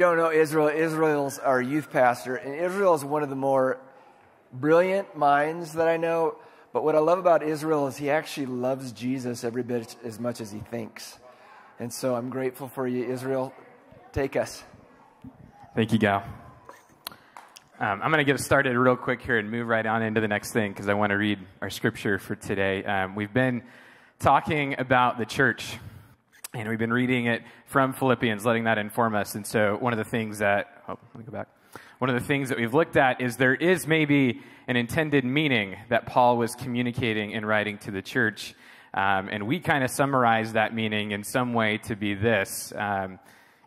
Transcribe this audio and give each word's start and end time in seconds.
don't 0.00 0.16
know 0.16 0.32
Israel, 0.32 0.68
Israel's 0.68 1.38
our 1.38 1.60
youth 1.60 1.92
pastor, 1.92 2.34
and 2.34 2.54
Israel 2.54 2.94
is 2.94 3.04
one 3.04 3.22
of 3.22 3.28
the 3.28 3.36
more 3.36 3.78
brilliant 4.52 5.14
minds 5.16 5.74
that 5.74 5.88
I 5.88 5.98
know. 5.98 6.36
But 6.72 6.84
what 6.84 6.96
I 6.96 7.00
love 7.00 7.18
about 7.18 7.42
Israel 7.42 7.86
is 7.86 7.98
he 7.98 8.10
actually 8.10 8.46
loves 8.46 8.92
Jesus 8.92 9.44
every 9.44 9.62
bit 9.62 9.94
as 10.02 10.18
much 10.18 10.40
as 10.40 10.50
he 10.50 10.60
thinks. 10.60 11.18
And 11.78 11.92
so 11.92 12.14
I'm 12.14 12.30
grateful 12.30 12.66
for 12.66 12.88
you, 12.88 13.04
Israel. 13.04 13.52
Take 14.12 14.36
us. 14.36 14.64
Thank 15.76 15.92
you, 15.92 15.98
Gal. 15.98 16.24
Um, 17.78 18.00
I'm 18.02 18.10
going 18.10 18.24
to 18.24 18.32
get 18.32 18.40
started 18.40 18.76
real 18.76 18.96
quick 18.96 19.20
here 19.20 19.38
and 19.38 19.50
move 19.50 19.66
right 19.66 19.84
on 19.84 20.02
into 20.02 20.20
the 20.20 20.28
next 20.28 20.52
thing 20.52 20.72
because 20.72 20.88
I 20.88 20.94
want 20.94 21.10
to 21.10 21.16
read 21.16 21.38
our 21.60 21.70
scripture 21.70 22.18
for 22.18 22.36
today. 22.36 22.84
Um, 22.84 23.14
we've 23.14 23.32
been 23.32 23.62
talking 24.18 24.76
about 24.78 25.18
the 25.18 25.26
church 25.26 25.76
and 26.52 26.68
we've 26.68 26.78
been 26.78 26.92
reading 26.92 27.26
it 27.26 27.42
from 27.66 27.92
Philippians, 27.92 28.44
letting 28.44 28.64
that 28.64 28.76
inform 28.76 29.14
us. 29.14 29.34
And 29.36 29.46
so, 29.46 29.76
one 29.78 29.92
of 29.92 29.98
the 29.98 30.04
things 30.04 30.38
that, 30.38 30.82
oh, 30.88 30.98
let 31.14 31.16
me 31.16 31.24
go 31.24 31.32
back. 31.32 31.48
One 31.98 32.10
of 32.10 32.20
the 32.20 32.26
things 32.26 32.48
that 32.48 32.58
we've 32.58 32.74
looked 32.74 32.96
at 32.96 33.20
is 33.20 33.36
there 33.36 33.54
is 33.54 33.86
maybe 33.86 34.40
an 34.66 34.76
intended 34.76 35.24
meaning 35.24 35.76
that 35.90 36.06
Paul 36.06 36.38
was 36.38 36.54
communicating 36.56 37.30
in 37.32 37.44
writing 37.44 37.78
to 37.78 37.90
the 37.90 38.02
church. 38.02 38.54
Um, 38.92 39.28
and 39.30 39.46
we 39.46 39.60
kind 39.60 39.84
of 39.84 39.90
summarize 39.90 40.54
that 40.54 40.74
meaning 40.74 41.12
in 41.12 41.22
some 41.22 41.54
way 41.54 41.78
to 41.84 41.94
be 41.94 42.14
this. 42.14 42.72
Um, 42.74 43.20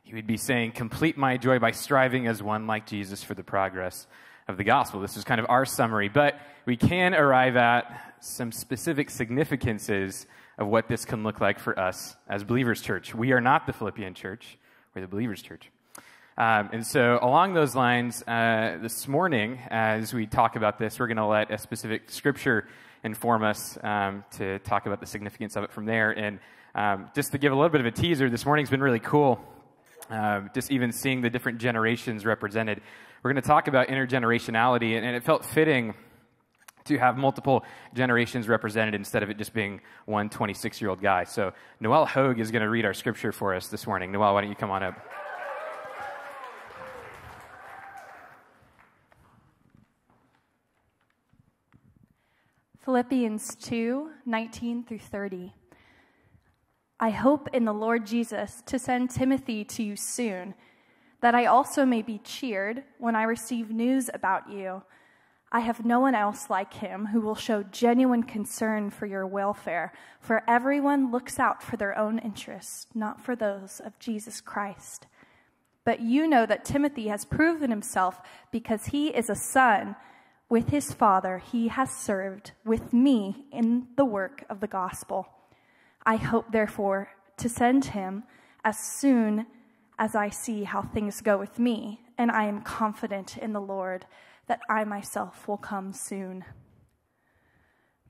he 0.04 0.14
would 0.14 0.28
be 0.28 0.38
saying, 0.38 0.74
Complete 0.74 1.18
my 1.18 1.38
joy 1.38 1.60
by 1.60 1.72
striving 1.72 2.28
as 2.28 2.44
one 2.44 2.68
like 2.68 2.86
Jesus 2.86 3.24
for 3.24 3.34
the 3.34 3.44
progress 3.44 4.08
of 4.50 4.58
the 4.58 4.66
gospel. 4.66 5.00
This 5.00 5.16
is 5.16 5.24
kind 5.24 5.40
of 5.40 5.46
our 5.48 5.64
summary. 5.64 6.10
But 6.10 6.38
we 6.66 6.76
can 6.76 7.14
arrive 7.14 7.56
at 7.56 8.16
some 8.20 8.52
specific 8.52 9.10
significances 9.10 10.26
of 10.58 10.68
what 10.68 10.88
this 10.88 11.06
can 11.06 11.24
look 11.24 11.42
like 11.42 11.60
for 11.60 11.78
us 11.80 12.16
as 12.28 12.44
believers 12.44 12.82
church. 12.82 13.16
We 13.16 13.32
are 13.32 13.42
not 13.42 13.66
the 13.66 13.74
Philippian 13.74 14.14
church, 14.14 14.58
we're 14.94 15.02
the 15.02 15.08
believers 15.08 15.42
church. 15.42 15.70
Um, 16.36 16.70
and 16.74 16.86
so, 16.86 17.20
along 17.22 17.54
those 17.54 17.76
lines, 17.76 18.24
uh, 18.24 18.80
this 18.82 19.08
morning, 19.08 19.60
as 19.70 20.14
we 20.14 20.26
talk 20.26 20.56
about 20.56 20.80
this, 20.80 21.00
we're 21.00 21.08
going 21.08 21.18
to 21.18 21.26
let 21.26 21.52
a 21.52 21.60
specific 21.60 22.10
scripture 22.10 22.68
inform 23.04 23.44
us 23.44 23.78
um, 23.84 24.24
to 24.38 24.58
talk 24.60 24.88
about 24.88 25.00
the 25.00 25.06
significance 25.06 25.56
of 25.56 25.64
it 25.64 25.72
from 25.72 25.86
there. 25.86 26.10
And 26.12 26.40
um, 26.74 27.12
just 27.14 27.34
to 27.34 27.38
give 27.38 27.52
a 27.52 27.56
little 27.56 27.70
bit 27.70 27.82
of 27.82 27.88
a 27.88 27.92
teaser, 27.92 28.32
this 28.32 28.46
morning's 28.46 28.72
been 28.72 28.82
really 28.82 29.00
cool. 29.00 29.40
Uh, 30.10 30.42
just 30.56 30.72
even 30.72 30.92
seeing 30.92 31.22
the 31.22 31.30
different 31.30 31.60
generations 31.60 32.26
represented. 32.26 32.82
We're 33.22 33.32
going 33.32 33.42
to 33.42 33.48
talk 33.48 33.68
about 33.68 33.88
intergenerationality, 33.90 34.98
and, 34.98 35.06
and 35.06 35.16
it 35.16 35.24
felt 35.24 35.46
fitting 35.46 35.94
to 36.86 36.98
have 36.98 37.18
multiple 37.18 37.64
generations 37.94 38.48
represented 38.48 38.94
instead 38.96 39.24
of 39.24 39.30
it 39.30 39.38
just 39.38 39.54
being 39.54 39.82
one 40.06 40.30
26 40.30 40.82
year 40.82 40.90
old 40.90 41.02
guy. 41.02 41.24
So, 41.24 41.54
Noel 41.80 42.06
Hogue 42.06 42.40
is 42.40 42.52
going 42.52 42.62
to 42.62 42.70
read 42.70 42.86
our 42.86 42.94
scripture 42.94 43.32
for 43.32 43.54
us 43.54 43.68
this 43.68 43.88
morning. 43.88 44.12
Noel, 44.12 44.34
why 44.34 44.42
don't 44.42 44.50
you 44.50 44.56
come 44.56 44.72
on 44.72 44.84
up? 44.84 44.96
Philippians 52.84 53.56
2 53.56 54.10
19 54.26 54.84
through 54.84 55.00
30. 55.00 55.54
I 57.00 57.10
hope 57.10 57.50
in 57.54 57.66
the 57.66 57.74
Lord 57.74 58.06
Jesus 58.06 58.62
to 58.66 58.78
send 58.78 59.10
Timothy 59.10 59.64
to 59.66 59.84
you 59.84 59.96
soon, 59.96 60.54
that 61.22 61.34
I 61.34 61.46
also 61.46 61.86
may 61.86 62.02
be 62.02 62.20
cheered 62.20 62.84
when 62.98 63.16
I 63.16 63.24
receive 63.24 63.72
news 63.72 64.10
about 64.14 64.50
you 64.50 64.84
I 65.56 65.60
have 65.60 65.86
no 65.86 66.00
one 66.00 66.16
else 66.16 66.50
like 66.50 66.74
him 66.74 67.06
who 67.06 67.22
will 67.22 67.36
show 67.36 67.62
genuine 67.62 68.24
concern 68.24 68.90
for 68.90 69.06
your 69.06 69.28
welfare, 69.28 69.94
for 70.20 70.42
everyone 70.48 71.12
looks 71.12 71.38
out 71.38 71.62
for 71.62 71.78
their 71.78 71.96
own 71.96 72.18
interests, 72.18 72.88
not 72.96 73.22
for 73.22 73.36
those 73.36 73.80
of 73.80 74.00
Jesus 74.00 74.42
Christ. 74.42 75.06
But 75.86 76.00
you 76.00 76.28
know 76.28 76.48
that 76.48 76.66
Timothy 76.66 77.10
has 77.10 77.24
proven 77.24 77.70
himself 77.70 78.20
because 78.52 78.88
he 78.88 79.10
is 79.10 79.30
a 79.30 79.36
son. 79.36 79.96
With 80.50 80.70
his 80.70 80.92
father, 80.92 81.38
he 81.38 81.68
has 81.68 81.92
served 81.92 82.54
with 82.66 82.92
me 82.92 83.46
in 83.52 83.90
the 83.96 84.06
work 84.06 84.46
of 84.50 84.60
the 84.60 84.68
gospel. 84.68 85.28
I 86.04 86.16
hope, 86.16 86.52
therefore, 86.52 87.10
to 87.38 87.48
send 87.48 87.86
him 87.86 88.24
as 88.66 88.80
soon 88.80 89.46
as 90.00 90.16
I 90.16 90.30
see 90.30 90.64
how 90.64 90.82
things 90.82 91.22
go 91.22 91.38
with 91.38 91.60
me, 91.60 92.02
and 92.18 92.32
I 92.32 92.46
am 92.46 92.62
confident 92.62 93.38
in 93.38 93.54
the 93.54 93.62
Lord 93.62 94.08
that 94.48 94.62
I 94.70 94.84
myself 94.84 95.48
will 95.48 95.58
come 95.58 95.94
soon. 95.94 96.46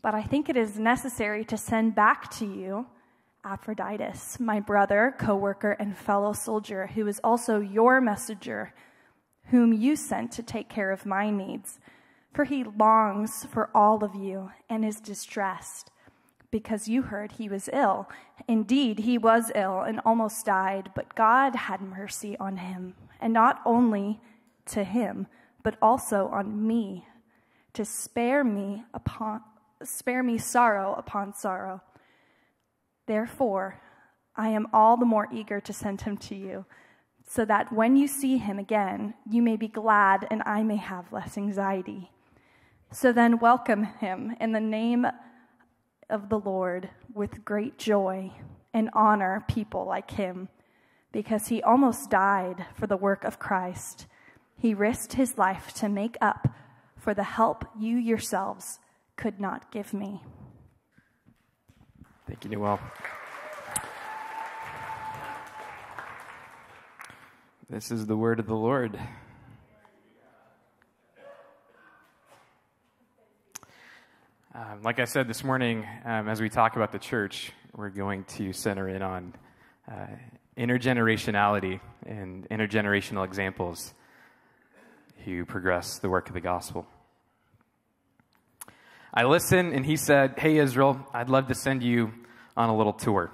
But 0.02 0.16
I 0.16 0.24
think 0.24 0.50
it 0.50 0.58
is 0.58 0.78
necessary 0.78 1.46
to 1.46 1.58
send 1.58 1.96
back 1.96 2.30
to 2.38 2.46
you 2.46 2.88
Epaphroditus, 3.46 4.40
my 4.40 4.62
brother, 4.62 5.14
co 5.18 5.36
worker, 5.36 5.72
and 5.74 5.98
fellow 5.98 6.32
soldier, 6.32 6.88
who 6.88 7.08
is 7.08 7.20
also 7.24 7.60
your 7.60 8.00
messenger, 8.00 8.74
whom 9.48 9.74
you 9.74 9.98
sent 9.98 10.32
to 10.32 10.44
take 10.44 10.70
care 10.70 10.92
of 10.92 11.06
my 11.06 11.30
needs. 11.30 11.80
For 12.34 12.46
he 12.46 12.64
longs 12.64 13.46
for 13.46 13.70
all 13.76 14.04
of 14.04 14.16
you 14.16 14.52
and 14.70 14.86
is 14.86 15.02
distressed 15.02 15.92
because 16.52 16.88
you 16.88 17.02
heard 17.02 17.34
he 17.34 17.50
was 17.50 17.70
ill. 17.74 18.10
Indeed, 18.48 19.00
he 19.00 19.18
was 19.18 19.52
ill 19.56 19.82
and 19.82 20.00
almost 20.06 20.46
died, 20.46 20.92
but 20.96 21.16
God 21.16 21.56
had 21.56 21.82
mercy 21.82 22.38
on 22.40 22.58
him, 22.58 22.96
and 23.20 23.34
not 23.34 23.60
only 23.66 24.22
to 24.68 24.84
him 24.84 25.28
but 25.64 25.78
also 25.82 26.28
on 26.28 26.68
me, 26.68 27.08
to 27.74 27.84
spare 27.86 28.44
me 28.44 28.84
upon 28.94 29.42
spare 29.82 30.24
me 30.24 30.38
sorrow 30.38 30.94
upon 30.98 31.34
sorrow. 31.34 31.82
Therefore, 33.06 33.82
I 34.36 34.50
am 34.50 34.68
all 34.72 34.96
the 34.96 35.06
more 35.06 35.28
eager 35.32 35.60
to 35.60 35.74
send 35.74 36.02
him 36.02 36.16
to 36.18 36.36
you, 36.36 36.66
so 37.28 37.44
that 37.46 37.74
when 37.74 37.96
you 37.96 38.08
see 38.08 38.38
him 38.38 38.60
again, 38.60 39.14
you 39.30 39.42
may 39.42 39.58
be 39.58 39.68
glad 39.68 40.28
and 40.32 40.42
I 40.46 40.64
may 40.64 40.78
have 40.78 41.12
less 41.12 41.38
anxiety. 41.38 42.12
So 42.92 43.12
then, 43.12 43.40
welcome 43.40 43.84
him 43.84 44.36
in 44.40 44.52
the 44.52 44.62
name 44.62 45.06
of 46.10 46.30
the 46.30 46.40
Lord 46.40 46.90
with 47.14 47.44
great 47.44 47.78
joy 47.78 48.32
and 48.74 48.90
honor 48.94 49.44
people 49.48 49.86
like 49.86 50.12
him, 50.12 50.48
because 51.12 51.48
he 51.48 51.62
almost 51.62 52.10
died 52.10 52.66
for 52.76 52.88
the 52.88 52.98
work 52.98 53.24
of 53.24 53.40
Christ 53.40 54.08
he 54.64 54.74
risked 54.74 55.12
his 55.12 55.38
life 55.38 55.74
to 55.74 55.90
make 55.90 56.16
up 56.22 56.48
for 56.96 57.14
the 57.14 57.24
help 57.24 57.66
you 57.78 57.98
yourselves 57.98 58.80
could 59.18 59.38
not 59.38 59.70
give 59.74 59.94
me. 59.94 60.24
Thank 62.26 62.46
you, 62.46 62.52
Noel. 62.52 62.80
This 67.70 67.92
is 67.92 68.06
the 68.06 68.16
word 68.16 68.40
of 68.40 68.48
the 68.48 68.56
Lord. 68.56 68.98
Um, 74.56 74.82
like 74.82 75.00
I 75.00 75.06
said 75.06 75.28
this 75.28 75.44
morning, 75.44 75.86
um, 76.06 76.30
as 76.30 76.40
we 76.40 76.48
talk 76.48 76.78
about 76.78 76.94
the 76.94 77.00
church, 77.00 77.52
we're 77.76 77.90
going 77.90 78.24
to 78.36 78.54
center 78.54 78.88
in 78.88 79.02
on 79.02 79.34
uh, 79.92 80.06
intergenerationality 80.58 81.82
and 82.06 82.48
intergenerational 82.48 83.26
examples 83.26 83.94
who 85.26 85.46
progress 85.46 86.00
the 86.00 86.10
work 86.10 86.28
of 86.28 86.34
the 86.34 86.42
gospel. 86.42 86.86
I 89.14 89.24
listened, 89.24 89.74
and 89.74 89.86
he 89.86 89.96
said, 89.96 90.36
Hey, 90.38 90.58
Israel, 90.58 91.00
I'd 91.14 91.30
love 91.30 91.48
to 91.48 91.56
send 91.56 91.84
you 91.84 92.12
on 92.58 92.70
a 92.70 92.76
little 92.76 92.94
tour. 92.94 93.32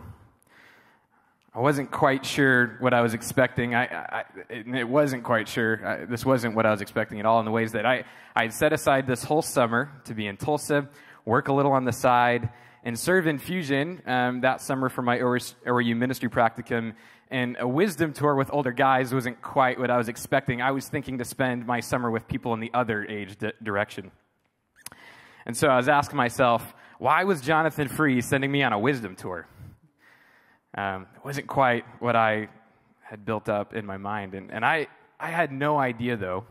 I 1.54 1.60
wasn't 1.60 1.90
quite 1.90 2.26
sure 2.26 2.78
what 2.80 2.94
I 2.94 3.02
was 3.02 3.14
expecting. 3.14 3.74
I, 3.74 3.86
I 3.86 4.24
it 4.50 4.88
wasn't 4.88 5.24
quite 5.24 5.48
sure. 5.48 5.86
I, 5.86 6.06
this 6.06 6.26
wasn't 6.26 6.56
what 6.56 6.66
I 6.66 6.72
was 6.72 6.82
expecting 6.82 7.20
at 7.20 7.26
all 7.26 7.40
in 7.40 7.46
the 7.46 7.52
ways 7.52 7.72
that 7.72 7.86
I, 7.86 8.06
I 8.36 8.50
set 8.50 8.72
aside 8.72 9.08
this 9.08 9.24
whole 9.24 9.42
summer 9.42 9.92
to 10.06 10.14
be 10.14 10.28
in 10.28 10.38
Tulsa, 10.38 10.88
work 11.26 11.48
a 11.48 11.54
little 11.54 11.72
on 11.72 11.86
the 11.86 11.92
side, 11.92 12.50
and 12.84 12.98
serve 12.98 13.28
in 13.28 13.40
Fusion 13.40 14.02
um, 14.06 14.42
that 14.42 14.62
summer 14.62 14.90
for 14.90 15.02
my 15.02 15.18
ORU 15.18 15.96
ministry 15.96 16.30
practicum 16.30 16.94
and 17.32 17.58
a 17.60 17.68
wisdom 17.68 18.14
tour 18.14 18.36
with 18.36 18.50
older 18.52 18.72
guys 18.72 19.14
wasn't 19.14 19.42
quite 19.42 19.80
what 19.80 19.92
I 19.92 19.98
was 19.98 20.10
expecting. 20.10 20.62
I 20.62 20.72
was 20.72 20.88
thinking 20.88 21.20
to 21.20 21.26
spend 21.26 21.66
my 21.66 21.80
summer 21.80 22.10
with 22.10 22.28
people 22.28 22.54
in 22.54 22.60
the 22.60 22.72
other 22.74 23.06
age 23.06 23.38
di- 23.38 23.52
direction. 23.62 24.12
And 25.46 25.56
so 25.56 25.68
I 25.68 25.78
was 25.78 25.88
asking 25.88 26.18
myself, 26.18 26.74
why 26.98 27.24
was 27.24 27.42
Jonathan 27.42 27.88
Free 27.88 28.22
sending 28.22 28.52
me 28.52 28.64
on 28.64 28.74
a 28.74 28.80
wisdom 28.80 29.16
tour? 29.16 29.48
Um, 30.76 31.08
it 31.16 31.24
wasn't 31.24 31.48
quite 31.48 31.86
what 32.00 32.16
I 32.16 32.50
had 33.02 33.26
built 33.26 33.48
up 33.48 33.74
in 33.74 33.86
my 33.86 33.98
mind. 33.98 34.34
And, 34.34 34.52
and 34.52 34.66
I, 34.66 34.88
I 35.20 35.30
had 35.30 35.52
no 35.52 35.78
idea, 35.78 36.18
though, 36.18 36.46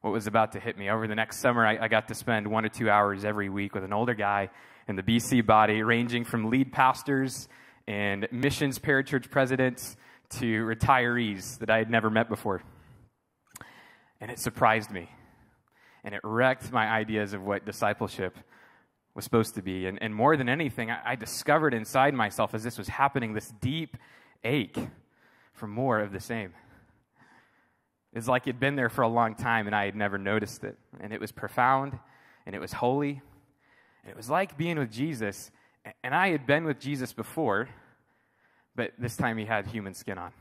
what 0.00 0.12
was 0.12 0.26
about 0.26 0.52
to 0.52 0.60
hit 0.60 0.78
me. 0.78 0.88
Over 0.88 1.08
the 1.08 1.14
next 1.14 1.40
summer, 1.40 1.66
I, 1.66 1.78
I 1.78 1.88
got 1.88 2.08
to 2.08 2.14
spend 2.14 2.46
one 2.46 2.64
or 2.64 2.68
two 2.68 2.90
hours 2.90 3.24
every 3.24 3.48
week 3.48 3.74
with 3.74 3.84
an 3.84 3.92
older 3.92 4.14
guy 4.14 4.50
in 4.88 4.96
the 4.96 5.02
BC 5.02 5.44
body, 5.44 5.82
ranging 5.82 6.24
from 6.24 6.50
lead 6.50 6.72
pastors 6.72 7.48
and 7.90 8.28
missions 8.30 8.78
parachurch 8.78 9.28
presidents 9.32 9.96
to 10.28 10.64
retirees 10.64 11.58
that 11.58 11.70
I 11.70 11.78
had 11.78 11.90
never 11.90 12.08
met 12.08 12.28
before. 12.28 12.62
And 14.20 14.30
it 14.30 14.38
surprised 14.38 14.92
me. 14.92 15.10
And 16.04 16.14
it 16.14 16.20
wrecked 16.22 16.70
my 16.70 16.86
ideas 16.86 17.32
of 17.32 17.42
what 17.42 17.66
discipleship 17.66 18.38
was 19.12 19.24
supposed 19.24 19.56
to 19.56 19.62
be. 19.62 19.86
And, 19.86 20.00
and 20.00 20.14
more 20.14 20.36
than 20.36 20.48
anything, 20.48 20.92
I, 20.92 21.00
I 21.04 21.16
discovered 21.16 21.74
inside 21.74 22.14
myself 22.14 22.54
as 22.54 22.62
this 22.62 22.78
was 22.78 22.86
happening 22.86 23.34
this 23.34 23.52
deep 23.60 23.96
ache 24.44 24.78
for 25.52 25.66
more 25.66 25.98
of 25.98 26.12
the 26.12 26.20
same. 26.20 26.54
It's 28.12 28.28
like 28.28 28.46
it'd 28.46 28.60
been 28.60 28.76
there 28.76 28.88
for 28.88 29.02
a 29.02 29.08
long 29.08 29.34
time 29.34 29.66
and 29.66 29.74
I 29.74 29.86
had 29.86 29.96
never 29.96 30.16
noticed 30.16 30.62
it. 30.62 30.78
And 31.00 31.12
it 31.12 31.20
was 31.20 31.32
profound 31.32 31.98
and 32.46 32.54
it 32.54 32.60
was 32.60 32.72
holy. 32.72 33.20
And 34.04 34.12
it 34.12 34.16
was 34.16 34.30
like 34.30 34.56
being 34.56 34.78
with 34.78 34.92
Jesus. 34.92 35.50
And 36.04 36.14
I 36.14 36.28
had 36.28 36.46
been 36.46 36.64
with 36.64 36.78
Jesus 36.78 37.12
before, 37.12 37.68
but 38.76 38.92
this 38.98 39.16
time 39.16 39.38
he 39.38 39.44
had 39.44 39.66
human 39.66 39.94
skin 39.94 40.18
on. 40.18 40.32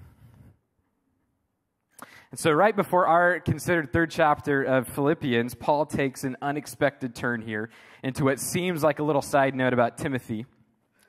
And 2.32 2.40
so, 2.40 2.52
right 2.52 2.76
before 2.76 3.08
our 3.08 3.40
considered 3.40 3.92
third 3.92 4.12
chapter 4.12 4.62
of 4.62 4.88
Philippians, 4.88 5.56
Paul 5.56 5.88
takes 5.88 6.24
an 6.24 6.38
unexpected 6.42 7.16
turn 7.16 7.42
here 7.42 7.72
into 8.04 8.24
what 8.24 8.40
seems 8.40 8.84
like 8.84 9.00
a 9.00 9.04
little 9.04 9.24
side 9.24 9.56
note 9.56 9.74
about 9.74 9.98
Timothy, 9.98 10.46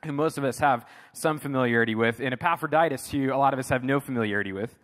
who 0.03 0.13
most 0.13 0.39
of 0.39 0.43
us 0.43 0.57
have 0.57 0.87
some 1.13 1.37
familiarity 1.37 1.93
with, 1.93 2.19
and 2.19 2.33
Epaphroditus, 2.33 3.11
who 3.11 3.31
a 3.31 3.37
lot 3.37 3.53
of 3.53 3.59
us 3.59 3.69
have 3.69 3.83
no 3.83 3.99
familiarity 3.99 4.51
with. 4.51 4.75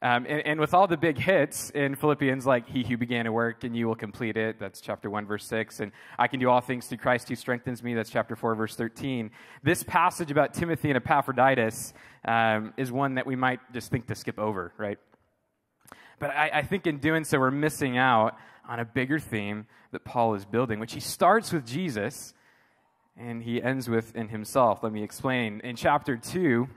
Um, 0.00 0.26
and, 0.28 0.46
and, 0.46 0.60
with 0.60 0.74
all 0.74 0.86
the 0.86 0.96
big 0.96 1.18
hits 1.18 1.70
in 1.70 1.96
Philippians, 1.96 2.46
like 2.46 2.68
He 2.68 2.84
who 2.84 2.96
began 2.96 3.26
a 3.26 3.32
work 3.32 3.64
and 3.64 3.76
you 3.76 3.88
will 3.88 3.96
complete 3.96 4.36
it, 4.36 4.60
that's 4.60 4.80
chapter 4.80 5.10
1, 5.10 5.26
verse 5.26 5.44
6, 5.46 5.80
and 5.80 5.90
I 6.16 6.28
can 6.28 6.38
do 6.38 6.48
all 6.48 6.60
things 6.60 6.86
through 6.86 6.98
Christ 6.98 7.28
who 7.28 7.34
strengthens 7.34 7.82
me, 7.82 7.94
that's 7.94 8.08
chapter 8.08 8.36
4, 8.36 8.54
verse 8.54 8.76
13. 8.76 9.32
This 9.64 9.82
passage 9.82 10.30
about 10.30 10.54
Timothy 10.54 10.90
and 10.90 10.96
Epaphroditus 10.96 11.94
um, 12.24 12.74
is 12.76 12.92
one 12.92 13.16
that 13.16 13.26
we 13.26 13.34
might 13.34 13.58
just 13.72 13.90
think 13.90 14.06
to 14.06 14.14
skip 14.14 14.38
over, 14.38 14.72
right? 14.78 14.98
But 16.20 16.30
I, 16.30 16.50
I 16.54 16.62
think 16.62 16.86
in 16.86 16.98
doing 16.98 17.24
so, 17.24 17.40
we're 17.40 17.50
missing 17.50 17.98
out 17.98 18.36
on 18.68 18.78
a 18.78 18.84
bigger 18.84 19.18
theme 19.18 19.66
that 19.90 20.04
Paul 20.04 20.34
is 20.34 20.44
building, 20.44 20.78
which 20.78 20.92
he 20.92 21.00
starts 21.00 21.52
with 21.52 21.66
Jesus 21.66 22.34
and 23.16 23.42
he 23.42 23.60
ends 23.60 23.88
with 23.88 24.14
in 24.14 24.28
himself. 24.28 24.82
Let 24.82 24.92
me 24.92 25.02
explain. 25.02 25.60
In 25.64 25.74
chapter 25.74 26.16
2, 26.16 26.68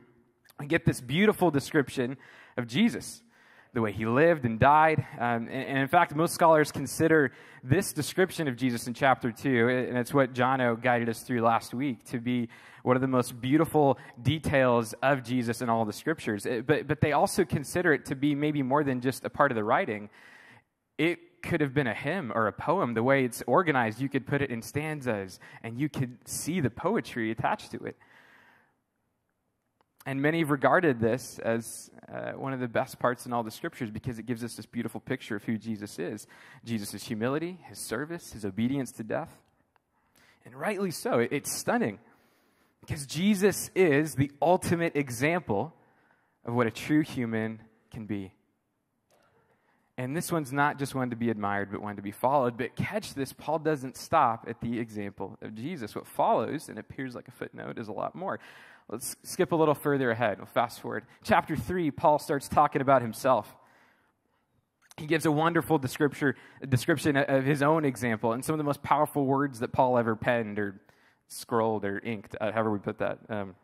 we 0.62 0.68
get 0.68 0.86
this 0.86 1.02
beautiful 1.02 1.50
description 1.50 2.18
of 2.56 2.68
Jesus, 2.68 3.24
the 3.74 3.82
way 3.82 3.92
he 3.92 4.06
lived 4.06 4.46
and 4.46 4.60
died. 4.60 5.00
Um, 5.18 5.48
and, 5.48 5.50
and, 5.50 5.78
in 5.80 5.88
fact, 5.88 6.16
most 6.16 6.36
scholars 6.36 6.72
consider 6.72 7.32
this 7.64 7.94
description 7.94 8.48
of 8.48 8.56
Jesus 8.56 8.86
in 8.86 8.94
chapter 8.94 9.32
2, 9.32 9.70
and 9.70 9.98
it's 9.98 10.14
what 10.14 10.34
Jono 10.34 10.80
guided 10.80 11.10
us 11.10 11.22
through 11.22 11.42
last 11.42 11.74
week, 11.74 12.04
to 12.06 12.20
be 12.20 12.48
one 12.84 12.96
of 12.96 13.02
the 13.02 13.08
most 13.08 13.42
beautiful 13.42 13.98
details 14.22 14.94
of 15.02 15.24
Jesus 15.24 15.64
in 15.64 15.70
all 15.70 15.84
the 15.84 15.94
scriptures. 15.94 16.46
It, 16.46 16.68
but, 16.68 16.88
but 16.88 17.02
they 17.02 17.12
also 17.12 17.44
consider 17.44 17.92
it 17.92 18.06
to 18.06 18.16
be 18.16 18.36
maybe 18.36 18.62
more 18.62 18.84
than 18.84 19.02
just 19.02 19.26
a 19.26 19.32
part 19.32 19.52
of 19.52 19.56
the 19.56 19.64
writing. 19.64 20.12
It 21.00 21.42
could 21.42 21.62
have 21.62 21.74
been 21.74 21.88
a 21.88 21.94
hymn 21.96 22.32
or 22.36 22.46
a 22.46 22.54
poem. 22.54 22.94
The 22.94 23.02
way 23.02 23.26
it's 23.26 23.42
organized, 23.48 24.00
you 24.00 24.10
could 24.10 24.28
put 24.28 24.44
it 24.44 24.52
in 24.52 24.62
stanzas, 24.62 25.40
and 25.64 25.80
you 25.80 25.90
could 25.90 26.20
see 26.28 26.60
the 26.60 26.70
poetry 26.70 27.32
attached 27.32 27.72
to 27.72 27.78
it. 27.80 27.98
And 30.06 30.22
many 30.22 30.40
have 30.40 30.50
regarded 30.50 31.00
this 31.00 31.40
as 31.40 31.92
uh, 32.12 32.32
one 32.32 32.54
of 32.54 32.60
the 32.60 32.68
best 32.68 32.98
parts 32.98 33.26
in 33.26 33.34
all 33.34 33.44
the 33.44 33.52
scriptures 33.52 33.92
because 33.92 34.18
it 34.18 34.26
gives 34.26 34.44
us 34.44 34.56
this 34.56 34.66
beautiful 34.66 35.00
picture 35.00 35.36
of 35.36 35.44
who 35.44 35.58
Jesus 35.58 36.00
is 36.00 36.28
Jesus' 36.66 37.04
humility, 37.04 37.60
his 37.68 37.80
service, 37.80 38.34
his 38.34 38.44
obedience 38.44 38.92
to 38.94 39.04
death. 39.04 39.38
And 40.44 40.56
rightly 40.56 40.90
so. 40.90 41.20
It's 41.20 41.56
stunning 41.56 42.00
because 42.80 43.06
Jesus 43.06 43.70
is 43.76 44.16
the 44.16 44.32
ultimate 44.42 44.96
example 44.96 45.74
of 46.46 46.56
what 46.56 46.66
a 46.66 46.72
true 46.72 47.02
human 47.02 47.62
can 47.92 48.08
be. 48.08 48.34
And 49.98 50.18
this 50.18 50.32
one's 50.32 50.52
not 50.52 50.80
just 50.80 50.96
one 50.96 51.12
to 51.12 51.16
be 51.16 51.30
admired, 51.30 51.70
but 51.72 51.80
one 51.80 51.98
to 51.98 52.02
be 52.02 52.10
followed. 52.10 52.58
But 52.58 52.76
catch 52.76 53.14
this, 53.14 53.34
Paul 53.34 53.60
doesn't 53.60 53.98
stop 53.98 54.46
at 54.50 54.60
the 54.60 54.80
example 54.80 55.38
of 55.44 55.54
Jesus. 55.54 55.94
What 55.94 56.08
follows, 56.08 56.70
and 56.70 56.80
appears 56.80 57.14
like 57.14 57.28
a 57.28 57.32
footnote, 57.32 57.78
is 57.78 57.88
a 57.88 57.92
lot 57.92 58.16
more. 58.16 58.40
Let's 58.92 59.16
skip 59.24 59.54
a 59.54 59.56
little 59.56 59.74
further 59.74 60.12
ahead. 60.12 60.40
We'll 60.40 60.48
fast 60.48 60.82
forward. 60.82 61.06
Chapter 61.24 61.56
3, 61.56 61.92
Paul 61.92 62.20
starts 62.20 62.50
talking 62.50 62.82
about 62.82 63.02
himself. 63.02 63.56
He 64.98 65.08
gives 65.08 65.26
a 65.26 65.32
wonderful 65.32 65.78
description, 65.78 66.36
of 67.16 67.46
his 67.46 67.64
own 67.64 67.86
example 67.86 68.34
and 68.34 68.44
some 68.44 68.54
of 68.54 68.58
the 68.58 68.66
most 68.66 68.84
powerful 68.84 69.26
words 69.26 69.60
that 69.60 69.72
Paul 69.72 69.98
ever 69.98 70.18
penned 70.18 70.60
or 70.60 70.82
scrolled 71.30 71.86
or 71.86 72.00
inked, 72.00 72.36
uh, 72.42 72.52
however 72.52 72.70
we 72.70 72.80
put 72.80 72.98
that. 72.98 73.20
Um, 73.30 73.56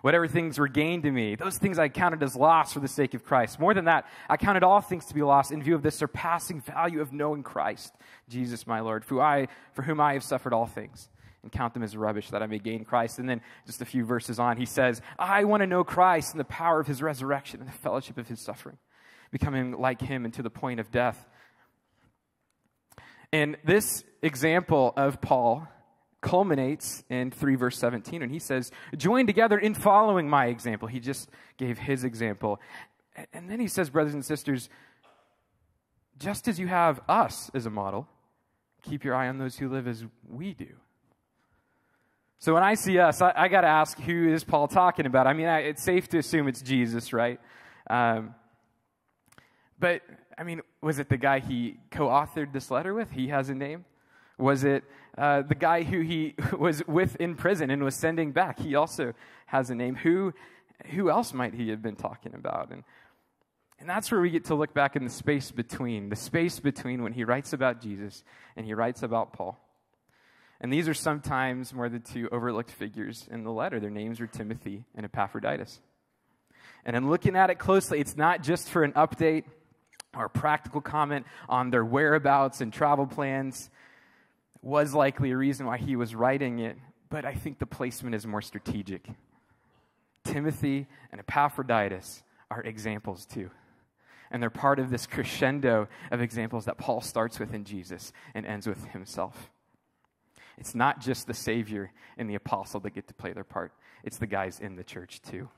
whatever 0.00 0.26
things 0.26 0.58
were 0.58 0.68
gained 0.68 1.02
to 1.02 1.10
me, 1.10 1.34
those 1.34 1.58
things 1.58 1.78
I 1.78 1.90
counted 1.90 2.22
as 2.22 2.34
loss 2.34 2.72
for 2.72 2.80
the 2.80 2.88
sake 2.88 3.12
of 3.12 3.22
Christ. 3.22 3.60
More 3.60 3.74
than 3.74 3.84
that, 3.84 4.06
I 4.30 4.38
counted 4.38 4.62
all 4.62 4.80
things 4.80 5.04
to 5.06 5.14
be 5.14 5.22
lost 5.22 5.52
in 5.52 5.62
view 5.62 5.74
of 5.74 5.82
the 5.82 5.90
surpassing 5.90 6.62
value 6.62 7.02
of 7.02 7.12
knowing 7.12 7.42
Christ, 7.42 7.94
Jesus 8.30 8.66
my 8.66 8.80
Lord, 8.80 9.04
for, 9.04 9.20
I, 9.20 9.48
for 9.74 9.82
whom 9.82 10.00
I 10.00 10.14
have 10.14 10.22
suffered 10.22 10.54
all 10.54 10.66
things, 10.66 11.10
and 11.44 11.52
count 11.52 11.74
them 11.74 11.82
as 11.82 11.96
rubbish 11.96 12.30
that 12.30 12.42
I 12.42 12.46
may 12.46 12.58
gain 12.58 12.84
Christ. 12.84 13.18
And 13.18 13.28
then 13.28 13.40
just 13.66 13.80
a 13.80 13.84
few 13.84 14.04
verses 14.04 14.38
on, 14.40 14.56
he 14.56 14.66
says, 14.66 15.00
I 15.18 15.44
want 15.44 15.60
to 15.60 15.66
know 15.66 15.84
Christ 15.84 16.32
and 16.32 16.40
the 16.40 16.44
power 16.44 16.80
of 16.80 16.86
his 16.86 17.02
resurrection 17.02 17.60
and 17.60 17.68
the 17.68 17.78
fellowship 17.78 18.18
of 18.18 18.26
his 18.26 18.40
suffering, 18.40 18.78
becoming 19.30 19.72
like 19.72 20.00
him 20.00 20.24
and 20.24 20.34
to 20.34 20.42
the 20.42 20.50
point 20.50 20.80
of 20.80 20.90
death. 20.90 21.28
And 23.30 23.56
this 23.64 24.04
example 24.22 24.94
of 24.96 25.20
Paul 25.20 25.68
culminates 26.22 27.04
in 27.10 27.30
3 27.30 27.54
verse 27.56 27.76
17 27.76 28.22
and 28.22 28.32
he 28.32 28.38
says 28.38 28.70
join 28.96 29.26
together 29.26 29.58
in 29.58 29.74
following 29.74 30.26
my 30.26 30.46
example 30.46 30.88
he 30.88 30.98
just 30.98 31.28
gave 31.58 31.76
his 31.76 32.02
example 32.02 32.58
and 33.34 33.50
then 33.50 33.60
he 33.60 33.68
says 33.68 33.90
brothers 33.90 34.14
and 34.14 34.24
sisters 34.24 34.70
just 36.16 36.48
as 36.48 36.58
you 36.58 36.66
have 36.66 36.98
us 37.10 37.50
as 37.52 37.66
a 37.66 37.70
model 37.70 38.08
keep 38.84 39.04
your 39.04 39.14
eye 39.14 39.28
on 39.28 39.36
those 39.36 39.56
who 39.56 39.68
live 39.68 39.86
as 39.86 40.02
we 40.26 40.54
do 40.54 40.76
so 42.44 42.54
when 42.54 42.62
i 42.62 42.74
see 42.74 42.98
us 42.98 43.22
i, 43.22 43.32
I 43.34 43.48
got 43.48 43.62
to 43.62 43.68
ask 43.68 43.98
who 43.98 44.32
is 44.32 44.44
paul 44.44 44.68
talking 44.68 45.06
about 45.06 45.26
i 45.26 45.32
mean 45.32 45.46
I, 45.46 45.60
it's 45.60 45.82
safe 45.82 46.08
to 46.08 46.18
assume 46.18 46.48
it's 46.48 46.62
jesus 46.62 47.12
right 47.12 47.40
um, 47.88 48.34
but 49.78 50.02
i 50.36 50.42
mean 50.42 50.60
was 50.82 50.98
it 50.98 51.08
the 51.08 51.16
guy 51.16 51.38
he 51.38 51.78
co-authored 51.90 52.52
this 52.52 52.70
letter 52.70 52.92
with 52.92 53.10
he 53.10 53.28
has 53.28 53.48
a 53.48 53.54
name 53.54 53.84
was 54.36 54.64
it 54.64 54.84
uh, 55.16 55.42
the 55.42 55.54
guy 55.54 55.82
who 55.82 56.00
he 56.00 56.34
was 56.58 56.82
with 56.86 57.16
in 57.16 57.34
prison 57.36 57.70
and 57.70 57.82
was 57.82 57.94
sending 57.94 58.32
back? 58.32 58.58
He 58.58 58.74
also 58.74 59.12
has 59.46 59.70
a 59.70 59.74
name. 59.74 59.96
Who, 59.96 60.32
who 60.86 61.10
else 61.10 61.32
might 61.32 61.54
he 61.54 61.70
have 61.70 61.82
been 61.82 61.96
talking 61.96 62.34
about? 62.34 62.70
And, 62.72 62.82
and 63.78 63.88
that's 63.88 64.10
where 64.10 64.20
we 64.20 64.30
get 64.30 64.46
to 64.46 64.54
look 64.54 64.74
back 64.74 64.96
in 64.96 65.04
the 65.04 65.10
space 65.10 65.50
between, 65.50 66.08
the 66.08 66.16
space 66.16 66.58
between 66.58 67.02
when 67.02 67.12
he 67.12 67.24
writes 67.24 67.52
about 67.52 67.80
Jesus 67.80 68.24
and 68.56 68.66
he 68.66 68.74
writes 68.74 69.02
about 69.02 69.32
Paul. 69.32 69.60
And 70.64 70.72
these 70.72 70.88
are 70.88 70.94
sometimes 70.94 71.74
more 71.74 71.90
the 71.90 71.98
two 71.98 72.26
overlooked 72.32 72.70
figures 72.70 73.28
in 73.30 73.44
the 73.44 73.50
letter. 73.50 73.78
Their 73.78 73.90
names 73.90 74.18
are 74.18 74.26
Timothy 74.26 74.82
and 74.94 75.04
Epaphroditus. 75.04 75.78
And 76.86 76.96
in 76.96 77.10
looking 77.10 77.36
at 77.36 77.50
it 77.50 77.56
closely, 77.58 78.00
it's 78.00 78.16
not 78.16 78.42
just 78.42 78.70
for 78.70 78.82
an 78.82 78.92
update 78.92 79.44
or 80.16 80.24
a 80.24 80.30
practical 80.30 80.80
comment 80.80 81.26
on 81.50 81.68
their 81.68 81.84
whereabouts 81.84 82.62
and 82.62 82.72
travel 82.72 83.06
plans 83.06 83.68
was 84.62 84.94
likely 84.94 85.32
a 85.32 85.36
reason 85.36 85.66
why 85.66 85.76
he 85.76 85.96
was 85.96 86.14
writing 86.14 86.60
it, 86.60 86.78
but 87.10 87.26
I 87.26 87.34
think 87.34 87.58
the 87.58 87.66
placement 87.66 88.14
is 88.14 88.26
more 88.26 88.40
strategic. 88.40 89.06
Timothy 90.24 90.86
and 91.12 91.20
Epaphroditus 91.20 92.22
are 92.50 92.62
examples 92.62 93.26
too. 93.26 93.50
And 94.30 94.42
they're 94.42 94.48
part 94.48 94.78
of 94.78 94.88
this 94.88 95.06
crescendo 95.06 95.88
of 96.10 96.22
examples 96.22 96.64
that 96.64 96.78
Paul 96.78 97.02
starts 97.02 97.38
with 97.38 97.52
in 97.52 97.64
Jesus 97.64 98.14
and 98.34 98.46
ends 98.46 98.66
with 98.66 98.82
himself. 98.86 99.50
It's 100.58 100.74
not 100.74 101.00
just 101.00 101.26
the 101.26 101.34
Savior 101.34 101.92
and 102.16 102.28
the 102.28 102.34
apostle 102.34 102.80
that 102.80 102.94
get 102.94 103.08
to 103.08 103.14
play 103.14 103.32
their 103.32 103.44
part, 103.44 103.72
it's 104.02 104.18
the 104.18 104.26
guys 104.26 104.60
in 104.60 104.76
the 104.76 104.84
church 104.84 105.20
too. 105.22 105.48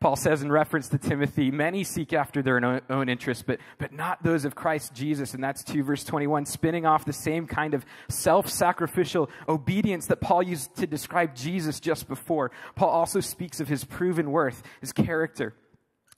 Paul 0.00 0.16
says 0.16 0.42
in 0.42 0.52
reference 0.52 0.88
to 0.90 0.98
Timothy, 0.98 1.50
many 1.50 1.84
seek 1.84 2.12
after 2.12 2.42
their 2.42 2.82
own, 2.90 3.08
interests, 3.08 3.42
but, 3.46 3.60
but 3.78 3.92
not 3.92 4.22
those 4.22 4.44
of 4.44 4.54
Christ 4.54 4.94
Jesus. 4.94 5.34
And 5.34 5.42
that's 5.42 5.64
2 5.64 5.82
verse 5.82 6.04
21, 6.04 6.46
spinning 6.46 6.84
off 6.84 7.04
the 7.04 7.12
same 7.12 7.46
kind 7.46 7.74
of 7.74 7.84
self 8.08 8.48
sacrificial 8.48 9.30
obedience 9.48 10.06
that 10.06 10.20
Paul 10.20 10.42
used 10.42 10.74
to 10.76 10.86
describe 10.86 11.34
Jesus 11.34 11.80
just 11.80 12.08
before. 12.08 12.50
Paul 12.74 12.90
also 12.90 13.20
speaks 13.20 13.60
of 13.60 13.68
his 13.68 13.84
proven 13.84 14.30
worth, 14.30 14.62
his 14.80 14.92
character. 14.92 15.54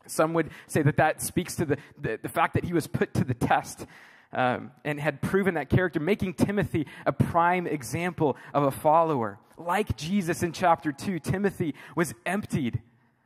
Some 0.06 0.32
would 0.34 0.50
say 0.66 0.82
that 0.82 0.96
that 0.96 1.22
speaks 1.22 1.56
to 1.56 1.66
the, 1.66 1.76
the, 2.00 2.18
the 2.22 2.28
fact 2.28 2.54
that 2.54 2.64
he 2.64 2.72
was 2.72 2.86
put 2.86 3.14
to 3.14 3.24
the 3.24 3.34
test. 3.34 3.86
Um, 4.30 4.72
and 4.84 5.00
had 5.00 5.22
proven 5.22 5.54
that 5.54 5.70
character, 5.70 6.00
making 6.00 6.34
Timothy 6.34 6.86
a 7.06 7.12
prime 7.12 7.66
example 7.66 8.36
of 8.52 8.62
a 8.62 8.70
follower. 8.70 9.38
Like 9.56 9.96
Jesus 9.96 10.42
in 10.42 10.52
chapter 10.52 10.92
2, 10.92 11.18
Timothy 11.18 11.74
was 11.96 12.12
emptied 12.26 12.82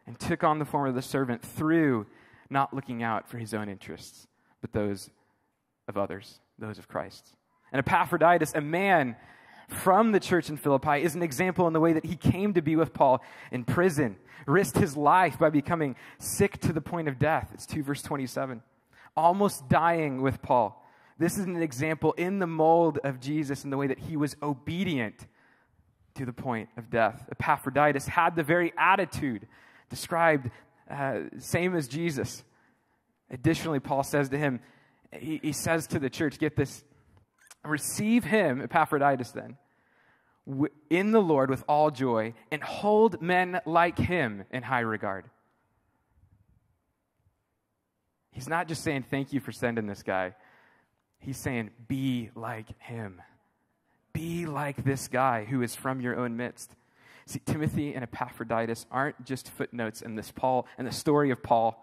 and 0.06 0.18
took 0.18 0.44
on 0.44 0.60
the 0.60 0.64
form 0.64 0.88
of 0.88 0.94
the 0.94 1.02
servant 1.02 1.42
through 1.42 2.06
not 2.48 2.72
looking 2.72 3.02
out 3.02 3.28
for 3.28 3.38
his 3.38 3.52
own 3.52 3.68
interests, 3.68 4.28
but 4.60 4.72
those 4.72 5.10
of 5.88 5.96
others, 5.96 6.38
those 6.58 6.78
of 6.78 6.86
Christ. 6.86 7.34
And 7.72 7.80
Epaphroditus, 7.80 8.52
a 8.54 8.60
man 8.60 9.16
from 9.68 10.12
the 10.12 10.20
church 10.20 10.50
in 10.50 10.56
Philippi, 10.56 11.02
is 11.02 11.14
an 11.14 11.22
example 11.22 11.66
in 11.66 11.72
the 11.72 11.80
way 11.80 11.94
that 11.94 12.04
he 12.04 12.16
came 12.16 12.52
to 12.54 12.62
be 12.62 12.76
with 12.76 12.92
Paul 12.92 13.22
in 13.50 13.64
prison, 13.64 14.16
risked 14.46 14.76
his 14.76 14.96
life 14.96 15.38
by 15.38 15.50
becoming 15.50 15.96
sick 16.18 16.58
to 16.60 16.72
the 16.72 16.80
point 16.80 17.08
of 17.08 17.18
death. 17.18 17.50
It's 17.54 17.66
2 17.66 17.82
verse 17.82 18.02
27. 18.02 18.62
Almost 19.16 19.68
dying 19.68 20.22
with 20.22 20.42
Paul. 20.42 20.81
This 21.18 21.38
is 21.38 21.44
an 21.44 21.62
example 21.62 22.12
in 22.12 22.38
the 22.38 22.46
mold 22.46 22.98
of 23.04 23.20
Jesus 23.20 23.64
in 23.64 23.70
the 23.70 23.76
way 23.76 23.86
that 23.86 23.98
he 23.98 24.16
was 24.16 24.36
obedient 24.42 25.26
to 26.14 26.26
the 26.26 26.32
point 26.32 26.68
of 26.76 26.90
death. 26.90 27.28
Epaphroditus 27.30 28.06
had 28.06 28.36
the 28.36 28.42
very 28.42 28.72
attitude 28.76 29.46
described 29.88 30.50
uh, 30.90 31.20
same 31.38 31.74
as 31.74 31.88
Jesus. 31.88 32.44
Additionally, 33.30 33.80
Paul 33.80 34.02
says 34.02 34.28
to 34.30 34.38
him, 34.38 34.60
he, 35.18 35.40
he 35.42 35.52
says 35.52 35.86
to 35.88 35.98
the 35.98 36.10
church, 36.10 36.38
get 36.38 36.56
this, 36.56 36.84
receive 37.64 38.24
him, 38.24 38.60
Epaphroditus, 38.62 39.30
then, 39.30 39.56
in 40.90 41.12
the 41.12 41.20
Lord 41.20 41.50
with 41.50 41.64
all 41.68 41.90
joy, 41.90 42.34
and 42.50 42.62
hold 42.62 43.22
men 43.22 43.60
like 43.64 43.98
him 43.98 44.44
in 44.50 44.62
high 44.62 44.80
regard. 44.80 45.26
He's 48.32 48.48
not 48.48 48.66
just 48.66 48.82
saying, 48.82 49.04
Thank 49.10 49.32
you 49.32 49.40
for 49.40 49.52
sending 49.52 49.86
this 49.86 50.02
guy. 50.02 50.34
He's 51.22 51.38
saying, 51.38 51.70
Be 51.88 52.30
like 52.34 52.78
him. 52.80 53.22
Be 54.12 54.44
like 54.44 54.84
this 54.84 55.08
guy 55.08 55.44
who 55.44 55.62
is 55.62 55.74
from 55.74 56.00
your 56.00 56.16
own 56.16 56.36
midst. 56.36 56.74
See, 57.26 57.40
Timothy 57.46 57.94
and 57.94 58.02
Epaphroditus 58.02 58.86
aren't 58.90 59.24
just 59.24 59.48
footnotes 59.48 60.02
in 60.02 60.16
this 60.16 60.32
Paul 60.32 60.66
and 60.76 60.86
the 60.86 60.92
story 60.92 61.30
of 61.30 61.42
Paul 61.42 61.82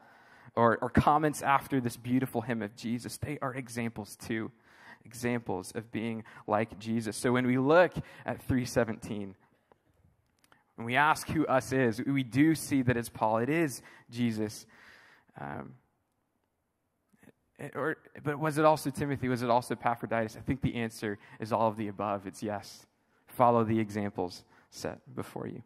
or, 0.56 0.78
or 0.82 0.90
comments 0.90 1.42
after 1.42 1.80
this 1.80 1.96
beautiful 1.96 2.42
hymn 2.42 2.62
of 2.62 2.76
Jesus. 2.76 3.18
They 3.18 3.40
are 3.42 3.56
examples 3.56 4.18
too. 4.18 4.52
Examples 5.06 5.72
of 5.74 5.92
being 5.92 6.26
like 6.46 6.78
Jesus. 6.78 7.16
So 7.16 7.32
when 7.32 7.48
we 7.48 7.58
look 7.58 7.94
at 8.26 8.42
317, 8.44 9.36
when 10.76 10.86
we 10.86 10.98
ask 10.98 11.30
who 11.30 11.48
us 11.48 11.72
is, 11.72 12.02
we 12.06 12.24
do 12.24 12.54
see 12.54 12.82
that 12.82 12.98
it's 12.98 13.10
Paul. 13.10 13.38
It 13.38 13.50
is 13.50 13.82
Jesus. 14.12 14.66
Um, 15.40 15.76
or, 17.76 17.98
but 18.24 18.40
was 18.40 18.58
it 18.58 18.66
also 18.66 18.90
Timothy? 18.90 19.28
Was 19.28 19.44
it 19.44 19.50
also 19.50 19.74
Epaphroditus? 19.74 20.38
I 20.38 20.42
think 20.42 20.62
the 20.62 20.76
answer 20.76 21.18
is 21.40 21.52
all 21.52 21.68
of 21.68 21.78
the 21.78 21.88
above. 21.88 22.28
It's 22.28 22.42
yes. 22.42 22.86
Follow 23.28 23.64
the 23.64 23.80
examples 23.80 24.44
set 24.70 25.00
before 25.16 25.48
you. 25.48 25.64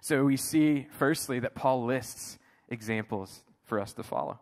So 0.00 0.24
we 0.24 0.36
see, 0.36 0.86
firstly, 0.98 1.40
that 1.40 1.54
Paul 1.54 1.84
lists 1.84 2.38
examples 2.68 3.42
for 3.64 3.80
us 3.80 3.92
to 3.94 4.02
follow. 4.02 4.38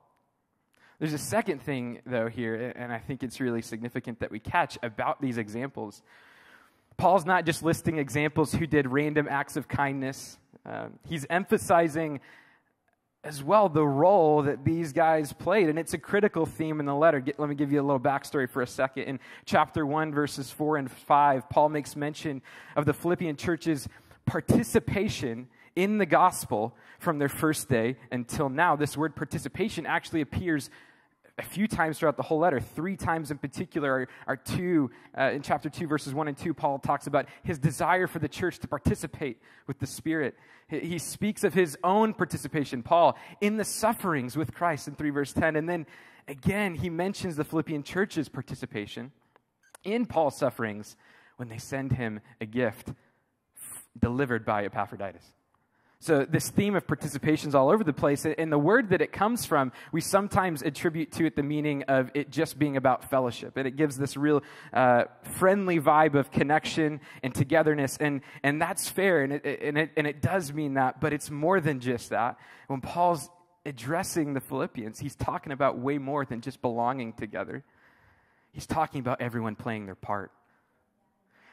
There's 0.98 1.12
a 1.12 1.18
second 1.18 1.62
thing, 1.62 2.00
though, 2.06 2.28
here, 2.28 2.72
and 2.76 2.92
I 2.92 2.98
think 2.98 3.22
it's 3.22 3.40
really 3.40 3.62
significant 3.62 4.20
that 4.20 4.30
we 4.30 4.38
catch 4.38 4.78
about 4.82 5.20
these 5.20 5.38
examples. 5.38 6.02
Paul's 6.96 7.26
not 7.26 7.44
just 7.46 7.62
listing 7.62 7.98
examples 7.98 8.52
who 8.52 8.66
did 8.66 8.86
random 8.86 9.26
acts 9.28 9.56
of 9.56 9.68
kindness, 9.68 10.38
um, 10.66 10.98
he's 11.06 11.26
emphasizing 11.28 12.20
as 13.24 13.42
well 13.42 13.68
the 13.68 13.86
role 13.86 14.42
that 14.42 14.64
these 14.64 14.92
guys 14.92 15.32
played. 15.32 15.68
And 15.68 15.78
it's 15.78 15.94
a 15.94 15.98
critical 15.98 16.44
theme 16.44 16.78
in 16.78 16.86
the 16.86 16.94
letter. 16.94 17.20
Get, 17.20 17.40
let 17.40 17.48
me 17.48 17.54
give 17.54 17.72
you 17.72 17.80
a 17.80 17.82
little 17.82 18.00
backstory 18.00 18.48
for 18.48 18.62
a 18.62 18.66
second. 18.66 19.04
In 19.04 19.20
chapter 19.46 19.86
1, 19.86 20.12
verses 20.12 20.50
4 20.50 20.76
and 20.76 20.90
5, 20.90 21.48
Paul 21.48 21.70
makes 21.70 21.96
mention 21.96 22.42
of 22.76 22.84
the 22.84 22.92
Philippian 22.92 23.36
church's 23.36 23.88
participation 24.26 25.48
in 25.74 25.98
the 25.98 26.06
gospel 26.06 26.76
from 26.98 27.18
their 27.18 27.28
first 27.28 27.68
day 27.68 27.96
until 28.12 28.48
now. 28.48 28.76
This 28.76 28.96
word 28.96 29.16
participation 29.16 29.86
actually 29.86 30.20
appears 30.20 30.70
a 31.38 31.42
few 31.42 31.66
times 31.66 31.98
throughout 31.98 32.16
the 32.16 32.22
whole 32.22 32.38
letter. 32.38 32.60
Three 32.60 32.96
times 32.96 33.30
in 33.30 33.38
particular 33.38 33.92
are, 33.92 34.08
are 34.26 34.36
two, 34.36 34.90
uh, 35.18 35.30
in 35.32 35.42
chapter 35.42 35.68
2, 35.68 35.86
verses 35.86 36.14
1 36.14 36.28
and 36.28 36.36
2, 36.36 36.54
Paul 36.54 36.78
talks 36.78 37.06
about 37.06 37.26
his 37.42 37.58
desire 37.58 38.06
for 38.06 38.20
the 38.20 38.28
church 38.28 38.58
to 38.60 38.68
participate 38.68 39.40
with 39.66 39.78
the 39.80 39.86
Spirit. 39.86 40.36
He, 40.68 40.80
he 40.80 40.98
speaks 40.98 41.42
of 41.42 41.52
his 41.52 41.76
own 41.82 42.14
participation, 42.14 42.82
Paul, 42.82 43.16
in 43.40 43.56
the 43.56 43.64
sufferings 43.64 44.36
with 44.36 44.54
Christ 44.54 44.86
in 44.86 44.94
3 44.94 45.10
verse 45.10 45.32
10. 45.32 45.56
And 45.56 45.68
then 45.68 45.86
again, 46.28 46.76
he 46.76 46.88
mentions 46.88 47.36
the 47.36 47.44
Philippian 47.44 47.82
church's 47.82 48.28
participation 48.28 49.10
in 49.82 50.06
Paul's 50.06 50.38
sufferings 50.38 50.96
when 51.36 51.48
they 51.48 51.58
send 51.58 51.92
him 51.92 52.20
a 52.40 52.46
gift 52.46 52.92
delivered 53.98 54.44
by 54.44 54.64
Epaphroditus. 54.64 55.32
So, 56.04 56.26
this 56.26 56.50
theme 56.50 56.76
of 56.76 56.86
participation 56.86 57.48
is 57.48 57.54
all 57.54 57.70
over 57.70 57.82
the 57.82 57.94
place. 57.94 58.26
And 58.26 58.52
the 58.52 58.58
word 58.58 58.90
that 58.90 59.00
it 59.00 59.10
comes 59.10 59.46
from, 59.46 59.72
we 59.90 60.02
sometimes 60.02 60.60
attribute 60.60 61.12
to 61.12 61.24
it 61.24 61.34
the 61.34 61.42
meaning 61.42 61.84
of 61.84 62.10
it 62.12 62.28
just 62.28 62.58
being 62.58 62.76
about 62.76 63.08
fellowship. 63.08 63.56
And 63.56 63.66
it 63.66 63.76
gives 63.76 63.96
this 63.96 64.14
real 64.14 64.42
uh, 64.74 65.04
friendly 65.22 65.80
vibe 65.80 66.14
of 66.14 66.30
connection 66.30 67.00
and 67.22 67.34
togetherness. 67.34 67.96
And, 67.96 68.20
and 68.42 68.60
that's 68.60 68.86
fair. 68.86 69.22
And 69.22 69.32
it, 69.32 69.62
and, 69.62 69.78
it, 69.78 69.92
and 69.96 70.06
it 70.06 70.20
does 70.20 70.52
mean 70.52 70.74
that. 70.74 71.00
But 71.00 71.14
it's 71.14 71.30
more 71.30 71.58
than 71.58 71.80
just 71.80 72.10
that. 72.10 72.36
When 72.66 72.82
Paul's 72.82 73.30
addressing 73.64 74.34
the 74.34 74.42
Philippians, 74.42 74.98
he's 74.98 75.16
talking 75.16 75.52
about 75.52 75.78
way 75.78 75.96
more 75.96 76.26
than 76.26 76.42
just 76.42 76.60
belonging 76.60 77.14
together, 77.14 77.64
he's 78.52 78.66
talking 78.66 79.00
about 79.00 79.22
everyone 79.22 79.56
playing 79.56 79.86
their 79.86 79.94
part. 79.94 80.32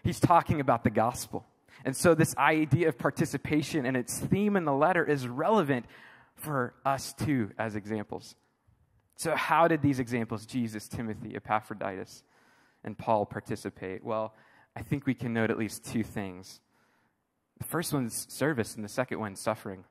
He's 0.03 0.19
talking 0.19 0.59
about 0.59 0.83
the 0.83 0.89
gospel. 0.89 1.45
And 1.85 1.95
so, 1.95 2.13
this 2.13 2.35
idea 2.37 2.87
of 2.89 2.97
participation 2.97 3.85
and 3.85 3.97
its 3.97 4.19
theme 4.19 4.55
in 4.55 4.65
the 4.65 4.73
letter 4.73 5.03
is 5.03 5.27
relevant 5.27 5.85
for 6.35 6.73
us 6.85 7.13
too, 7.13 7.51
as 7.57 7.75
examples. 7.75 8.35
So, 9.15 9.35
how 9.35 9.67
did 9.67 9.81
these 9.81 9.99
examples, 9.99 10.45
Jesus, 10.45 10.87
Timothy, 10.87 11.35
Epaphroditus, 11.35 12.23
and 12.83 12.97
Paul, 12.97 13.25
participate? 13.25 14.03
Well, 14.03 14.33
I 14.75 14.81
think 14.81 15.05
we 15.05 15.13
can 15.13 15.33
note 15.33 15.51
at 15.51 15.57
least 15.57 15.85
two 15.85 16.03
things. 16.03 16.59
The 17.59 17.65
first 17.65 17.93
one's 17.93 18.25
service, 18.33 18.75
and 18.75 18.83
the 18.83 18.89
second 18.89 19.19
one, 19.19 19.35
suffering. 19.35 19.83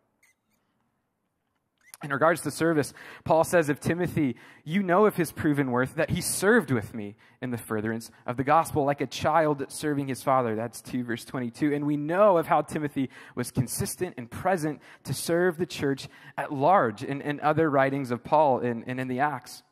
In 2.02 2.10
regards 2.10 2.40
to 2.42 2.50
service, 2.50 2.94
Paul 3.24 3.44
says 3.44 3.68
of 3.68 3.78
Timothy, 3.78 4.36
You 4.64 4.82
know 4.82 5.04
of 5.04 5.16
his 5.16 5.32
proven 5.32 5.70
worth, 5.70 5.96
that 5.96 6.08
he 6.08 6.22
served 6.22 6.70
with 6.70 6.94
me 6.94 7.14
in 7.42 7.50
the 7.50 7.58
furtherance 7.58 8.10
of 8.26 8.38
the 8.38 8.44
gospel, 8.44 8.84
like 8.84 9.02
a 9.02 9.06
child 9.06 9.66
serving 9.68 10.08
his 10.08 10.22
father. 10.22 10.56
That's 10.56 10.80
2 10.80 11.04
verse 11.04 11.26
22. 11.26 11.74
And 11.74 11.86
we 11.86 11.98
know 11.98 12.38
of 12.38 12.46
how 12.46 12.62
Timothy 12.62 13.10
was 13.34 13.50
consistent 13.50 14.14
and 14.16 14.30
present 14.30 14.80
to 15.04 15.12
serve 15.12 15.58
the 15.58 15.66
church 15.66 16.08
at 16.38 16.50
large 16.50 17.04
in, 17.04 17.20
in 17.20 17.38
other 17.40 17.68
writings 17.68 18.10
of 18.10 18.24
Paul 18.24 18.60
and, 18.60 18.82
and 18.86 18.98
in 18.98 19.08
the 19.08 19.20
Acts. 19.20 19.62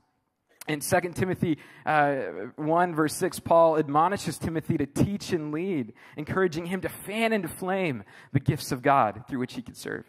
In 0.66 0.80
2 0.80 1.00
Timothy 1.14 1.56
uh, 1.86 2.16
1, 2.56 2.94
verse 2.94 3.14
6, 3.14 3.40
Paul 3.40 3.78
admonishes 3.78 4.36
Timothy 4.36 4.76
to 4.76 4.84
teach 4.84 5.32
and 5.32 5.50
lead, 5.50 5.94
encouraging 6.18 6.66
him 6.66 6.82
to 6.82 6.90
fan 6.90 7.32
into 7.32 7.48
flame 7.48 8.04
the 8.34 8.40
gifts 8.40 8.70
of 8.70 8.82
God 8.82 9.24
through 9.26 9.38
which 9.38 9.54
he 9.54 9.62
could 9.62 9.78
serve. 9.78 10.04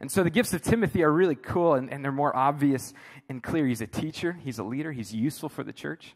And 0.00 0.10
so 0.10 0.22
the 0.22 0.30
gifts 0.30 0.52
of 0.52 0.62
Timothy 0.62 1.02
are 1.02 1.12
really 1.12 1.34
cool 1.34 1.74
and, 1.74 1.92
and 1.92 2.04
they're 2.04 2.12
more 2.12 2.34
obvious 2.34 2.94
and 3.28 3.42
clear. 3.42 3.66
He's 3.66 3.80
a 3.80 3.86
teacher, 3.86 4.32
he's 4.32 4.58
a 4.58 4.64
leader, 4.64 4.92
he's 4.92 5.12
useful 5.14 5.48
for 5.48 5.64
the 5.64 5.72
church. 5.72 6.14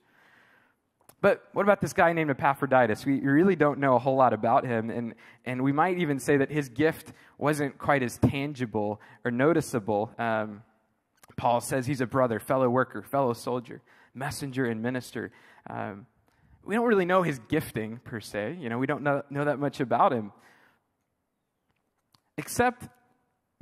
But 1.21 1.45
what 1.53 1.63
about 1.63 1.81
this 1.81 1.93
guy 1.93 2.13
named 2.13 2.31
Epaphroditus? 2.31 3.07
We 3.07 3.21
really 3.21 3.55
don't 3.55 3.79
know 3.79 3.95
a 3.95 3.99
whole 4.01 4.17
lot 4.17 4.33
about 4.33 4.67
him, 4.67 4.91
and, 4.91 5.15
and 5.45 5.63
we 5.63 5.71
might 5.71 5.99
even 5.99 6.19
say 6.19 6.37
that 6.39 6.51
his 6.51 6.69
gift 6.69 7.13
wasn't 7.39 7.79
quite 7.79 8.03
as 8.03 8.19
tangible 8.19 9.01
or 9.25 9.31
noticeable. 9.31 10.11
Um, 10.19 10.65
Paul 11.37 11.61
says 11.61 11.87
he's 11.87 12.01
a 12.01 12.07
brother, 12.07 12.41
fellow 12.41 12.69
worker, 12.69 13.03
fellow 13.03 13.35
soldier, 13.35 13.83
messenger, 14.15 14.67
and 14.67 14.83
minister. 14.83 15.31
Um, 15.71 16.07
we 16.65 16.75
don't 16.75 16.89
really 16.89 17.05
know 17.05 17.23
his 17.23 17.39
gifting 17.49 18.01
per 18.03 18.19
se. 18.19 18.59
You 18.61 18.69
know, 18.69 18.79
we 18.79 18.89
don't 18.89 19.05
know, 19.05 19.23
know 19.31 19.45
that 19.45 19.61
much 19.61 19.79
about 19.79 20.13
him. 20.13 20.33
Except 22.37 22.89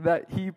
that 0.00 0.30
he 0.30 0.50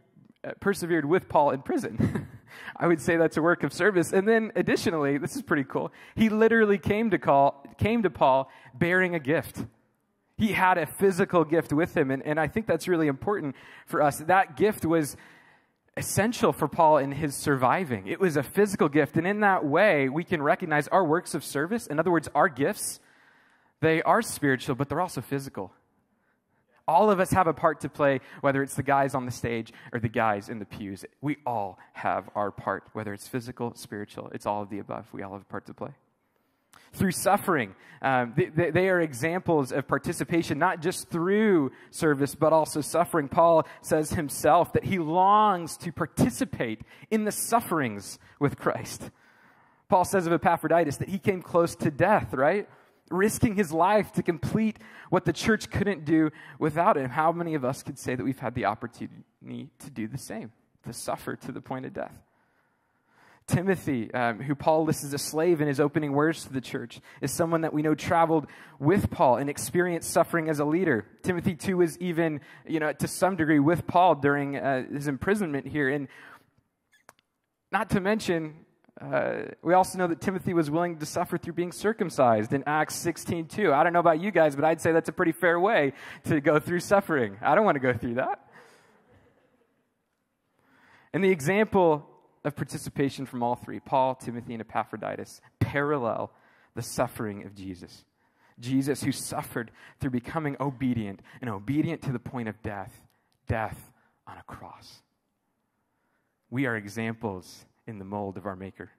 uh, 0.43 0.51
persevered 0.59 1.05
with 1.05 1.29
Paul 1.29 1.51
in 1.51 1.61
prison. 1.61 2.27
I 2.77 2.87
would 2.87 3.01
say 3.01 3.17
that's 3.17 3.37
a 3.37 3.41
work 3.41 3.63
of 3.63 3.73
service. 3.73 4.11
And 4.11 4.27
then 4.27 4.51
additionally, 4.55 5.17
this 5.17 5.35
is 5.35 5.41
pretty 5.41 5.63
cool. 5.63 5.91
He 6.15 6.29
literally 6.29 6.77
came 6.77 7.11
to 7.11 7.17
call 7.17 7.65
came 7.77 8.03
to 8.03 8.09
Paul 8.09 8.49
bearing 8.73 9.15
a 9.15 9.19
gift. 9.19 9.65
He 10.37 10.53
had 10.53 10.77
a 10.77 10.85
physical 10.85 11.43
gift 11.43 11.71
with 11.71 11.95
him, 11.95 12.11
and, 12.11 12.23
and 12.23 12.39
I 12.39 12.47
think 12.47 12.65
that's 12.65 12.87
really 12.87 13.07
important 13.07 13.55
for 13.85 14.01
us. 14.01 14.17
That 14.19 14.57
gift 14.57 14.85
was 14.85 15.15
essential 15.95 16.51
for 16.51 16.67
Paul 16.67 16.97
in 16.97 17.11
his 17.11 17.35
surviving. 17.35 18.07
It 18.07 18.19
was 18.19 18.35
a 18.35 18.43
physical 18.43 18.89
gift, 18.89 19.15
and 19.15 19.27
in 19.27 19.41
that 19.41 19.63
way, 19.63 20.09
we 20.09 20.23
can 20.23 20.41
recognize 20.41 20.87
our 20.87 21.05
works 21.05 21.35
of 21.35 21.43
service. 21.43 21.85
In 21.85 21.99
other 21.99 22.11
words, 22.11 22.27
our 22.33 22.49
gifts, 22.49 22.99
they 23.79 24.01
are 24.01 24.21
spiritual, 24.21 24.75
but 24.75 24.89
they're 24.89 25.01
also 25.01 25.21
physical. 25.21 25.71
All 26.87 27.09
of 27.09 27.19
us 27.19 27.31
have 27.31 27.47
a 27.47 27.53
part 27.53 27.81
to 27.81 27.89
play, 27.89 28.19
whether 28.41 28.61
it's 28.61 28.75
the 28.75 28.83
guys 28.83 29.15
on 29.15 29.25
the 29.25 29.31
stage 29.31 29.71
or 29.93 29.99
the 29.99 30.09
guys 30.09 30.49
in 30.49 30.59
the 30.59 30.65
pews. 30.65 31.05
We 31.21 31.37
all 31.45 31.79
have 31.93 32.29
our 32.35 32.51
part, 32.51 32.83
whether 32.93 33.13
it's 33.13 33.27
physical, 33.27 33.73
spiritual, 33.75 34.29
it's 34.33 34.45
all 34.45 34.61
of 34.61 34.69
the 34.69 34.79
above. 34.79 35.07
We 35.13 35.23
all 35.23 35.33
have 35.33 35.41
a 35.41 35.45
part 35.45 35.65
to 35.67 35.73
play. 35.73 35.91
Through 36.91 37.13
suffering, 37.13 37.73
um, 38.03 38.33
they, 38.35 38.69
they 38.69 38.89
are 38.89 39.01
examples 39.01 39.71
of 39.71 39.87
participation, 39.87 40.59
not 40.59 40.79
just 40.79 41.09
through 41.09 41.71
service, 41.89 42.35
but 42.35 42.53
also 42.53 42.81
suffering. 42.81 43.29
Paul 43.29 43.65
says 43.81 44.11
himself 44.11 44.73
that 44.73 44.83
he 44.83 44.99
longs 44.99 45.75
to 45.77 45.91
participate 45.91 46.81
in 47.09 47.23
the 47.23 47.31
sufferings 47.31 48.19
with 48.39 48.59
Christ. 48.59 49.09
Paul 49.89 50.05
says 50.05 50.27
of 50.27 50.33
Epaphroditus 50.33 50.97
that 50.97 51.09
he 51.09 51.17
came 51.17 51.41
close 51.41 51.75
to 51.77 51.89
death, 51.89 52.33
right? 52.33 52.67
Risking 53.13 53.55
his 53.55 53.71
life 53.71 54.11
to 54.13 54.23
complete 54.23 54.79
what 55.09 55.25
the 55.25 55.33
church 55.33 55.69
couldn't 55.69 56.03
do 56.03 56.31
without 56.59 56.97
him. 56.97 57.09
How 57.09 57.31
many 57.31 57.53
of 57.53 57.63
us 57.63 57.83
could 57.83 57.99
say 57.99 58.15
that 58.15 58.23
we've 58.23 58.39
had 58.39 58.55
the 58.55 58.65
opportunity 58.65 59.69
to 59.79 59.89
do 59.89 60.07
the 60.07 60.17
same, 60.17 60.51
to 60.83 60.91
suffer 60.91 61.35
to 61.35 61.51
the 61.51 61.61
point 61.61 61.85
of 61.85 61.93
death? 61.93 62.17
Timothy, 63.45 64.13
um, 64.13 64.39
who 64.39 64.55
Paul 64.55 64.85
lists 64.85 65.03
as 65.03 65.13
a 65.13 65.17
slave 65.17 65.59
in 65.59 65.67
his 65.67 65.79
opening 65.79 66.13
words 66.13 66.45
to 66.45 66.53
the 66.53 66.61
church, 66.61 67.01
is 67.21 67.31
someone 67.31 67.61
that 67.61 67.73
we 67.73 67.81
know 67.81 67.93
traveled 67.93 68.47
with 68.79 69.11
Paul 69.11 69.35
and 69.35 69.49
experienced 69.49 70.09
suffering 70.09 70.49
as 70.49 70.59
a 70.59 70.65
leader. 70.65 71.05
Timothy, 71.23 71.55
too, 71.55 71.77
was 71.77 71.97
even, 71.99 72.39
you 72.65 72.79
know, 72.79 72.93
to 72.93 73.07
some 73.07 73.35
degree 73.35 73.59
with 73.59 73.85
Paul 73.85 74.15
during 74.15 74.55
uh, 74.55 74.87
his 74.87 75.07
imprisonment 75.07 75.67
here. 75.67 75.89
And 75.89 76.07
not 77.69 77.89
to 77.89 77.99
mention, 77.99 78.62
uh, 79.03 79.51
we 79.61 79.73
also 79.73 79.97
know 79.97 80.07
that 80.07 80.21
Timothy 80.21 80.53
was 80.53 80.71
willing 80.71 80.97
to 80.99 81.05
suffer 81.05 81.37
through 81.37 81.53
being 81.53 81.71
circumcised 81.71 82.53
in 82.53 82.63
Acts 82.65 82.95
16 82.95 83.47
2. 83.47 83.73
I 83.73 83.83
don't 83.83 83.91
know 83.91 83.99
about 83.99 84.21
you 84.21 84.31
guys, 84.31 84.55
but 84.55 84.63
I'd 84.63 84.79
say 84.79 84.91
that's 84.91 85.09
a 85.09 85.13
pretty 85.13 85.33
fair 85.33 85.59
way 85.59 85.93
to 86.25 86.39
go 86.39 86.59
through 86.59 86.79
suffering. 86.79 87.37
I 87.41 87.55
don't 87.55 87.65
want 87.65 87.75
to 87.75 87.81
go 87.81 87.93
through 87.93 88.15
that. 88.15 88.39
And 91.11 91.23
the 91.23 91.29
example 91.29 92.07
of 92.45 92.55
participation 92.55 93.25
from 93.25 93.43
all 93.43 93.55
three 93.55 93.79
Paul, 93.79 94.15
Timothy, 94.15 94.53
and 94.53 94.61
Epaphroditus 94.61 95.41
parallel 95.59 96.31
the 96.75 96.81
suffering 96.81 97.45
of 97.45 97.55
Jesus. 97.55 98.05
Jesus, 98.59 99.03
who 99.03 99.11
suffered 99.11 99.71
through 99.99 100.11
becoming 100.11 100.55
obedient 100.59 101.21
and 101.41 101.49
obedient 101.49 102.03
to 102.03 102.11
the 102.11 102.19
point 102.19 102.47
of 102.47 102.61
death, 102.61 103.01
death 103.47 103.91
on 104.27 104.37
a 104.37 104.43
cross. 104.43 105.01
We 106.49 106.67
are 106.67 106.75
examples 106.75 107.65
in 107.87 107.99
the 107.99 108.05
mold 108.05 108.37
of 108.37 108.45
our 108.45 108.55
Maker. 108.55 108.91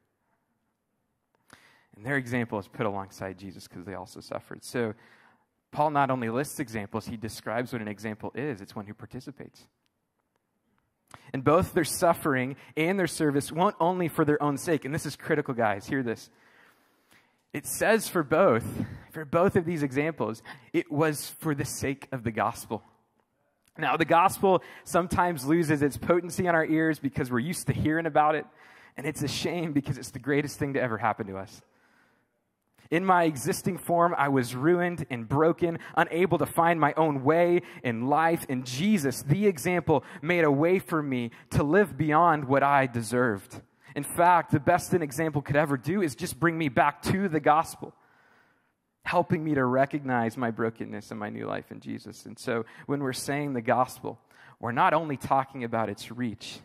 And 1.96 2.04
their 2.04 2.16
example 2.16 2.58
is 2.58 2.68
put 2.68 2.86
alongside 2.86 3.38
Jesus 3.38 3.68
because 3.68 3.84
they 3.84 3.94
also 3.94 4.20
suffered. 4.20 4.64
So, 4.64 4.94
Paul 5.70 5.90
not 5.90 6.10
only 6.10 6.28
lists 6.28 6.60
examples, 6.60 7.06
he 7.06 7.16
describes 7.16 7.72
what 7.72 7.82
an 7.82 7.88
example 7.88 8.30
is 8.34 8.60
it's 8.60 8.76
one 8.76 8.86
who 8.86 8.94
participates. 8.94 9.66
And 11.32 11.42
both 11.42 11.72
their 11.72 11.84
suffering 11.84 12.56
and 12.76 12.98
their 12.98 13.06
service 13.06 13.50
won't 13.50 13.74
only 13.80 14.08
for 14.08 14.24
their 14.24 14.40
own 14.42 14.56
sake. 14.56 14.84
And 14.84 14.94
this 14.94 15.06
is 15.06 15.16
critical, 15.16 15.54
guys. 15.54 15.86
Hear 15.86 16.02
this. 16.02 16.30
It 17.52 17.66
says 17.66 18.08
for 18.08 18.22
both, 18.22 18.64
for 19.12 19.24
both 19.24 19.56
of 19.56 19.64
these 19.64 19.82
examples, 19.82 20.42
it 20.72 20.90
was 20.90 21.30
for 21.38 21.54
the 21.54 21.64
sake 21.64 22.08
of 22.12 22.24
the 22.24 22.32
gospel. 22.32 22.82
Now, 23.76 23.96
the 23.96 24.04
gospel 24.04 24.62
sometimes 24.84 25.44
loses 25.44 25.82
its 25.82 25.96
potency 25.96 26.46
on 26.46 26.54
our 26.54 26.64
ears 26.64 26.98
because 26.98 27.30
we're 27.30 27.40
used 27.40 27.66
to 27.66 27.72
hearing 27.72 28.06
about 28.06 28.36
it. 28.36 28.46
And 28.96 29.06
it's 29.06 29.22
a 29.22 29.28
shame 29.28 29.72
because 29.72 29.98
it's 29.98 30.10
the 30.10 30.18
greatest 30.18 30.58
thing 30.58 30.74
to 30.74 30.80
ever 30.80 30.98
happen 30.98 31.26
to 31.26 31.36
us. 31.36 31.62
In 32.90 33.04
my 33.04 33.24
existing 33.24 33.78
form, 33.78 34.14
I 34.16 34.28
was 34.28 34.54
ruined 34.54 35.06
and 35.10 35.28
broken, 35.28 35.78
unable 35.96 36.38
to 36.38 36.46
find 36.46 36.78
my 36.78 36.92
own 36.96 37.24
way 37.24 37.62
in 37.82 38.06
life. 38.08 38.46
And 38.48 38.64
Jesus, 38.64 39.22
the 39.22 39.46
example, 39.46 40.04
made 40.22 40.44
a 40.44 40.50
way 40.50 40.78
for 40.78 41.02
me 41.02 41.30
to 41.50 41.62
live 41.62 41.96
beyond 41.96 42.44
what 42.44 42.62
I 42.62 42.86
deserved. 42.86 43.60
In 43.96 44.04
fact, 44.04 44.50
the 44.50 44.60
best 44.60 44.92
an 44.92 45.02
example 45.02 45.40
could 45.40 45.56
ever 45.56 45.76
do 45.76 46.02
is 46.02 46.14
just 46.14 46.38
bring 46.38 46.58
me 46.58 46.68
back 46.68 47.02
to 47.02 47.28
the 47.28 47.40
gospel, 47.40 47.94
helping 49.04 49.42
me 49.42 49.54
to 49.54 49.64
recognize 49.64 50.36
my 50.36 50.50
brokenness 50.50 51.10
and 51.10 51.18
my 51.18 51.30
new 51.30 51.46
life 51.46 51.70
in 51.70 51.80
Jesus. 51.80 52.26
And 52.26 52.38
so 52.38 52.64
when 52.86 53.02
we're 53.02 53.12
saying 53.12 53.54
the 53.54 53.62
gospel, 53.62 54.20
we're 54.60 54.72
not 54.72 54.92
only 54.92 55.16
talking 55.16 55.64
about 55.64 55.88
its 55.88 56.10
reach 56.10 56.58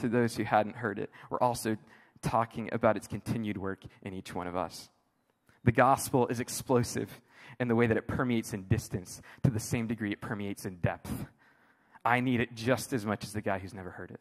to 0.00 0.08
those 0.08 0.36
who 0.36 0.44
hadn't 0.44 0.76
heard 0.76 0.98
it, 0.98 1.10
we're 1.30 1.40
also 1.40 1.76
talking 2.22 2.68
about 2.72 2.96
its 2.96 3.06
continued 3.06 3.56
work 3.56 3.84
in 4.02 4.12
each 4.12 4.34
one 4.34 4.46
of 4.46 4.56
us. 4.56 4.90
The 5.64 5.72
gospel 5.72 6.26
is 6.28 6.40
explosive 6.40 7.20
in 7.58 7.68
the 7.68 7.74
way 7.74 7.86
that 7.86 7.96
it 7.96 8.08
permeates 8.08 8.52
in 8.52 8.64
distance 8.64 9.20
to 9.42 9.50
the 9.50 9.60
same 9.60 9.86
degree 9.86 10.12
it 10.12 10.20
permeates 10.20 10.64
in 10.64 10.76
depth. 10.76 11.26
I 12.04 12.20
need 12.20 12.40
it 12.40 12.54
just 12.54 12.92
as 12.92 13.04
much 13.04 13.24
as 13.24 13.32
the 13.32 13.42
guy 13.42 13.58
who's 13.58 13.74
never 13.74 13.90
heard 13.90 14.10
it. 14.10 14.20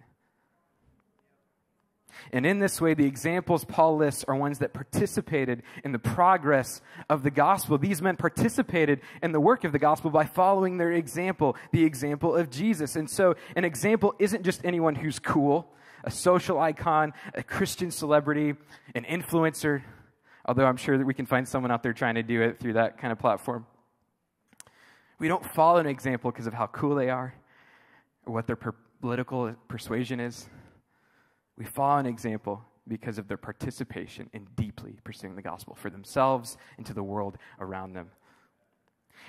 And 2.31 2.45
in 2.45 2.59
this 2.59 2.79
way, 2.79 2.93
the 2.93 3.05
examples 3.05 3.65
Paul 3.65 3.97
lists 3.97 4.25
are 4.27 4.35
ones 4.35 4.59
that 4.59 4.73
participated 4.73 5.63
in 5.83 5.91
the 5.91 5.99
progress 5.99 6.81
of 7.09 7.23
the 7.23 7.31
gospel. 7.31 7.77
These 7.77 8.01
men 8.01 8.17
participated 8.17 9.01
in 9.21 9.31
the 9.31 9.39
work 9.39 9.63
of 9.63 9.71
the 9.71 9.79
gospel 9.79 10.11
by 10.11 10.25
following 10.25 10.77
their 10.77 10.91
example, 10.91 11.55
the 11.71 11.83
example 11.83 12.35
of 12.35 12.49
Jesus. 12.49 12.95
And 12.95 13.09
so, 13.09 13.35
an 13.55 13.65
example 13.65 14.15
isn't 14.19 14.43
just 14.43 14.63
anyone 14.63 14.95
who's 14.95 15.19
cool, 15.19 15.71
a 16.03 16.11
social 16.11 16.59
icon, 16.59 17.13
a 17.33 17.43
Christian 17.43 17.91
celebrity, 17.91 18.55
an 18.95 19.05
influencer 19.05 19.83
although 20.49 20.65
I'm 20.65 20.77
sure 20.77 20.97
that 20.97 21.05
we 21.05 21.13
can 21.13 21.27
find 21.27 21.47
someone 21.47 21.69
out 21.69 21.83
there 21.83 21.93
trying 21.93 22.15
to 22.15 22.23
do 22.23 22.41
it 22.41 22.59
through 22.59 22.73
that 22.73 22.97
kind 22.97 23.11
of 23.11 23.19
platform. 23.19 23.67
We 25.19 25.27
don't 25.27 25.45
follow 25.45 25.77
an 25.79 25.85
example 25.85 26.31
because 26.31 26.47
of 26.47 26.53
how 26.53 26.65
cool 26.65 26.95
they 26.95 27.11
are 27.11 27.35
or 28.25 28.33
what 28.33 28.47
their 28.47 28.55
per- 28.55 28.73
political 28.99 29.53
persuasion 29.67 30.19
is. 30.19 30.49
We 31.59 31.65
follow 31.65 31.99
an 31.99 32.05
example 32.07 32.63
because 32.87 33.19
of 33.19 33.27
their 33.27 33.37
participation 33.37 34.29
in 34.33 34.47
deeply 34.55 34.97
pursuing 35.03 35.35
the 35.35 35.41
gospel 35.43 35.75
for 35.75 35.91
themselves 35.91 36.57
and 36.77 36.85
to 36.87 36.93
the 36.93 37.03
world 37.03 37.37
around 37.59 37.93
them. 37.93 38.09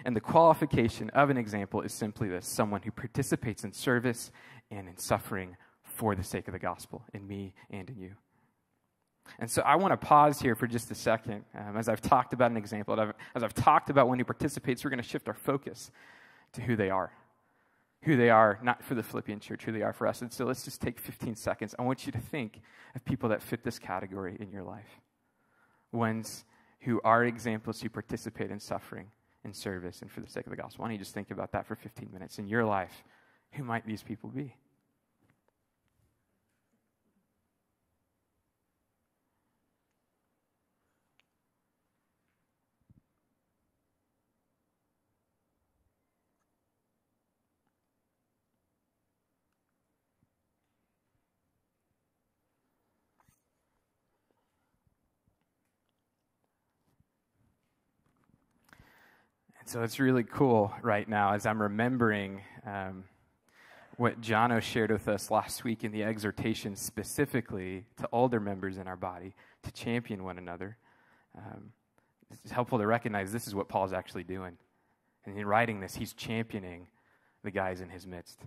And 0.05 0.17
the 0.17 0.21
qualification 0.21 1.11
of 1.11 1.29
an 1.29 1.37
example 1.37 1.83
is 1.83 1.93
simply 1.93 2.29
this 2.29 2.47
someone 2.47 2.83
who 2.83 2.93
participates 2.93 3.65
in 3.65 3.73
service 3.73 4.31
and 4.71 4.89
in 4.89 4.97
suffering 4.97 5.57
for 5.83 6.15
the 6.15 6.23
sake 6.23 6.47
of 6.47 6.53
the 6.53 6.59
gospel 6.59 7.05
in 7.13 7.27
me 7.27 7.53
and 7.69 7.91
in 7.91 7.99
you. 7.99 8.13
And 9.41 9.51
so 9.51 9.63
I 9.63 9.77
want 9.77 9.93
to 9.93 9.97
pause 9.97 10.41
here 10.41 10.55
for 10.55 10.69
just 10.69 10.91
a 10.91 10.95
second. 10.95 11.45
Um, 11.55 11.77
as 11.77 11.89
I've 11.89 12.01
talked 12.01 12.33
about 12.33 12.53
an 12.53 12.57
example, 12.57 13.13
as 13.35 13.43
I've 13.43 13.55
talked 13.55 13.91
about 13.91 14.09
one 14.09 14.19
who 14.19 14.25
participates, 14.25 14.85
we're 14.85 14.91
going 14.91 15.03
to 15.03 15.09
shift 15.09 15.29
our 15.29 15.35
focus 15.35 15.91
to 16.53 16.63
who 16.63 16.77
they 16.77 16.91
are. 16.91 17.13
Who 18.03 18.17
they 18.17 18.31
are, 18.31 18.59
not 18.63 18.83
for 18.83 18.95
the 18.95 19.03
Philippian 19.03 19.41
church, 19.41 19.65
who 19.65 19.73
they 19.73 19.83
are 19.83 19.93
for 19.93 20.07
us. 20.07 20.23
And 20.23 20.33
so 20.33 20.47
let's 20.47 20.65
just 20.65 20.81
take 20.81 20.99
15 20.99 21.37
seconds. 21.37 21.75
I 21.79 21.83
want 21.83 22.07
you 22.07 22.13
to 22.13 22.19
think 22.19 22.61
of 22.95 23.05
people 23.05 23.29
that 23.29 23.43
fit 23.43 23.63
this 23.63 23.79
category 23.79 24.37
in 24.41 24.51
your 24.51 24.63
life. 24.63 25.01
Ones 25.93 26.45
who 26.81 27.01
are 27.05 27.25
examples 27.25 27.83
who 27.83 27.91
participate 27.91 28.51
in 28.51 28.59
suffering 28.59 29.09
and 29.45 29.55
service 29.55 30.01
and 30.01 30.11
for 30.11 30.21
the 30.21 30.29
sake 30.29 30.47
of 30.47 30.51
the 30.51 30.57
gospel. 30.57 30.83
Why 30.83 30.89
don't 30.89 30.95
you 30.95 30.99
just 30.99 31.15
think 31.15 31.31
about 31.31 31.53
that 31.53 31.67
for 31.67 31.77
15 31.77 32.09
minutes 32.13 32.39
in 32.39 32.47
your 32.47 32.65
life? 32.65 33.05
Who 33.53 33.65
might 33.65 33.87
these 33.87 34.03
people 34.03 34.31
be? 34.31 34.55
So 59.71 59.85
it's 59.85 60.01
really 60.01 60.25
cool 60.25 60.75
right 60.83 61.09
now 61.09 61.33
as 61.33 61.47
I'm 61.47 61.63
remembering 61.63 62.41
um, 62.67 63.05
what 63.99 64.21
Jono 64.21 64.61
shared 64.61 64.91
with 64.91 65.07
us 65.07 65.31
last 65.31 65.63
week 65.63 65.85
in 65.85 65.93
the 65.93 66.03
exhortation 66.03 66.75
specifically 66.75 67.85
to 67.99 68.09
older 68.11 68.41
members 68.41 68.79
in 68.79 68.89
our 68.89 68.97
body 68.97 69.33
to 69.63 69.71
champion 69.71 70.25
one 70.25 70.39
another. 70.39 70.77
Um, 71.39 71.71
it's 72.43 72.51
helpful 72.51 72.81
to 72.81 72.87
recognize 72.89 73.31
this 73.31 73.47
is 73.47 73.55
what 73.55 73.69
Paul's 73.69 73.93
actually 73.93 74.25
doing. 74.25 74.57
And 75.25 75.39
in 75.39 75.47
writing 75.47 75.79
this, 75.79 75.95
he's 75.95 76.15
championing 76.15 76.89
the 77.45 77.53
guys 77.53 77.81
in 77.81 77.91
his 77.91 78.09
midst. 78.09 78.41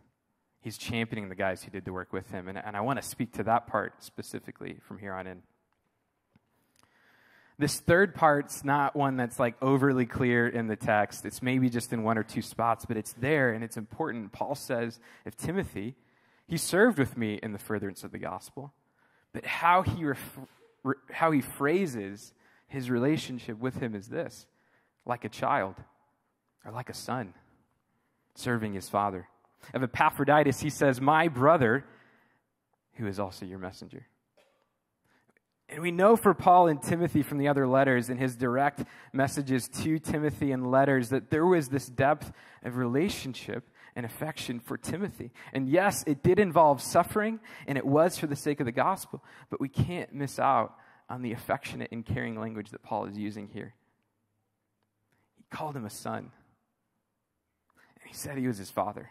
He's 0.60 0.78
championing 0.78 1.30
the 1.30 1.36
guys 1.36 1.64
who 1.64 1.72
did 1.72 1.86
the 1.86 1.94
work 1.94 2.12
with 2.12 2.32
him. 2.32 2.50
And, 2.50 2.58
and 2.58 2.76
I 2.76 2.82
want 2.82 3.02
to 3.02 3.08
speak 3.08 3.32
to 3.36 3.44
that 3.44 3.66
part 3.66 4.04
specifically 4.04 4.76
from 4.86 4.98
here 4.98 5.14
on 5.14 5.28
in. 5.28 5.44
This 7.60 7.80
third 7.80 8.16
part's 8.16 8.64
not 8.64 8.96
one 8.96 9.16
that's 9.16 9.40
like 9.40 9.56
overly 9.62 10.06
clear 10.06 10.48
in 10.48 10.68
the 10.68 10.76
text. 10.76 11.26
It's 11.26 11.42
maybe 11.42 11.70
just 11.70 11.94
in 11.94 12.04
one 12.04 12.18
or 12.18 12.24
two 12.24 12.42
spots, 12.42 12.86
but 12.86 12.98
it's 12.98 13.14
there 13.14 13.54
and 13.54 13.64
it's 13.64 13.78
important. 13.78 14.32
Paul 14.32 14.56
says 14.56 15.00
if 15.26 15.36
Timothy, 15.36 15.96
he 16.48 16.58
served 16.58 16.98
with 16.98 17.16
me 17.16 17.40
in 17.42 17.54
the 17.54 17.60
furtherance 17.60 18.04
of 18.04 18.12
the 18.12 18.18
gospel, 18.18 18.74
but 19.34 19.46
how 19.46 19.84
he, 19.84 20.04
ref- 20.04 20.40
re- 20.84 20.96
how 21.12 21.32
he 21.32 21.42
phrases 21.42 22.34
his 22.68 22.90
relationship 22.90 23.60
with 23.60 23.76
him 23.76 23.94
is 23.94 24.08
this 24.08 24.48
like 25.06 25.24
a 25.26 25.30
child 25.30 25.76
or 26.66 26.72
like 26.72 26.90
a 26.90 26.94
son 26.94 27.34
serving 28.36 28.74
his 28.74 28.90
father. 28.90 29.28
Of 29.74 29.84
Epaphroditus, 29.84 30.60
he 30.60 30.70
says, 30.70 31.00
My 31.00 31.28
brother, 31.28 31.86
who 32.96 33.08
is 33.08 33.20
also 33.20 33.46
your 33.46 33.60
messenger. 33.60 34.08
And 35.74 35.82
we 35.82 35.90
know 35.90 36.16
for 36.16 36.36
Paul 36.36 36.68
and 36.68 36.80
Timothy 36.80 37.24
from 37.24 37.40
the 37.40 37.48
other 37.48 37.68
letters 37.68 38.10
and 38.10 38.20
his 38.20 38.36
direct 38.36 38.84
messages 39.12 39.68
to 39.82 39.98
Timothy 39.98 40.52
and 40.52 40.70
letters 40.70 41.10
that 41.10 41.32
there 41.32 41.48
was 41.48 41.68
this 41.68 41.88
depth 41.88 42.32
of 42.62 42.78
relationship 42.78 43.68
and 43.96 44.06
affection 44.06 44.60
for 44.60 44.78
Timothy. 44.78 45.32
And 45.52 45.68
yes, 45.68 46.04
it 46.06 46.22
did 46.22 46.38
involve 46.38 46.80
suffering, 46.80 47.40
and 47.66 47.76
it 47.76 47.86
was 47.86 48.20
for 48.20 48.28
the 48.28 48.36
sake 48.36 48.60
of 48.60 48.68
the 48.68 48.72
gospel, 48.72 49.24
but 49.50 49.60
we 49.60 49.68
can't 49.68 50.14
miss 50.14 50.38
out 50.38 50.76
on 51.10 51.24
the 51.24 51.32
affectionate 51.32 51.92
and 51.92 52.06
caring 52.06 52.40
language 52.40 52.70
that 52.70 52.84
Paul 52.84 53.06
is 53.06 53.18
using 53.18 53.48
here. 53.48 53.74
He 55.38 55.44
called 55.50 55.76
him 55.76 55.86
a 55.86 55.90
son, 55.90 56.32
and 58.00 58.08
he 58.08 58.14
said 58.14 58.38
he 58.38 58.48
was 58.48 58.60
his 58.60 58.70
father. 58.70 59.10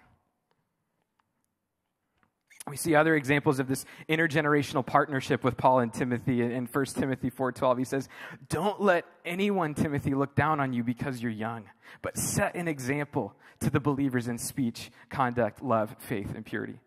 We 2.69 2.77
see 2.77 2.95
other 2.95 3.17
examples 3.17 3.59
of 3.59 3.67
this 3.67 3.85
intergenerational 4.09 4.87
partnership 4.87 5.43
with 5.43 5.57
Paul 5.57 5.81
and 5.81 5.93
Timothy. 5.93 6.43
In 6.43 6.67
1 6.67 6.95
Timothy 6.95 7.29
4:12, 7.29 7.79
he 7.79 7.85
says, 7.85 8.09
"Don't 8.49 8.81
let 8.81 9.05
anyone, 9.25 9.75
Timothy, 9.75 10.15
look 10.15 10.37
down 10.37 10.61
on 10.61 10.73
you 10.73 10.85
because 10.85 11.21
you're 11.21 11.33
young, 11.33 11.65
but 12.03 12.17
set 12.17 12.55
an 12.55 12.69
example 12.69 13.35
to 13.61 13.71
the 13.71 13.81
believers 13.81 14.29
in 14.29 14.39
speech, 14.39 14.93
conduct, 15.11 15.61
love, 15.61 15.97
faith, 15.99 16.35
and 16.37 16.47
purity." 16.47 16.79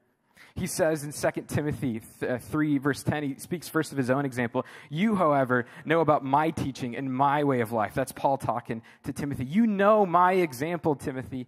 He 0.55 0.67
says 0.67 1.03
in 1.03 1.11
2 1.11 1.41
Timothy 1.47 2.01
uh, 2.25 2.37
3, 2.37 2.77
verse 2.77 3.03
10, 3.03 3.23
he 3.23 3.35
speaks 3.39 3.67
first 3.67 3.91
of 3.91 3.97
his 3.97 4.09
own 4.09 4.23
example. 4.23 4.65
You, 4.89 5.15
however, 5.15 5.65
know 5.83 5.99
about 5.99 6.23
my 6.23 6.51
teaching 6.51 6.95
and 6.95 7.13
my 7.13 7.43
way 7.43 7.59
of 7.59 7.73
life. 7.73 7.93
That's 7.93 8.13
Paul 8.13 8.37
talking 8.37 8.81
to 9.03 9.11
Timothy. 9.11 9.43
You 9.43 9.67
know 9.67 10.05
my 10.05 10.33
example, 10.33 10.95
Timothy. 10.95 11.47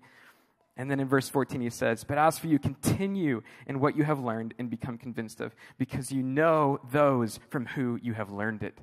And 0.78 0.90
then 0.90 1.00
in 1.00 1.08
verse 1.08 1.28
14, 1.28 1.60
he 1.60 1.70
says, 1.70 2.04
But 2.04 2.18
as 2.18 2.38
for 2.38 2.48
you, 2.48 2.60
continue 2.60 3.42
in 3.66 3.80
what 3.80 3.98
you 3.98 4.04
have 4.04 4.20
learned 4.20 4.54
and 4.60 4.70
become 4.70 4.98
convinced 4.98 5.42
of, 5.42 5.56
because 5.78 6.12
you 6.12 6.22
know 6.24 6.80
those 6.92 7.40
from 7.50 7.66
who 7.66 8.00
you 8.02 8.14
have 8.14 8.32
learned 8.32 8.64
it. 8.64 8.78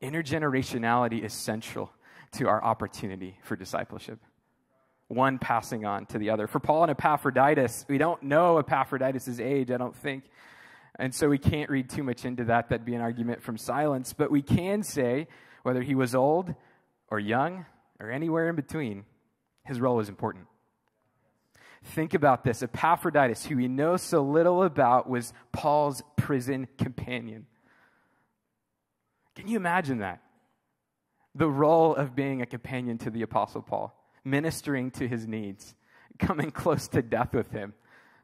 Intergenerationality 0.00 1.22
is 1.22 1.32
central 1.32 1.90
to 2.32 2.48
our 2.48 2.62
opportunity 2.62 3.38
for 3.42 3.56
discipleship 3.56 4.20
one 5.08 5.38
passing 5.38 5.84
on 5.84 6.06
to 6.06 6.18
the 6.18 6.30
other. 6.30 6.46
For 6.46 6.58
Paul 6.58 6.84
and 6.84 6.90
Epaphroditus, 6.90 7.86
we 7.88 7.98
don't 7.98 8.22
know 8.22 8.58
Epaphroditus' 8.58 9.38
age, 9.38 9.70
I 9.70 9.76
don't 9.76 9.96
think. 9.96 10.24
And 10.98 11.14
so 11.14 11.28
we 11.28 11.38
can't 11.38 11.70
read 11.70 11.90
too 11.90 12.02
much 12.02 12.24
into 12.24 12.44
that. 12.44 12.70
That'd 12.70 12.86
be 12.86 12.94
an 12.94 13.02
argument 13.02 13.42
from 13.42 13.58
silence. 13.58 14.12
But 14.12 14.30
we 14.30 14.42
can 14.42 14.82
say 14.82 15.28
whether 15.62 15.82
he 15.82 15.94
was 15.94 16.14
old 16.14 16.54
or 17.08 17.20
young 17.20 17.66
or 18.00 18.10
anywhere 18.10 18.48
in 18.48 18.56
between, 18.56 19.04
his 19.64 19.80
role 19.80 20.00
is 20.00 20.08
important. 20.08 20.46
Think 21.86 22.14
about 22.14 22.44
this. 22.44 22.62
Epaphroditus, 22.62 23.46
who 23.46 23.56
we 23.56 23.68
know 23.68 23.96
so 23.96 24.22
little 24.22 24.62
about, 24.62 25.08
was 25.08 25.32
Paul's 25.52 26.02
prison 26.16 26.66
companion. 26.78 27.46
Can 29.34 29.48
you 29.48 29.56
imagine 29.56 29.98
that? 29.98 30.20
The 31.34 31.48
role 31.48 31.94
of 31.94 32.16
being 32.16 32.42
a 32.42 32.46
companion 32.46 32.98
to 32.98 33.10
the 33.10 33.22
Apostle 33.22 33.62
Paul 33.62 33.94
ministering 34.24 34.90
to 34.90 35.06
his 35.06 35.26
needs, 35.28 35.76
coming 36.18 36.50
close 36.50 36.88
to 36.88 37.00
death 37.00 37.32
with 37.32 37.52
him. 37.52 37.72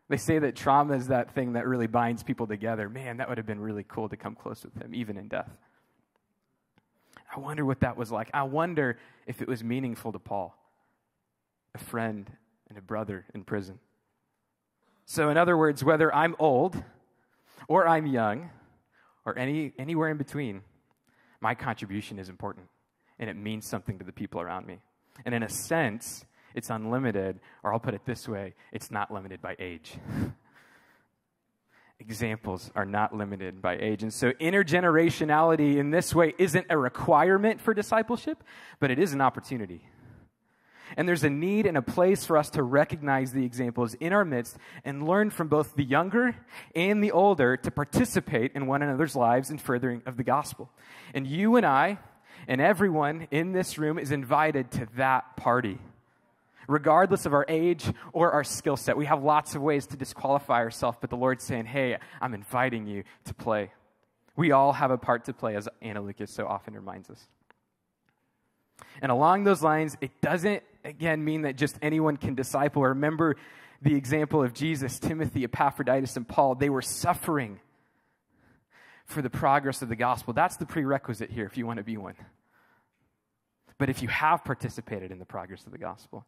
They 0.08 0.16
say 0.16 0.40
that 0.40 0.56
trauma 0.56 0.96
is 0.96 1.08
that 1.08 1.32
thing 1.32 1.52
that 1.52 1.66
really 1.66 1.86
binds 1.86 2.24
people 2.24 2.46
together. 2.46 2.88
Man, 2.88 3.18
that 3.18 3.28
would 3.28 3.38
have 3.38 3.46
been 3.46 3.60
really 3.60 3.84
cool 3.86 4.08
to 4.08 4.16
come 4.16 4.34
close 4.34 4.64
with 4.64 4.74
him, 4.74 4.94
even 4.94 5.16
in 5.16 5.28
death. 5.28 5.50
I 7.34 7.38
wonder 7.38 7.64
what 7.64 7.80
that 7.80 7.96
was 7.96 8.10
like. 8.10 8.28
I 8.34 8.42
wonder 8.42 8.98
if 9.26 9.40
it 9.40 9.48
was 9.48 9.62
meaningful 9.62 10.12
to 10.12 10.18
Paul, 10.18 10.58
a 11.74 11.78
friend 11.78 12.28
and 12.72 12.78
a 12.78 12.82
brother 12.82 13.26
in 13.34 13.44
prison. 13.44 13.78
So, 15.04 15.28
in 15.28 15.36
other 15.36 15.58
words, 15.58 15.84
whether 15.84 16.14
I'm 16.14 16.34
old 16.38 16.82
or 17.68 17.86
I'm 17.86 18.06
young 18.06 18.48
or 19.26 19.38
any, 19.38 19.74
anywhere 19.78 20.08
in 20.08 20.16
between, 20.16 20.62
my 21.38 21.54
contribution 21.54 22.18
is 22.18 22.30
important 22.30 22.68
and 23.18 23.28
it 23.28 23.36
means 23.36 23.66
something 23.66 23.98
to 23.98 24.06
the 24.06 24.12
people 24.12 24.40
around 24.40 24.66
me. 24.66 24.80
And 25.26 25.34
in 25.34 25.42
a 25.42 25.50
sense, 25.50 26.24
it's 26.54 26.70
unlimited, 26.70 27.40
or 27.62 27.74
I'll 27.74 27.78
put 27.78 27.92
it 27.92 28.06
this 28.06 28.26
way 28.26 28.54
it's 28.72 28.90
not 28.90 29.12
limited 29.12 29.42
by 29.42 29.54
age. 29.58 29.92
Examples 32.00 32.70
are 32.74 32.86
not 32.86 33.14
limited 33.14 33.60
by 33.60 33.76
age. 33.76 34.02
And 34.02 34.14
so, 34.14 34.32
intergenerationality 34.32 35.76
in 35.76 35.90
this 35.90 36.14
way 36.14 36.32
isn't 36.38 36.68
a 36.70 36.78
requirement 36.78 37.60
for 37.60 37.74
discipleship, 37.74 38.42
but 38.80 38.90
it 38.90 38.98
is 38.98 39.12
an 39.12 39.20
opportunity. 39.20 39.86
And 40.96 41.08
there's 41.08 41.24
a 41.24 41.30
need 41.30 41.66
and 41.66 41.76
a 41.76 41.82
place 41.82 42.24
for 42.24 42.36
us 42.36 42.50
to 42.50 42.62
recognize 42.62 43.32
the 43.32 43.44
examples 43.44 43.94
in 43.94 44.12
our 44.12 44.24
midst 44.24 44.56
and 44.84 45.06
learn 45.06 45.30
from 45.30 45.48
both 45.48 45.74
the 45.74 45.84
younger 45.84 46.36
and 46.74 47.02
the 47.02 47.12
older 47.12 47.56
to 47.56 47.70
participate 47.70 48.52
in 48.54 48.66
one 48.66 48.82
another's 48.82 49.16
lives 49.16 49.50
in 49.50 49.58
furthering 49.58 50.02
of 50.06 50.16
the 50.16 50.24
gospel. 50.24 50.70
And 51.14 51.26
you 51.26 51.56
and 51.56 51.66
I, 51.66 51.98
and 52.48 52.60
everyone 52.60 53.28
in 53.30 53.52
this 53.52 53.78
room 53.78 53.98
is 53.98 54.10
invited 54.10 54.70
to 54.72 54.88
that 54.96 55.36
party. 55.36 55.78
Regardless 56.68 57.26
of 57.26 57.34
our 57.34 57.44
age 57.48 57.84
or 58.12 58.32
our 58.32 58.44
skill 58.44 58.76
set, 58.76 58.96
we 58.96 59.06
have 59.06 59.22
lots 59.22 59.54
of 59.54 59.62
ways 59.62 59.86
to 59.88 59.96
disqualify 59.96 60.58
ourselves, 60.60 60.98
but 61.00 61.10
the 61.10 61.16
Lord's 61.16 61.44
saying, 61.44 61.66
Hey, 61.66 61.98
I'm 62.20 62.34
inviting 62.34 62.86
you 62.86 63.04
to 63.24 63.34
play. 63.34 63.72
We 64.36 64.52
all 64.52 64.72
have 64.72 64.90
a 64.90 64.98
part 64.98 65.26
to 65.26 65.34
play, 65.34 65.56
as 65.56 65.68
Anna 65.82 66.00
Lucas 66.00 66.30
so 66.30 66.46
often 66.46 66.74
reminds 66.74 67.10
us. 67.10 67.28
And 69.00 69.12
along 69.12 69.44
those 69.44 69.62
lines, 69.62 69.96
it 70.00 70.20
doesn't, 70.20 70.62
again, 70.84 71.24
mean 71.24 71.42
that 71.42 71.56
just 71.56 71.76
anyone 71.82 72.16
can 72.16 72.34
disciple. 72.34 72.82
Remember 72.82 73.36
the 73.80 73.94
example 73.94 74.42
of 74.42 74.54
Jesus, 74.54 74.98
Timothy, 74.98 75.44
Epaphroditus, 75.44 76.16
and 76.16 76.26
Paul. 76.26 76.54
They 76.54 76.70
were 76.70 76.82
suffering 76.82 77.60
for 79.06 79.22
the 79.22 79.30
progress 79.30 79.82
of 79.82 79.88
the 79.88 79.96
gospel. 79.96 80.32
That's 80.32 80.56
the 80.56 80.66
prerequisite 80.66 81.30
here 81.30 81.46
if 81.46 81.56
you 81.56 81.66
want 81.66 81.78
to 81.78 81.84
be 81.84 81.96
one. 81.96 82.14
But 83.78 83.90
if 83.90 84.02
you 84.02 84.08
have 84.08 84.44
participated 84.44 85.10
in 85.10 85.18
the 85.18 85.24
progress 85.24 85.66
of 85.66 85.72
the 85.72 85.78
gospel, 85.78 86.24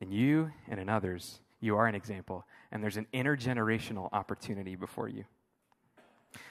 and 0.00 0.12
you 0.12 0.50
and 0.68 0.80
in 0.80 0.88
others, 0.88 1.40
you 1.60 1.76
are 1.76 1.86
an 1.86 1.94
example, 1.94 2.46
and 2.72 2.82
there's 2.82 2.96
an 2.96 3.06
intergenerational 3.12 4.08
opportunity 4.12 4.76
before 4.76 5.08
you. 5.08 5.24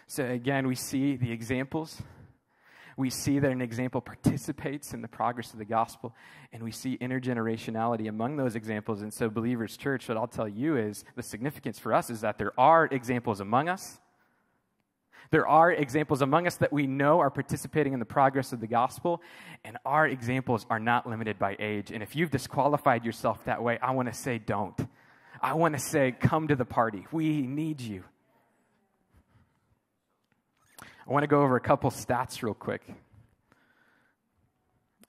So 0.05 0.25
again, 0.25 0.67
we 0.67 0.75
see 0.75 1.15
the 1.15 1.31
examples. 1.31 2.01
We 2.99 3.09
see 3.09 3.39
that 3.39 3.49
an 3.49 3.61
example 3.61 4.01
participates 4.01 4.93
in 4.93 5.01
the 5.01 5.07
progress 5.07 5.53
of 5.53 5.59
the 5.59 5.65
gospel, 5.65 6.13
and 6.51 6.61
we 6.61 6.71
see 6.71 6.97
intergenerationality 6.97 8.09
among 8.09 8.35
those 8.35 8.55
examples. 8.55 9.01
And 9.01 9.13
so, 9.13 9.29
Believers 9.29 9.77
Church, 9.77 10.09
what 10.09 10.17
I'll 10.17 10.27
tell 10.27 10.49
you 10.49 10.75
is 10.75 11.05
the 11.15 11.23
significance 11.23 11.79
for 11.79 11.93
us 11.93 12.09
is 12.09 12.21
that 12.21 12.37
there 12.37 12.51
are 12.59 12.85
examples 12.85 13.39
among 13.39 13.69
us 13.69 13.99
there 15.31 15.47
are 15.47 15.71
examples 15.71 16.21
among 16.21 16.47
us 16.47 16.55
that 16.57 16.73
we 16.73 16.87
know 16.87 17.19
are 17.19 17.29
participating 17.29 17.93
in 17.93 17.99
the 17.99 18.05
progress 18.05 18.51
of 18.51 18.59
the 18.59 18.67
gospel, 18.67 19.21
and 19.63 19.77
our 19.85 20.07
examples 20.07 20.65
are 20.69 20.79
not 20.79 21.07
limited 21.07 21.37
by 21.37 21.55
age. 21.59 21.91
And 21.91 22.01
if 22.01 22.15
you've 22.15 22.31
disqualified 22.31 23.05
yourself 23.05 23.45
that 23.45 23.61
way, 23.61 23.77
I 23.81 23.91
want 23.91 24.11
to 24.11 24.13
say 24.13 24.39
don't. 24.39 24.79
I 25.41 25.53
want 25.53 25.75
to 25.75 25.79
say 25.79 26.15
come 26.19 26.47
to 26.47 26.55
the 26.55 26.65
party. 26.65 27.05
We 27.11 27.43
need 27.43 27.79
you. 27.79 28.03
I 31.09 31.11
want 31.11 31.23
to 31.23 31.27
go 31.27 31.41
over 31.41 31.55
a 31.55 31.59
couple 31.59 31.89
stats 31.89 32.43
real 32.43 32.53
quick. 32.53 32.83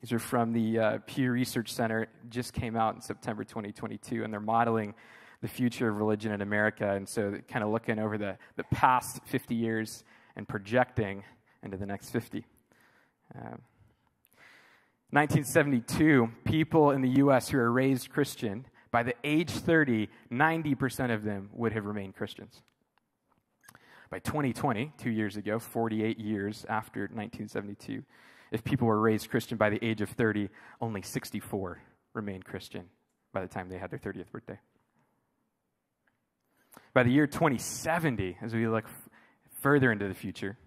These 0.00 0.14
are 0.14 0.18
from 0.18 0.54
the 0.54 0.78
uh, 0.78 0.98
Pew 1.04 1.30
Research 1.30 1.70
Center. 1.74 2.08
Just 2.30 2.54
came 2.54 2.74
out 2.74 2.94
in 2.94 3.02
September 3.02 3.44
2022, 3.44 4.24
and 4.24 4.32
they're 4.32 4.40
modeling 4.40 4.94
the 5.42 5.48
future 5.48 5.90
of 5.90 5.98
religion 5.98 6.32
in 6.32 6.40
America. 6.40 6.90
And 6.94 7.06
so, 7.06 7.34
kind 7.48 7.62
of 7.62 7.70
looking 7.70 7.98
over 7.98 8.16
the, 8.16 8.38
the 8.56 8.64
past 8.64 9.20
50 9.26 9.54
years 9.54 10.02
and 10.36 10.48
projecting 10.48 11.22
into 11.62 11.76
the 11.76 11.84
next 11.84 12.08
50. 12.08 12.46
Um, 13.34 13.60
1972, 15.10 16.30
people 16.46 16.92
in 16.92 17.02
the 17.02 17.10
U.S. 17.10 17.50
who 17.50 17.58
are 17.58 17.70
raised 17.70 18.08
Christian, 18.08 18.64
by 18.90 19.02
the 19.02 19.14
age 19.22 19.50
30, 19.50 20.08
90% 20.32 21.12
of 21.12 21.24
them 21.24 21.50
would 21.52 21.74
have 21.74 21.84
remained 21.84 22.16
Christians. 22.16 22.62
By 24.11 24.18
2020, 24.18 24.92
two 24.99 25.11
years 25.11 25.37
ago, 25.37 25.61
48 25.61 26.18
years 26.18 26.66
after 26.68 27.03
1972, 27.03 28.03
if 28.51 28.64
people 28.64 28.88
were 28.88 29.01
raised 29.01 29.31
Christian 29.31 29.57
by 29.57 29.70
the 29.70 29.83
age 29.85 30.01
of 30.01 30.11
30, 30.11 30.49
only 30.81 31.03
64 31.03 31.81
remained 32.12 32.44
Christian 32.44 32.87
by 33.33 33.40
the 33.40 33.46
time 33.46 33.68
they 33.68 33.79
had 33.79 33.90
their 33.90 34.01
30th 34.01 34.31
birthday. 34.33 34.59
By 36.92 37.05
the 37.05 37.11
year 37.11 37.29
2070, 37.29 38.38
as 38.42 38.53
we 38.53 38.66
look 38.66 38.85
f- 38.85 39.09
further 39.61 39.92
into 39.92 40.09
the 40.09 40.14
future, 40.14 40.59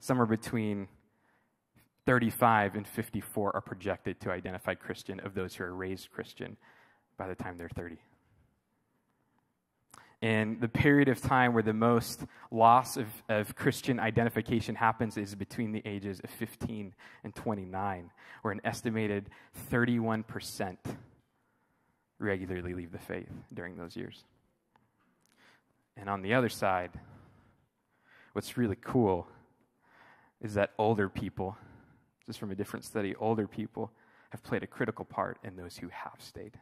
somewhere 0.00 0.26
between 0.26 0.88
35 2.06 2.76
and 2.76 2.88
54 2.88 3.54
are 3.54 3.60
projected 3.60 4.20
to 4.20 4.30
identify 4.30 4.74
Christian 4.74 5.20
of 5.20 5.34
those 5.34 5.54
who 5.54 5.64
are 5.64 5.74
raised 5.74 6.10
Christian 6.10 6.56
by 7.18 7.28
the 7.28 7.34
time 7.34 7.58
they're 7.58 7.68
30. 7.68 7.98
And 10.24 10.58
the 10.58 10.68
period 10.68 11.08
of 11.08 11.20
time 11.20 11.52
where 11.52 11.62
the 11.62 11.74
most 11.74 12.24
loss 12.50 12.96
of, 12.96 13.08
of 13.28 13.54
Christian 13.54 14.00
identification 14.00 14.74
happens 14.74 15.18
is 15.18 15.34
between 15.34 15.70
the 15.70 15.82
ages 15.84 16.18
of 16.24 16.30
15 16.30 16.94
and 17.24 17.34
29, 17.34 18.10
where 18.40 18.52
an 18.52 18.62
estimated 18.64 19.28
31% 19.70 20.78
regularly 22.18 22.72
leave 22.72 22.90
the 22.90 22.98
faith 22.98 23.28
during 23.52 23.76
those 23.76 23.96
years. 23.96 24.24
And 25.94 26.08
on 26.08 26.22
the 26.22 26.32
other 26.32 26.48
side, 26.48 26.92
what's 28.32 28.56
really 28.56 28.78
cool 28.80 29.28
is 30.40 30.54
that 30.54 30.70
older 30.78 31.10
people, 31.10 31.54
just 32.24 32.38
from 32.38 32.50
a 32.50 32.54
different 32.54 32.86
study, 32.86 33.14
older 33.16 33.46
people 33.46 33.92
have 34.30 34.42
played 34.42 34.62
a 34.62 34.66
critical 34.66 35.04
part 35.04 35.36
in 35.44 35.56
those 35.56 35.76
who 35.76 35.88
have 35.88 36.16
stayed. 36.16 36.58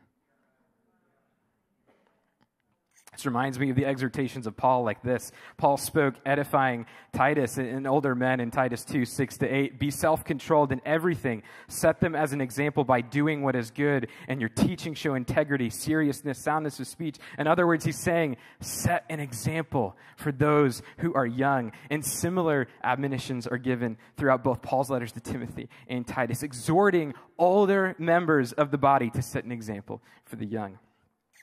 This 3.13 3.27
reminds 3.27 3.59
me 3.59 3.69
of 3.69 3.77
the 3.77 3.85
exhortations 3.85 4.47
of 4.47 4.57
Paul 4.57 4.85
like 4.85 5.03
this. 5.03 5.33
Paul 5.59 5.77
spoke 5.77 6.15
edifying 6.25 6.87
Titus 7.13 7.59
and 7.59 7.87
older 7.87 8.15
men 8.15 8.41
in 8.41 8.51
Titus 8.51 8.87
2 8.87 9.05
6 9.05 9.39
to 9.39 9.47
8. 9.47 9.79
Be 9.79 9.91
self 9.91 10.25
controlled 10.25 10.73
in 10.73 10.81
everything. 10.87 11.43
Set 11.69 12.01
them 12.01 12.17
as 12.17 12.33
an 12.33 12.41
example 12.41 12.85
by 12.85 13.03
doing 13.03 13.43
what 13.43 13.55
is 13.55 13.71
good, 13.71 14.09
and 14.29 14.41
your 14.41 14.49
teaching 14.49 14.95
show 14.95 15.15
integrity, 15.15 15.69
seriousness, 15.69 16.39
soundness 16.39 16.81
of 16.81 16.87
speech. 16.87 17.17
In 17.37 17.47
other 17.47 17.67
words, 17.67 17.85
he's 17.85 17.99
saying, 17.99 18.39
set 18.61 19.05
an 19.11 19.21
example 19.21 19.95
for 20.17 20.33
those 20.33 20.81
who 20.97 21.13
are 21.13 21.27
young. 21.27 21.73
And 21.91 22.03
similar 22.03 22.67
admonitions 22.83 23.47
are 23.47 23.59
given 23.59 23.99
throughout 24.17 24.43
both 24.43 24.63
Paul's 24.63 24.89
letters 24.89 25.13
to 25.13 25.21
Timothy 25.21 25.69
and 25.87 26.07
Titus, 26.07 26.43
exhorting 26.43 27.13
older 27.37 27.95
members 27.99 28.53
of 28.53 28.71
the 28.71 28.79
body 28.79 29.11
to 29.11 29.21
set 29.21 29.45
an 29.45 29.53
example 29.53 30.01
for 30.25 30.37
the 30.37 30.47
young. 30.47 30.79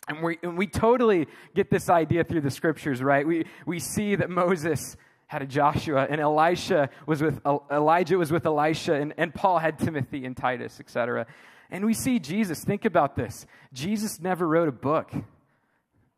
And 0.10 0.24
we, 0.24 0.40
and 0.42 0.58
we 0.58 0.66
totally 0.66 1.28
get 1.54 1.70
this 1.70 1.88
idea 1.88 2.24
through 2.24 2.42
the 2.42 2.50
scriptures, 2.50 3.02
right? 3.02 3.26
We, 3.26 3.46
we 3.68 3.80
see 3.80 4.16
that 4.16 4.30
Moses 4.30 4.98
had 5.28 5.44
a 5.44 5.46
Joshua, 5.46 6.08
and 6.10 6.20
Elisha 6.20 6.90
was 7.06 7.22
with 7.22 7.40
Elijah 7.46 8.18
was 8.18 8.32
with 8.32 8.48
Elisha, 8.48 8.96
and, 8.96 9.14
and 9.18 9.32
Paul 9.32 9.60
had 9.60 9.78
Timothy 9.78 10.26
and 10.26 10.36
Titus, 10.36 10.80
etc. 10.80 11.28
And 11.70 11.86
we 11.86 11.94
see 11.94 12.18
Jesus. 12.18 12.64
Think 12.64 12.86
about 12.86 13.16
this. 13.16 13.46
Jesus 13.72 14.20
never 14.20 14.48
wrote 14.48 14.68
a 14.68 14.72
book. 14.72 15.12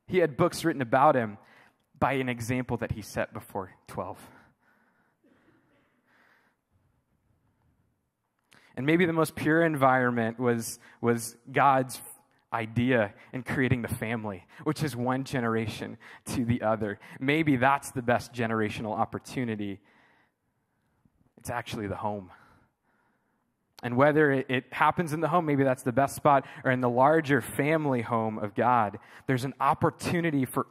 He 0.08 0.20
had 0.20 0.38
books 0.38 0.64
written 0.64 0.82
about 0.82 1.16
him 1.16 1.38
by 2.00 2.14
an 2.14 2.30
example 2.30 2.78
that 2.78 2.94
he 2.94 3.02
set 3.02 3.34
before 3.34 3.72
12. 3.88 4.18
And 8.78 8.86
maybe 8.86 9.06
the 9.06 9.14
most 9.14 9.36
pure 9.36 9.64
environment 9.64 10.40
was, 10.40 10.80
was 11.02 11.36
God's 11.52 12.02
idea 12.54 13.14
in 13.34 13.44
creating 13.44 13.82
the 13.82 13.88
family, 13.88 14.46
which 14.64 14.84
is 14.84 14.96
one 14.96 15.24
generation 15.24 15.98
to 16.26 16.44
the 16.46 16.62
other. 16.62 17.00
Maybe 17.20 17.56
that's 17.56 17.92
the 17.92 18.02
best 18.02 18.34
generational 18.34 18.98
opportunity. 18.98 19.80
It's 21.38 21.50
actually 21.50 21.88
the 21.88 21.96
home. 21.96 22.32
And 23.84 23.98
whether 23.98 24.32
it, 24.32 24.46
it, 24.50 24.66
happens 24.72 25.12
in 25.12 25.22
the 25.22 25.28
home, 25.28 25.46
maybe 25.46 25.64
that's 25.64 25.82
the 25.82 25.92
best 25.92 26.16
spot, 26.16 26.46
or 26.64 26.72
in 26.72 26.82
the 26.82 26.90
larger 26.90 27.42
family 27.42 28.02
home 28.02 28.38
of 28.38 28.54
God, 28.54 29.00
there's 29.26 29.44
an 29.44 29.56
opportunity 29.60 30.46
for, 30.46 30.68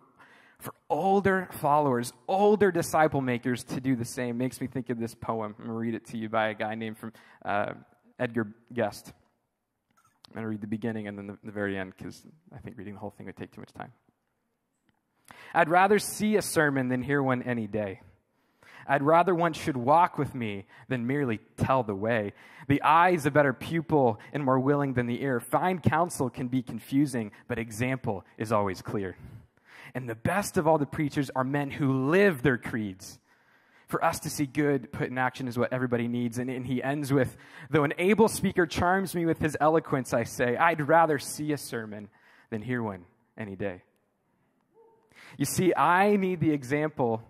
for 0.60 0.74
older 0.88 1.48
followers, 1.52 2.12
older 2.28 2.70
disciple 2.70 3.20
makers 3.20 3.64
to 3.64 3.80
do 3.80 3.96
the 3.96 4.04
same. 4.04 4.38
Makes 4.38 4.60
me 4.60 4.68
think 4.68 4.90
of 4.90 5.00
this 5.00 5.14
poem. 5.14 5.56
I'm 5.58 5.66
going 5.66 5.68
to 5.68 5.72
read 5.74 5.94
it 5.94 6.06
to 6.06 6.18
you 6.18 6.28
by 6.28 6.48
a 6.50 6.54
guy 6.54 6.76
named 6.76 6.98
from 6.98 7.12
uh, 7.44 7.72
Edgar 8.20 8.46
Guest. 8.72 9.12
I'm 10.30 10.34
going 10.34 10.44
to 10.44 10.48
read 10.48 10.60
the 10.60 10.68
beginning 10.68 11.08
and 11.08 11.18
then 11.18 11.26
the, 11.26 11.38
the 11.42 11.50
very 11.50 11.76
end 11.76 11.92
because 11.96 12.22
I 12.54 12.58
think 12.58 12.78
reading 12.78 12.94
the 12.94 13.00
whole 13.00 13.10
thing 13.10 13.26
would 13.26 13.36
take 13.36 13.52
too 13.52 13.60
much 13.60 13.72
time. 13.72 13.92
I'd 15.52 15.68
rather 15.68 15.98
see 15.98 16.36
a 16.36 16.42
sermon 16.42 16.88
than 16.88 17.02
hear 17.02 17.20
one 17.22 17.42
any 17.42 17.66
day. 17.66 18.00
I'd 18.86 19.02
rather 19.02 19.34
one 19.34 19.52
should 19.52 19.76
walk 19.76 20.18
with 20.18 20.34
me 20.34 20.66
than 20.88 21.06
merely 21.06 21.40
tell 21.56 21.82
the 21.82 21.94
way. 21.94 22.32
The 22.68 22.80
eye 22.82 23.10
is 23.10 23.26
a 23.26 23.30
better 23.30 23.52
pupil 23.52 24.20
and 24.32 24.44
more 24.44 24.58
willing 24.58 24.94
than 24.94 25.06
the 25.06 25.22
ear. 25.22 25.40
Fine 25.40 25.80
counsel 25.80 26.30
can 26.30 26.48
be 26.48 26.62
confusing, 26.62 27.32
but 27.48 27.58
example 27.58 28.24
is 28.38 28.52
always 28.52 28.82
clear. 28.82 29.16
And 29.94 30.08
the 30.08 30.14
best 30.14 30.56
of 30.56 30.66
all 30.66 30.78
the 30.78 30.86
preachers 30.86 31.30
are 31.34 31.44
men 31.44 31.70
who 31.70 32.08
live 32.08 32.42
their 32.42 32.58
creeds 32.58 33.18
for 33.90 34.05
us 34.05 34.20
to 34.20 34.31
see 34.31 34.46
good 34.46 34.92
put 34.92 35.09
in 35.09 35.18
action 35.18 35.48
is 35.48 35.59
what 35.59 35.72
everybody 35.72 36.09
needs. 36.09 36.38
And, 36.38 36.48
and, 36.48 36.66
he 36.66 36.83
ends 36.83 37.12
with, 37.12 37.37
though 37.68 37.85
an 37.85 37.92
able 37.98 38.29
speaker 38.29 38.66
charms 38.66 39.14
me 39.14 39.26
with 39.26 39.38
his 39.38 39.57
eloquence, 39.61 40.14
I 40.14 40.24
say, 40.24 40.57
I'd 40.57 40.88
rather 40.88 41.18
see 41.18 41.53
a 41.53 41.59
sermon 41.59 42.09
than 42.50 42.62
hear 42.62 42.83
one 42.83 43.05
any 43.37 43.57
day. 43.57 43.83
You 45.37 45.44
see, 45.44 45.72
I 45.74 46.16
need 46.16 46.40
the 46.40 46.53
example 46.53 47.22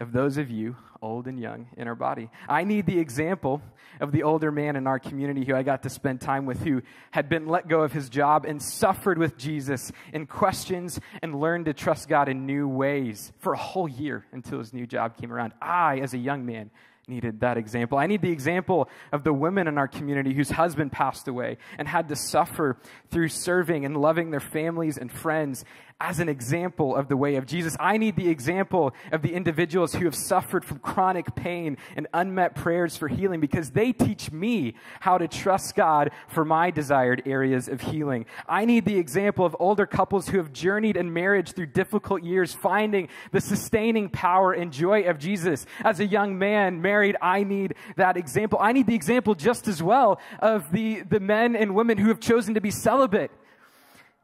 of 0.00 0.12
those 0.12 0.36
of 0.36 0.50
you, 0.50 0.76
old 1.00 1.26
and 1.26 1.38
young, 1.40 1.68
in 1.76 1.88
our 1.88 1.94
body. 1.94 2.30
I 2.48 2.64
need 2.64 2.86
the 2.86 2.98
example 2.98 3.62
of 4.00 4.12
the 4.12 4.22
older 4.22 4.52
man 4.52 4.76
in 4.76 4.86
our 4.86 4.98
community 4.98 5.44
who 5.44 5.54
I 5.54 5.62
got 5.62 5.82
to 5.84 5.90
spend 5.90 6.20
time 6.20 6.44
with, 6.44 6.62
who 6.62 6.82
had 7.10 7.28
been 7.28 7.46
let 7.46 7.68
go 7.68 7.82
of 7.82 7.92
his 7.92 8.08
job 8.08 8.44
and 8.44 8.62
suffered 8.62 9.18
with 9.18 9.38
Jesus 9.38 9.90
in 10.12 10.26
questions 10.26 11.00
and 11.22 11.40
learned 11.40 11.66
to 11.66 11.72
trust 11.72 12.08
God 12.08 12.28
in 12.28 12.46
new 12.46 12.68
ways 12.68 13.32
for 13.38 13.54
a 13.54 13.58
whole 13.58 13.88
year 13.88 14.26
until 14.32 14.58
his 14.58 14.72
new 14.72 14.86
job 14.86 15.16
came 15.16 15.32
around. 15.32 15.54
I, 15.62 16.00
as 16.00 16.12
a 16.12 16.18
young 16.18 16.44
man, 16.44 16.70
needed 17.08 17.40
that 17.40 17.56
example. 17.56 17.98
I 17.98 18.06
need 18.06 18.20
the 18.20 18.32
example 18.32 18.88
of 19.12 19.22
the 19.22 19.32
women 19.32 19.68
in 19.68 19.78
our 19.78 19.86
community 19.86 20.34
whose 20.34 20.50
husband 20.50 20.90
passed 20.90 21.28
away 21.28 21.56
and 21.78 21.86
had 21.86 22.08
to 22.08 22.16
suffer 22.16 22.78
through 23.10 23.28
serving 23.28 23.84
and 23.84 23.96
loving 23.96 24.30
their 24.30 24.40
families 24.40 24.98
and 24.98 25.10
friends 25.10 25.64
as 25.98 26.20
an 26.20 26.28
example 26.28 26.94
of 26.94 27.08
the 27.08 27.16
way 27.16 27.36
of 27.36 27.46
Jesus. 27.46 27.74
I 27.80 27.96
need 27.96 28.16
the 28.16 28.28
example 28.28 28.92
of 29.12 29.22
the 29.22 29.32
individuals 29.32 29.94
who 29.94 30.04
have 30.04 30.14
suffered 30.14 30.62
from 30.62 30.78
chronic 30.78 31.34
pain 31.34 31.78
and 31.96 32.06
unmet 32.12 32.54
prayers 32.54 32.98
for 32.98 33.08
healing 33.08 33.40
because 33.40 33.70
they 33.70 33.92
teach 33.92 34.30
me 34.30 34.74
how 35.00 35.16
to 35.16 35.26
trust 35.26 35.74
God 35.74 36.10
for 36.28 36.44
my 36.44 36.70
desired 36.70 37.22
areas 37.24 37.66
of 37.68 37.80
healing. 37.80 38.26
I 38.46 38.66
need 38.66 38.84
the 38.84 38.98
example 38.98 39.46
of 39.46 39.56
older 39.58 39.86
couples 39.86 40.28
who 40.28 40.36
have 40.36 40.52
journeyed 40.52 40.98
in 40.98 41.14
marriage 41.14 41.52
through 41.52 41.66
difficult 41.66 42.22
years, 42.22 42.52
finding 42.52 43.08
the 43.32 43.40
sustaining 43.40 44.10
power 44.10 44.52
and 44.52 44.72
joy 44.72 45.04
of 45.04 45.18
Jesus. 45.18 45.64
As 45.82 45.98
a 46.00 46.06
young 46.06 46.38
man 46.38 46.82
married, 46.82 47.16
I 47.22 47.42
need 47.42 47.74
that 47.96 48.18
example. 48.18 48.58
I 48.60 48.72
need 48.72 48.86
the 48.86 48.94
example 48.94 49.34
just 49.34 49.66
as 49.66 49.82
well 49.82 50.20
of 50.40 50.70
the, 50.72 51.02
the 51.08 51.20
men 51.20 51.56
and 51.56 51.74
women 51.74 51.96
who 51.96 52.08
have 52.08 52.20
chosen 52.20 52.52
to 52.52 52.60
be 52.60 52.70
celibate 52.70 53.30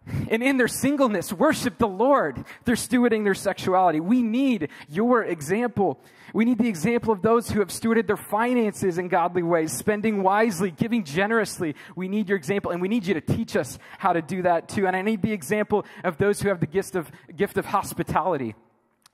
and 0.07 0.43
in 0.43 0.57
their 0.57 0.69
singleness, 0.69 1.33
worship 1.33 1.79
the 1.79 1.87
Lord. 1.87 2.45
They're 2.65 2.75
stewarding 2.75 3.23
their 3.23 3.35
sexuality. 3.35 4.01
We 4.01 4.23
need 4.23 4.69
your 4.89 5.23
example. 5.23 6.01
We 6.35 6.45
need 6.45 6.59
the 6.59 6.69
example 6.69 7.13
of 7.13 7.23
those 7.23 7.51
who 7.51 7.61
have 7.61 7.69
stewarded 7.69 8.07
their 8.07 8.17
finances 8.17 8.99
in 8.99 9.09
godly 9.09 9.43
ways, 9.43 9.73
spending 9.73 10.23
wisely, 10.23 10.73
giving 10.73 11.05
generously. 11.05 11.77
We 11.95 12.09
need 12.09 12.29
your 12.29 12.37
example, 12.37 12.73
and 12.73 12.83
we 12.83 12.89
need 12.89 13.07
you 13.07 13.15
to 13.15 13.21
teach 13.21 13.55
us 13.55 13.79
how 13.99 14.13
to 14.13 14.23
do 14.23 14.43
that 14.43 14.69
too. 14.69 14.87
And 14.87 14.97
I 14.97 15.03
need 15.03 15.23
the 15.23 15.33
example 15.33 15.85
of 16.03 16.19
those 16.19 16.43
who 16.43 16.49
have 16.49 16.59
the 16.59 16.67
gift 16.67 16.97
of, 16.97 17.11
gift 17.37 17.57
of 17.57 17.67
hospitality, 17.67 18.57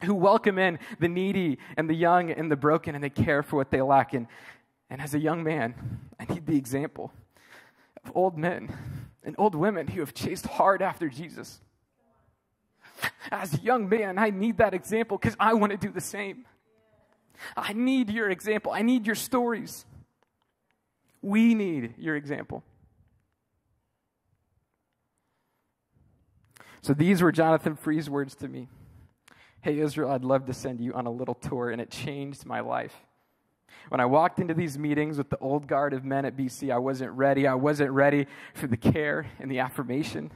who 0.04 0.14
welcome 0.14 0.58
in 0.58 0.78
the 1.00 1.08
needy 1.08 1.58
and 1.76 1.90
the 1.90 1.94
young 1.94 2.30
and 2.30 2.50
the 2.50 2.56
broken, 2.56 2.94
and 2.94 3.04
they 3.04 3.10
care 3.10 3.42
for 3.42 3.56
what 3.56 3.70
they 3.70 3.82
lack. 3.82 4.14
And, 4.14 4.26
and 4.88 5.02
as 5.02 5.12
a 5.12 5.18
young 5.18 5.42
man, 5.42 5.74
I 6.18 6.32
need 6.32 6.46
the 6.46 6.56
example 6.56 7.12
of 8.04 8.12
old 8.14 8.38
men 8.38 8.74
and 9.24 9.34
old 9.38 9.54
women 9.54 9.88
who 9.88 10.00
have 10.00 10.14
chased 10.14 10.46
hard 10.46 10.82
after 10.82 11.08
Jesus. 11.08 11.60
As 13.30 13.54
a 13.54 13.60
young 13.60 13.88
man, 13.88 14.18
I 14.18 14.30
need 14.30 14.58
that 14.58 14.74
example 14.74 15.18
because 15.18 15.36
I 15.38 15.54
want 15.54 15.72
to 15.72 15.78
do 15.78 15.90
the 15.90 16.00
same. 16.00 16.44
I 17.56 17.72
need 17.72 18.10
your 18.10 18.30
example. 18.30 18.72
I 18.72 18.82
need 18.82 19.06
your 19.06 19.14
stories. 19.14 19.84
We 21.22 21.54
need 21.54 21.94
your 21.98 22.16
example. 22.16 22.64
So 26.80 26.94
these 26.94 27.22
were 27.22 27.32
Jonathan 27.32 27.76
Free's 27.76 28.08
words 28.08 28.34
to 28.36 28.48
me. 28.48 28.68
Hey, 29.60 29.80
Israel, 29.80 30.10
I'd 30.10 30.24
love 30.24 30.46
to 30.46 30.54
send 30.54 30.80
you 30.80 30.94
on 30.94 31.06
a 31.06 31.10
little 31.10 31.34
tour, 31.34 31.70
and 31.70 31.80
it 31.80 31.90
changed 31.90 32.46
my 32.46 32.60
life. 32.60 32.94
When 33.88 34.00
I 34.00 34.06
walked 34.06 34.38
into 34.38 34.54
these 34.54 34.78
meetings 34.78 35.18
with 35.18 35.30
the 35.30 35.38
old 35.38 35.66
guard 35.66 35.94
of 35.94 36.04
men 36.04 36.24
at 36.24 36.36
BC, 36.36 36.72
I 36.72 36.78
wasn't 36.78 37.12
ready. 37.12 37.46
I 37.46 37.54
wasn't 37.54 37.90
ready 37.90 38.26
for 38.54 38.66
the 38.66 38.76
care 38.76 39.26
and 39.38 39.50
the 39.50 39.60
affirmation. 39.60 40.30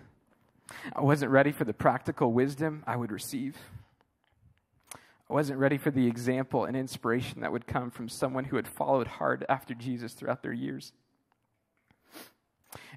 I 0.95 1.03
wasn't 1.03 1.31
ready 1.33 1.53
for 1.53 1.64
the 1.64 1.75
practical 1.75 2.33
wisdom 2.33 2.83
I 2.87 2.97
would 2.97 3.12
receive. 3.12 3.57
I 4.95 5.35
wasn't 5.35 5.59
ready 5.59 5.79
for 5.79 5.90
the 5.90 6.07
example 6.07 6.64
and 6.64 6.77
inspiration 6.77 7.40
that 7.40 7.53
would 7.53 7.66
come 7.66 7.90
from 7.90 8.09
someone 8.09 8.45
who 8.45 8.57
had 8.57 8.68
followed 8.68 9.07
hard 9.07 9.45
after 9.49 9.75
Jesus 9.75 10.12
throughout 10.12 10.42
their 10.42 10.53
years. 10.53 10.92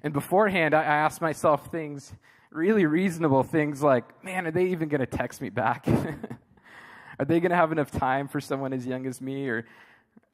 And 0.02 0.12
beforehand, 0.12 0.74
I 0.74 0.84
asked 0.84 1.20
myself 1.20 1.70
things, 1.70 2.12
really 2.50 2.86
reasonable 2.86 3.42
things 3.42 3.82
like, 3.82 4.24
man, 4.24 4.46
are 4.46 4.50
they 4.50 4.66
even 4.66 4.88
going 4.88 5.00
to 5.00 5.06
text 5.06 5.40
me 5.40 5.48
back? 5.48 5.86
are 7.18 7.24
they 7.24 7.40
going 7.40 7.50
to 7.50 7.56
have 7.56 7.72
enough 7.72 7.90
time 7.90 8.28
for 8.28 8.40
someone 8.40 8.72
as 8.72 8.86
young 8.86 9.06
as 9.06 9.20
me? 9.20 9.48
Or 9.48 9.64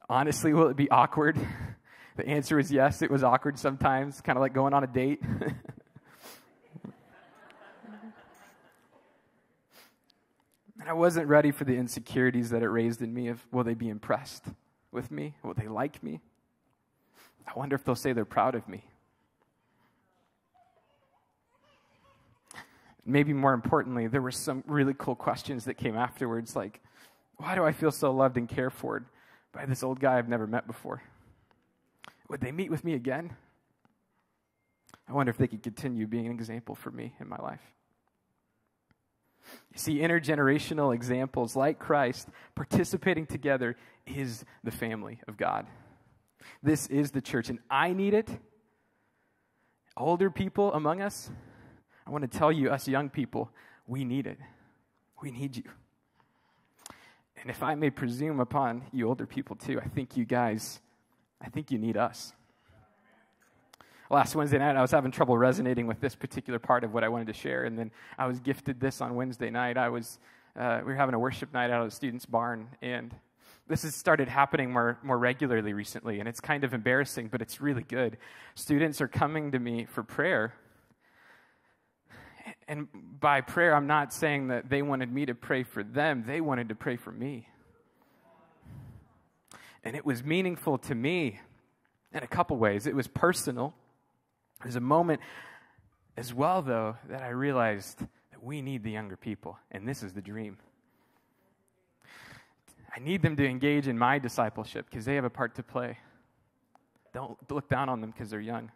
Honestly, 0.09 0.53
will 0.53 0.67
it 0.67 0.77
be 0.77 0.89
awkward? 0.89 1.37
The 2.15 2.27
answer 2.27 2.59
is 2.59 2.71
yes, 2.71 3.01
it 3.01 3.09
was 3.09 3.23
awkward 3.23 3.57
sometimes, 3.57 4.21
kind 4.21 4.37
of 4.37 4.41
like 4.41 4.53
going 4.53 4.75
on 4.75 4.83
a 4.83 4.87
date. 4.87 5.19
and 10.79 10.87
I 10.87 10.93
wasn't 10.93 11.27
ready 11.27 11.49
for 11.49 11.63
the 11.63 11.75
insecurities 11.75 12.51
that 12.51 12.61
it 12.61 12.69
raised 12.69 13.01
in 13.01 13.11
me 13.11 13.29
of 13.29 13.43
will 13.51 13.63
they 13.63 13.73
be 13.73 13.89
impressed 13.89 14.45
with 14.91 15.09
me? 15.09 15.33
Will 15.41 15.55
they 15.55 15.67
like 15.67 16.03
me? 16.03 16.19
I 17.47 17.57
wonder 17.57 17.75
if 17.75 17.83
they'll 17.83 17.95
say 17.95 18.13
they're 18.13 18.25
proud 18.25 18.53
of 18.53 18.67
me. 18.69 18.83
Maybe 23.05 23.33
more 23.33 23.53
importantly, 23.53 24.05
there 24.05 24.21
were 24.21 24.31
some 24.31 24.63
really 24.67 24.93
cool 24.95 25.15
questions 25.15 25.65
that 25.65 25.73
came 25.75 25.97
afterwards, 25.97 26.55
like, 26.55 26.79
why 27.37 27.55
do 27.55 27.65
I 27.65 27.71
feel 27.71 27.91
so 27.91 28.11
loved 28.11 28.37
and 28.37 28.47
cared 28.47 28.73
for? 28.73 29.03
By 29.53 29.65
this 29.65 29.83
old 29.83 29.99
guy 29.99 30.17
I've 30.17 30.27
never 30.27 30.47
met 30.47 30.67
before. 30.67 31.01
Would 32.29 32.41
they 32.41 32.51
meet 32.51 32.71
with 32.71 32.83
me 32.83 32.93
again? 32.93 33.35
I 35.07 35.13
wonder 35.13 35.29
if 35.29 35.37
they 35.37 35.47
could 35.47 35.63
continue 35.63 36.07
being 36.07 36.25
an 36.25 36.31
example 36.31 36.75
for 36.75 36.91
me 36.91 37.13
in 37.19 37.27
my 37.27 37.37
life. 37.37 37.61
You 39.71 39.77
see, 39.77 39.97
intergenerational 39.99 40.95
examples 40.95 41.55
like 41.55 41.77
Christ 41.77 42.29
participating 42.55 43.25
together 43.25 43.75
is 44.07 44.45
the 44.63 44.71
family 44.71 45.19
of 45.27 45.37
God. 45.37 45.67
This 46.61 46.87
is 46.87 47.11
the 47.11 47.21
church, 47.21 47.49
and 47.49 47.59
I 47.69 47.93
need 47.93 48.13
it. 48.13 48.29
Older 49.95 50.31
people 50.31 50.73
among 50.73 51.01
us, 51.01 51.29
I 52.07 52.11
want 52.11 52.29
to 52.29 52.37
tell 52.37 52.51
you, 52.51 52.69
us 52.69 52.87
young 52.87 53.09
people, 53.09 53.51
we 53.85 54.05
need 54.05 54.27
it. 54.27 54.39
We 55.21 55.31
need 55.31 55.55
you. 55.57 55.63
And 57.43 57.49
if 57.51 57.61
I 57.61 57.75
may 57.75 57.89
presume 57.89 58.39
upon 58.39 58.83
you 58.93 59.09
older 59.09 59.25
people 59.25 59.57
too, 59.57 59.79
I 59.79 59.87
think 59.89 60.15
you 60.15 60.23
guys, 60.23 60.79
I 61.41 61.49
think 61.49 61.71
you 61.71 61.77
need 61.77 61.97
us. 61.97 62.33
Last 64.09 64.33
Wednesday 64.33 64.59
night, 64.59 64.77
I 64.77 64.81
was 64.81 64.91
having 64.91 65.11
trouble 65.11 65.37
resonating 65.37 65.85
with 65.85 65.99
this 65.99 66.15
particular 66.15 66.57
part 66.57 66.85
of 66.85 66.93
what 66.93 67.03
I 67.03 67.09
wanted 67.09 67.27
to 67.27 67.33
share, 67.33 67.65
and 67.65 67.77
then 67.77 67.91
I 68.17 68.27
was 68.27 68.39
gifted 68.39 68.79
this 68.79 69.01
on 69.01 69.15
Wednesday 69.15 69.49
night. 69.49 69.77
I 69.77 69.89
was, 69.89 70.19
uh, 70.57 70.79
we 70.85 70.93
were 70.93 70.95
having 70.95 71.15
a 71.15 71.19
worship 71.19 71.53
night 71.53 71.69
out 71.69 71.81
of 71.81 71.89
the 71.89 71.95
students' 71.95 72.25
barn, 72.25 72.69
and 72.81 73.13
this 73.67 73.83
has 73.83 73.93
started 73.93 74.29
happening 74.29 74.71
more, 74.71 74.97
more 75.03 75.17
regularly 75.17 75.73
recently, 75.73 76.19
and 76.19 76.29
it's 76.29 76.39
kind 76.39 76.63
of 76.63 76.73
embarrassing, 76.73 77.27
but 77.27 77.41
it's 77.41 77.59
really 77.59 77.83
good. 77.83 78.17
Students 78.55 79.01
are 79.01 79.07
coming 79.09 79.51
to 79.51 79.59
me 79.59 79.83
for 79.85 80.03
prayer. 80.03 80.53
And 82.73 82.87
by 83.19 83.41
prayer, 83.41 83.75
I'm 83.75 83.85
not 83.85 84.11
saying 84.11 84.47
that 84.47 84.67
they 84.67 84.81
wanted 84.81 85.13
me 85.13 85.27
to 85.27 85.35
pray 85.35 85.61
for 85.61 85.83
them, 85.83 86.23
they 86.25 86.41
wanted 86.41 86.69
to 86.69 86.75
pray 86.75 86.95
for 86.95 87.11
me. 87.11 87.47
And 89.83 89.95
it 89.95 90.03
was 90.03 90.23
meaningful 90.23 90.79
to 90.79 90.95
me 90.95 91.39
in 92.11 92.23
a 92.23 92.27
couple 92.27 92.57
ways. 92.57 92.87
It 92.87 92.95
was 92.95 93.07
personal. 93.07 93.75
There's 94.63 94.75
a 94.75 94.81
moment 94.81 95.21
as 96.17 96.33
well, 96.33 96.63
though, 96.63 96.97
that 97.09 97.21
I 97.21 97.27
realized 97.27 97.99
that 97.99 98.41
we 98.41 98.59
need 98.63 98.81
the 98.81 98.89
younger 98.89 99.17
people, 99.17 99.59
and 99.69 99.87
this 99.87 100.01
is 100.01 100.13
the 100.13 100.21
dream. 100.23 100.57
I 102.95 103.01
need 103.01 103.21
them 103.21 103.35
to 103.35 103.47
engage 103.47 103.87
in 103.87 103.99
my 103.99 104.17
discipleship 104.17 104.87
because 104.89 105.05
they 105.05 105.13
have 105.13 105.25
a 105.25 105.29
part 105.29 105.53
to 105.57 105.63
play. 105.63 105.99
Don't 107.13 107.37
look 107.51 107.69
down 107.69 107.87
on 107.87 108.01
them 108.01 108.09
because 108.09 108.31
they're 108.31 108.41
young. 108.41 108.71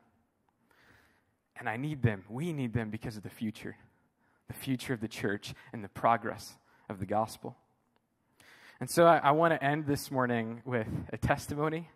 And 1.60 1.68
I 1.68 1.78
need 1.78 2.04
them. 2.04 2.26
We 2.30 2.54
need 2.54 2.74
them 2.74 2.92
because 2.92 3.18
of 3.18 3.24
the 3.24 3.32
future 3.32 3.76
the 4.48 4.54
future 4.54 4.94
of 4.94 5.02
the 5.02 5.08
church 5.08 5.54
and 5.74 5.84
the 5.84 5.90
progress 5.90 6.58
of 6.90 7.00
the 7.00 7.06
gospel. 7.06 7.56
And 8.80 8.90
so 8.90 9.06
I, 9.06 9.18
I 9.18 9.32
want 9.32 9.54
to 9.54 9.64
end 9.64 9.88
this 9.88 10.12
morning 10.12 10.62
with 10.66 10.88
a 11.12 11.18
testimony, 11.18 11.90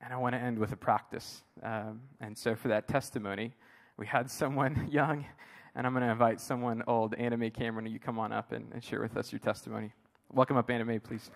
and 0.00 0.12
I 0.12 0.16
want 0.16 0.34
to 0.34 0.40
end 0.40 0.58
with 0.58 0.72
a 0.72 0.76
practice. 0.76 1.42
Um, 1.62 2.02
and 2.20 2.38
so 2.38 2.54
for 2.54 2.68
that 2.68 2.88
testimony, 2.88 3.54
we 3.96 4.06
had 4.06 4.30
someone 4.30 4.88
young, 4.90 5.26
and 5.74 5.86
I'm 5.86 5.92
going 5.92 6.04
to 6.04 6.10
invite 6.10 6.40
someone 6.40 6.82
old. 6.86 7.14
Anime 7.14 7.50
Cameron, 7.50 7.86
you 7.86 7.98
come 7.98 8.18
on 8.18 8.32
up 8.32 8.52
and, 8.52 8.72
and 8.72 8.82
share 8.82 9.00
with 9.00 9.16
us 9.16 9.32
your 9.32 9.40
testimony. 9.40 9.92
Welcome 10.32 10.56
up, 10.56 10.70
Anime, 10.70 11.00
please. 11.00 11.30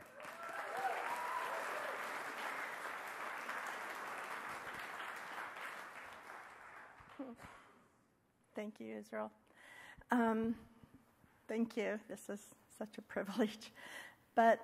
Thank 8.55 8.79
you, 8.79 8.97
Israel. 8.97 9.33
Um, 10.15 10.55
thank 11.49 11.77
you. 11.77 11.99
This 12.09 12.29
is 12.29 12.41
such 12.79 12.99
a 12.99 13.03
privilege. 13.03 13.73
But 14.37 14.61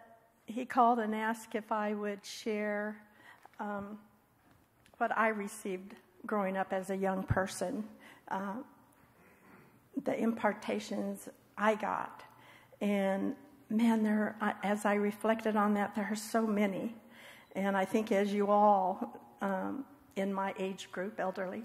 he 0.46 0.64
called 0.64 1.00
and 1.00 1.12
asked 1.12 1.56
if 1.56 1.72
I 1.72 1.92
would 1.92 2.24
share 2.24 2.96
um, 3.58 3.98
what 4.98 5.10
I 5.18 5.28
received 5.28 5.96
growing 6.24 6.56
up 6.56 6.72
as 6.72 6.90
a 6.90 6.96
young 6.96 7.24
person, 7.24 7.82
uh, 8.28 8.58
the 10.04 10.16
impartations 10.16 11.28
I 11.58 11.74
got. 11.74 12.22
And 12.80 13.34
man, 13.70 14.04
there, 14.04 14.36
as 14.62 14.84
I 14.84 14.94
reflected 14.94 15.56
on 15.56 15.74
that, 15.74 15.96
there 15.96 16.06
are 16.08 16.14
so 16.14 16.46
many. 16.46 16.94
And 17.56 17.76
I 17.76 17.84
think 17.84 18.12
as 18.12 18.32
you 18.32 18.46
all 18.52 19.18
um, 19.40 19.84
in 20.14 20.32
my 20.32 20.54
age 20.60 20.92
group, 20.92 21.18
elderly, 21.18 21.64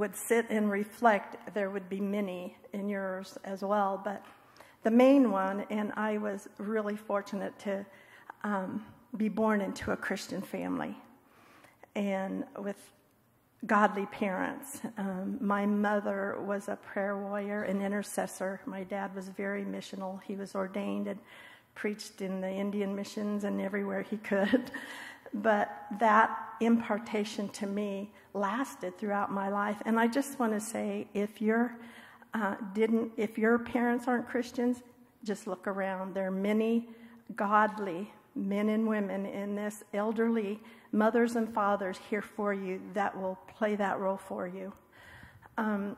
would 0.00 0.16
sit 0.16 0.46
and 0.48 0.70
reflect, 0.70 1.54
there 1.54 1.68
would 1.68 1.88
be 1.90 2.00
many 2.00 2.56
in 2.72 2.88
yours 2.88 3.38
as 3.44 3.62
well. 3.62 4.00
But 4.02 4.24
the 4.82 4.90
main 4.90 5.30
one, 5.30 5.66
and 5.68 5.92
I 5.94 6.16
was 6.16 6.48
really 6.56 6.96
fortunate 6.96 7.56
to 7.60 7.84
um, 8.42 8.82
be 9.18 9.28
born 9.28 9.60
into 9.60 9.92
a 9.92 9.96
Christian 9.96 10.40
family 10.40 10.96
and 11.94 12.44
with 12.58 12.78
godly 13.66 14.06
parents. 14.06 14.80
Um, 14.96 15.36
my 15.38 15.66
mother 15.66 16.38
was 16.40 16.68
a 16.68 16.76
prayer 16.76 17.18
warrior, 17.18 17.64
an 17.64 17.82
intercessor. 17.82 18.62
My 18.64 18.84
dad 18.84 19.14
was 19.14 19.28
very 19.28 19.64
missional. 19.64 20.18
He 20.22 20.34
was 20.34 20.54
ordained 20.54 21.08
and 21.08 21.20
preached 21.74 22.22
in 22.22 22.40
the 22.40 22.50
Indian 22.50 22.96
missions 22.96 23.44
and 23.44 23.60
everywhere 23.60 24.00
he 24.00 24.16
could. 24.16 24.70
But 25.32 25.86
that 25.98 26.36
impartation 26.60 27.48
to 27.50 27.66
me 27.66 28.10
lasted 28.34 28.98
throughout 28.98 29.32
my 29.32 29.48
life. 29.48 29.80
And 29.86 29.98
I 29.98 30.06
just 30.06 30.38
want 30.38 30.52
to 30.52 30.60
say, 30.60 31.06
if 31.14 31.40
you're 31.40 31.76
uh, 32.32 32.54
didn't, 32.74 33.12
if 33.16 33.38
your 33.38 33.58
parents 33.58 34.06
aren't 34.06 34.28
Christians, 34.28 34.82
just 35.24 35.46
look 35.46 35.66
around. 35.66 36.14
There 36.14 36.26
are 36.26 36.30
many 36.30 36.88
godly 37.34 38.12
men 38.34 38.68
and 38.68 38.86
women 38.86 39.26
in 39.26 39.56
this 39.56 39.82
elderly 39.92 40.60
mothers 40.92 41.36
and 41.36 41.52
fathers 41.52 41.98
here 42.08 42.22
for 42.22 42.54
you 42.54 42.80
that 42.94 43.20
will 43.20 43.38
play 43.48 43.74
that 43.76 43.98
role 43.98 44.16
for 44.16 44.46
you. 44.46 44.72
Um, 45.58 45.96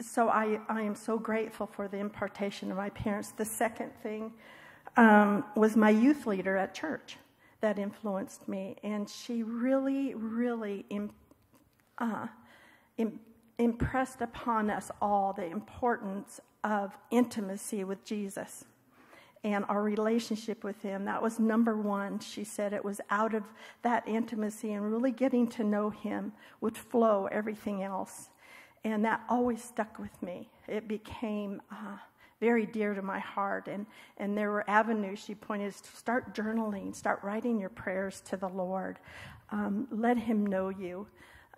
so 0.00 0.28
I, 0.28 0.58
I 0.68 0.82
am 0.82 0.94
so 0.94 1.18
grateful 1.18 1.66
for 1.66 1.86
the 1.86 1.98
impartation 1.98 2.70
of 2.70 2.76
my 2.76 2.90
parents. 2.90 3.30
The 3.32 3.44
second 3.44 3.92
thing 4.02 4.32
um, 4.96 5.44
was 5.54 5.76
my 5.76 5.90
youth 5.90 6.26
leader 6.26 6.56
at 6.56 6.74
church 6.74 7.16
that 7.60 7.78
influenced 7.78 8.48
me, 8.48 8.76
and 8.82 9.08
she 9.08 9.42
really, 9.42 10.14
really 10.14 10.86
uh, 11.98 12.26
impressed 13.58 14.20
upon 14.20 14.70
us 14.70 14.90
all 15.00 15.32
the 15.32 15.44
importance 15.44 16.40
of 16.64 16.96
intimacy 17.10 17.84
with 17.84 18.04
Jesus 18.04 18.64
and 19.42 19.64
our 19.68 19.82
relationship 19.82 20.64
with 20.64 20.82
Him. 20.82 21.04
That 21.04 21.22
was 21.22 21.38
number 21.38 21.76
one. 21.76 22.18
She 22.20 22.44
said 22.44 22.72
it 22.72 22.84
was 22.84 23.00
out 23.10 23.34
of 23.34 23.44
that 23.82 24.06
intimacy 24.06 24.72
and 24.72 24.90
really 24.90 25.12
getting 25.12 25.46
to 25.48 25.64
know 25.64 25.90
Him 25.90 26.32
would 26.60 26.76
flow 26.76 27.26
everything 27.30 27.82
else. 27.82 28.28
And 28.84 29.04
that 29.04 29.22
always 29.28 29.62
stuck 29.62 29.98
with 29.98 30.22
me. 30.22 30.48
It 30.68 30.88
became 30.88 31.62
uh, 31.70 31.98
very 32.40 32.66
dear 32.66 32.94
to 32.94 33.02
my 33.02 33.18
heart. 33.18 33.68
And, 33.68 33.86
and 34.16 34.36
there 34.36 34.50
were 34.50 34.68
avenues 34.68 35.18
she 35.18 35.34
pointed 35.34 35.74
to 35.74 35.96
start 35.96 36.34
journaling, 36.34 36.94
start 36.94 37.20
writing 37.22 37.58
your 37.60 37.68
prayers 37.68 38.22
to 38.30 38.36
the 38.36 38.48
Lord, 38.48 38.98
um, 39.50 39.86
let 39.90 40.18
Him 40.18 40.46
know 40.46 40.70
you. 40.70 41.06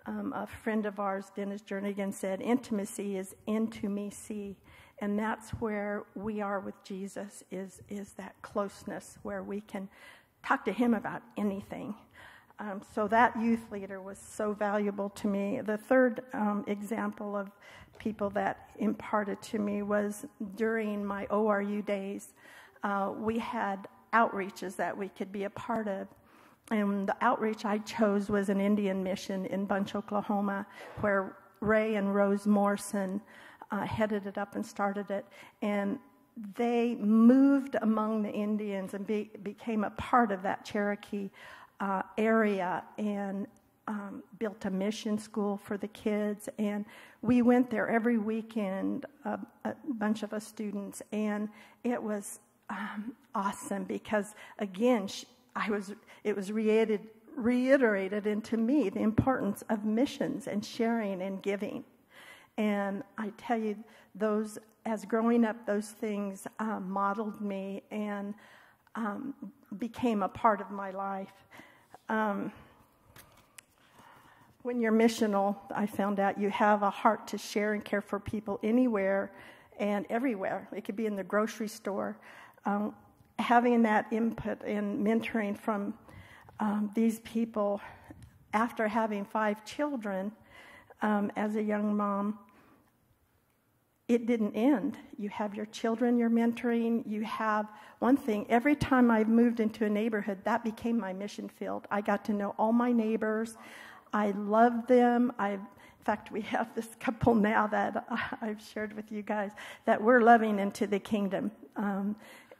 Um, 0.05 0.33
a 0.33 0.45
friend 0.45 0.85
of 0.85 0.99
ours, 0.99 1.31
Dennis 1.33 1.61
Jernigan, 1.61 2.13
said, 2.13 2.41
Intimacy 2.41 3.17
is 3.17 3.35
into 3.47 3.87
me 3.87 4.09
see. 4.09 4.57
And 4.99 5.17
that's 5.17 5.51
where 5.51 6.03
we 6.15 6.41
are 6.41 6.59
with 6.59 6.75
Jesus, 6.83 7.43
is, 7.51 7.81
is 7.89 8.13
that 8.13 8.35
closeness 8.41 9.17
where 9.23 9.43
we 9.43 9.61
can 9.61 9.87
talk 10.45 10.65
to 10.65 10.73
him 10.73 10.93
about 10.93 11.21
anything. 11.37 11.95
Um, 12.63 12.81
so 12.95 13.09
that 13.09 13.35
youth 13.37 13.71
leader 13.71 13.99
was 13.99 14.17
so 14.17 14.53
valuable 14.53 15.09
to 15.09 15.27
me. 15.27 15.59
The 15.59 15.77
third 15.77 16.21
um, 16.33 16.63
example 16.67 17.35
of 17.35 17.51
people 17.99 18.29
that 18.31 18.69
imparted 18.79 19.41
to 19.41 19.59
me 19.59 19.81
was 19.81 20.25
during 20.55 21.03
my 21.03 21.25
ORU 21.25 21.85
days, 21.85 22.33
uh, 22.83 23.11
we 23.17 23.37
had 23.37 23.87
outreaches 24.13 24.77
that 24.77 24.97
we 24.97 25.09
could 25.09 25.31
be 25.31 25.43
a 25.43 25.49
part 25.49 25.89
of. 25.89 26.07
And 26.71 27.07
the 27.07 27.17
outreach 27.19 27.65
I 27.65 27.79
chose 27.79 28.29
was 28.29 28.47
an 28.47 28.61
Indian 28.61 29.03
mission 29.03 29.45
in 29.47 29.65
Bunch, 29.65 29.93
Oklahoma, 29.93 30.65
where 31.01 31.35
Ray 31.59 31.95
and 31.95 32.15
Rose 32.15 32.47
Morrison 32.47 33.19
uh, 33.71 33.85
headed 33.85 34.25
it 34.25 34.37
up 34.37 34.55
and 34.55 34.65
started 34.65 35.11
it. 35.11 35.25
And 35.61 35.99
they 36.55 36.95
moved 36.95 37.75
among 37.81 38.23
the 38.23 38.31
Indians 38.31 38.93
and 38.93 39.05
be, 39.05 39.29
became 39.43 39.83
a 39.83 39.91
part 39.91 40.31
of 40.31 40.41
that 40.43 40.63
Cherokee 40.63 41.29
uh, 41.83 42.01
area 42.17 42.81
and 42.97 43.45
um, 43.89 44.23
built 44.39 44.63
a 44.63 44.69
mission 44.69 45.17
school 45.17 45.57
for 45.57 45.77
the 45.77 45.89
kids. 45.89 46.47
And 46.57 46.85
we 47.21 47.41
went 47.41 47.69
there 47.69 47.89
every 47.89 48.17
weekend, 48.17 49.05
a 49.25 49.39
bunch 49.95 50.23
of 50.23 50.31
us 50.31 50.47
students, 50.47 51.01
and 51.11 51.49
it 51.83 52.01
was 52.01 52.39
um, 52.69 53.13
awesome 53.35 53.83
because, 53.83 54.33
again, 54.59 55.09
I 55.57 55.69
was, 55.69 55.93
it 56.23 56.33
was 56.33 56.53
reiterated, 56.53 57.01
reiterated 57.35 58.27
into 58.27 58.55
me 58.55 58.89
the 58.89 59.01
importance 59.01 59.61
of 59.69 59.83
missions 59.83 60.47
and 60.47 60.63
sharing 60.63 61.21
and 61.21 61.43
giving. 61.43 61.83
And 62.57 63.03
I 63.17 63.33
tell 63.37 63.57
you, 63.57 63.75
those, 64.15 64.57
as 64.85 65.03
growing 65.03 65.43
up, 65.43 65.65
those 65.65 65.89
things 65.89 66.47
um, 66.59 66.89
modeled 66.89 67.41
me 67.41 67.83
and 67.91 68.33
um, 68.95 69.33
became 69.77 70.23
a 70.23 70.29
part 70.29 70.61
of 70.61 70.71
my 70.71 70.91
life. 70.91 71.33
Um, 72.09 72.51
when 74.63 74.79
you're 74.79 74.93
missional, 74.93 75.57
I 75.75 75.85
found 75.85 76.19
out 76.19 76.39
you 76.39 76.49
have 76.49 76.83
a 76.83 76.89
heart 76.89 77.27
to 77.27 77.37
share 77.37 77.73
and 77.73 77.83
care 77.83 78.01
for 78.01 78.19
people 78.19 78.59
anywhere 78.63 79.31
and 79.77 80.05
everywhere. 80.09 80.67
It 80.75 80.85
could 80.85 80.95
be 80.95 81.05
in 81.05 81.15
the 81.15 81.23
grocery 81.23 81.67
store. 81.67 82.17
Um, 82.65 82.95
having 83.39 83.81
that 83.83 84.07
input 84.11 84.61
and 84.63 85.05
mentoring 85.05 85.57
from 85.57 85.93
um, 86.59 86.91
these 86.95 87.19
people 87.19 87.81
after 88.53 88.87
having 88.87 89.25
five 89.25 89.65
children 89.65 90.31
um, 91.01 91.31
as 91.35 91.55
a 91.55 91.61
young 91.61 91.95
mom, 91.95 92.39
it 94.13 94.25
didn't 94.25 94.55
end. 94.55 94.97
You 95.17 95.29
have 95.29 95.55
your 95.55 95.65
children 95.67 96.17
you're 96.17 96.29
mentoring. 96.29 97.03
You 97.07 97.23
have 97.23 97.67
one 97.99 98.17
thing, 98.17 98.45
every 98.49 98.75
time 98.75 99.09
I 99.09 99.23
moved 99.23 99.61
into 99.61 99.85
a 99.85 99.89
neighborhood, 99.89 100.39
that 100.43 100.63
became 100.63 100.99
my 100.99 101.13
mission 101.13 101.47
field. 101.47 101.87
I 101.89 102.01
got 102.01 102.25
to 102.25 102.33
know 102.33 102.53
all 102.57 102.73
my 102.73 102.91
neighbors. 102.91 103.55
I 104.11 104.31
love 104.31 104.87
them. 104.87 105.31
I, 105.39 105.51
in 105.51 105.59
fact, 106.03 106.29
we 106.29 106.41
have 106.41 106.75
this 106.75 106.89
couple 106.99 107.33
now 107.33 107.67
that 107.67 108.05
I've 108.41 108.61
shared 108.61 108.93
with 108.93 109.09
you 109.09 109.21
guys 109.21 109.51
that 109.85 110.01
we're 110.01 110.19
loving 110.19 110.59
into 110.59 110.85
the 110.85 110.99
kingdom. 110.99 111.51
Um, 111.77 112.17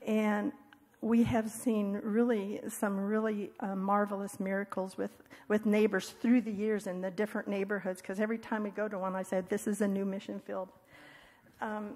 and 0.08 0.54
we 1.02 1.24
have 1.24 1.52
seen 1.52 2.00
really 2.02 2.62
some 2.70 2.98
really 2.98 3.52
uh, 3.60 3.76
marvelous 3.76 4.40
miracles 4.40 4.98
with, 4.98 5.12
with 5.50 5.66
neighbors 5.66 6.16
through 6.22 6.40
the 6.40 6.52
years 6.52 6.88
in 6.88 7.02
the 7.02 7.12
different 7.12 7.50
neighborhoods 7.50 8.02
because 8.02 8.22
every 8.22 8.38
time 8.38 8.64
we 8.64 8.70
go 8.70 8.88
to 8.88 8.98
one, 8.98 9.14
I 9.14 9.24
said, 9.24 9.50
This 9.50 9.68
is 9.68 9.82
a 9.82 9.88
new 9.88 10.06
mission 10.06 10.40
field. 10.40 10.70
Um, 11.64 11.96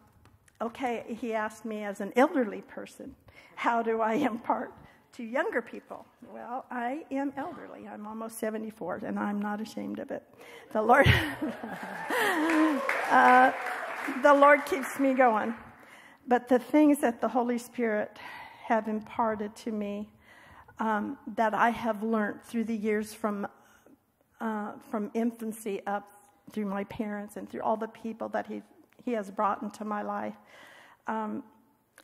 okay, 0.61 1.03
he 1.19 1.33
asked 1.33 1.65
me 1.65 1.83
as 1.83 1.99
an 1.99 2.13
elderly 2.15 2.61
person, 2.61 3.13
How 3.55 3.83
do 3.83 3.99
I 3.99 4.13
impart 4.13 4.71
to 5.13 5.23
younger 5.23 5.61
people? 5.61 6.05
Well, 6.33 6.65
I 6.71 7.03
am 7.11 7.33
elderly. 7.35 7.85
I'm 7.85 8.07
almost 8.07 8.39
74, 8.39 9.01
and 9.05 9.19
I'm 9.19 9.41
not 9.41 9.59
ashamed 9.59 9.99
of 9.99 10.09
it. 10.09 10.23
The 10.71 10.81
Lord, 10.81 11.05
uh, 13.11 13.51
the 14.23 14.33
Lord 14.33 14.65
keeps 14.65 14.99
me 14.99 15.13
going. 15.13 15.53
But 16.27 16.47
the 16.47 16.59
things 16.59 16.99
that 17.01 17.19
the 17.19 17.27
Holy 17.27 17.57
Spirit 17.57 18.17
have 18.65 18.87
imparted 18.87 19.53
to 19.57 19.71
me 19.71 20.09
um, 20.79 21.17
that 21.35 21.53
I 21.53 21.71
have 21.71 22.03
learned 22.03 22.41
through 22.43 22.65
the 22.65 22.75
years 22.75 23.13
from, 23.13 23.47
uh, 24.39 24.73
from 24.89 25.11
infancy 25.13 25.81
up 25.85 26.09
through 26.51 26.65
my 26.65 26.85
parents 26.85 27.35
and 27.35 27.49
through 27.49 27.61
all 27.61 27.75
the 27.75 27.87
people 27.87 28.29
that 28.29 28.47
he, 28.47 28.61
he 29.07 29.13
has 29.13 29.31
brought 29.31 29.61
into 29.61 29.85
my 29.85 30.01
life 30.01 30.35
um, 31.07 31.41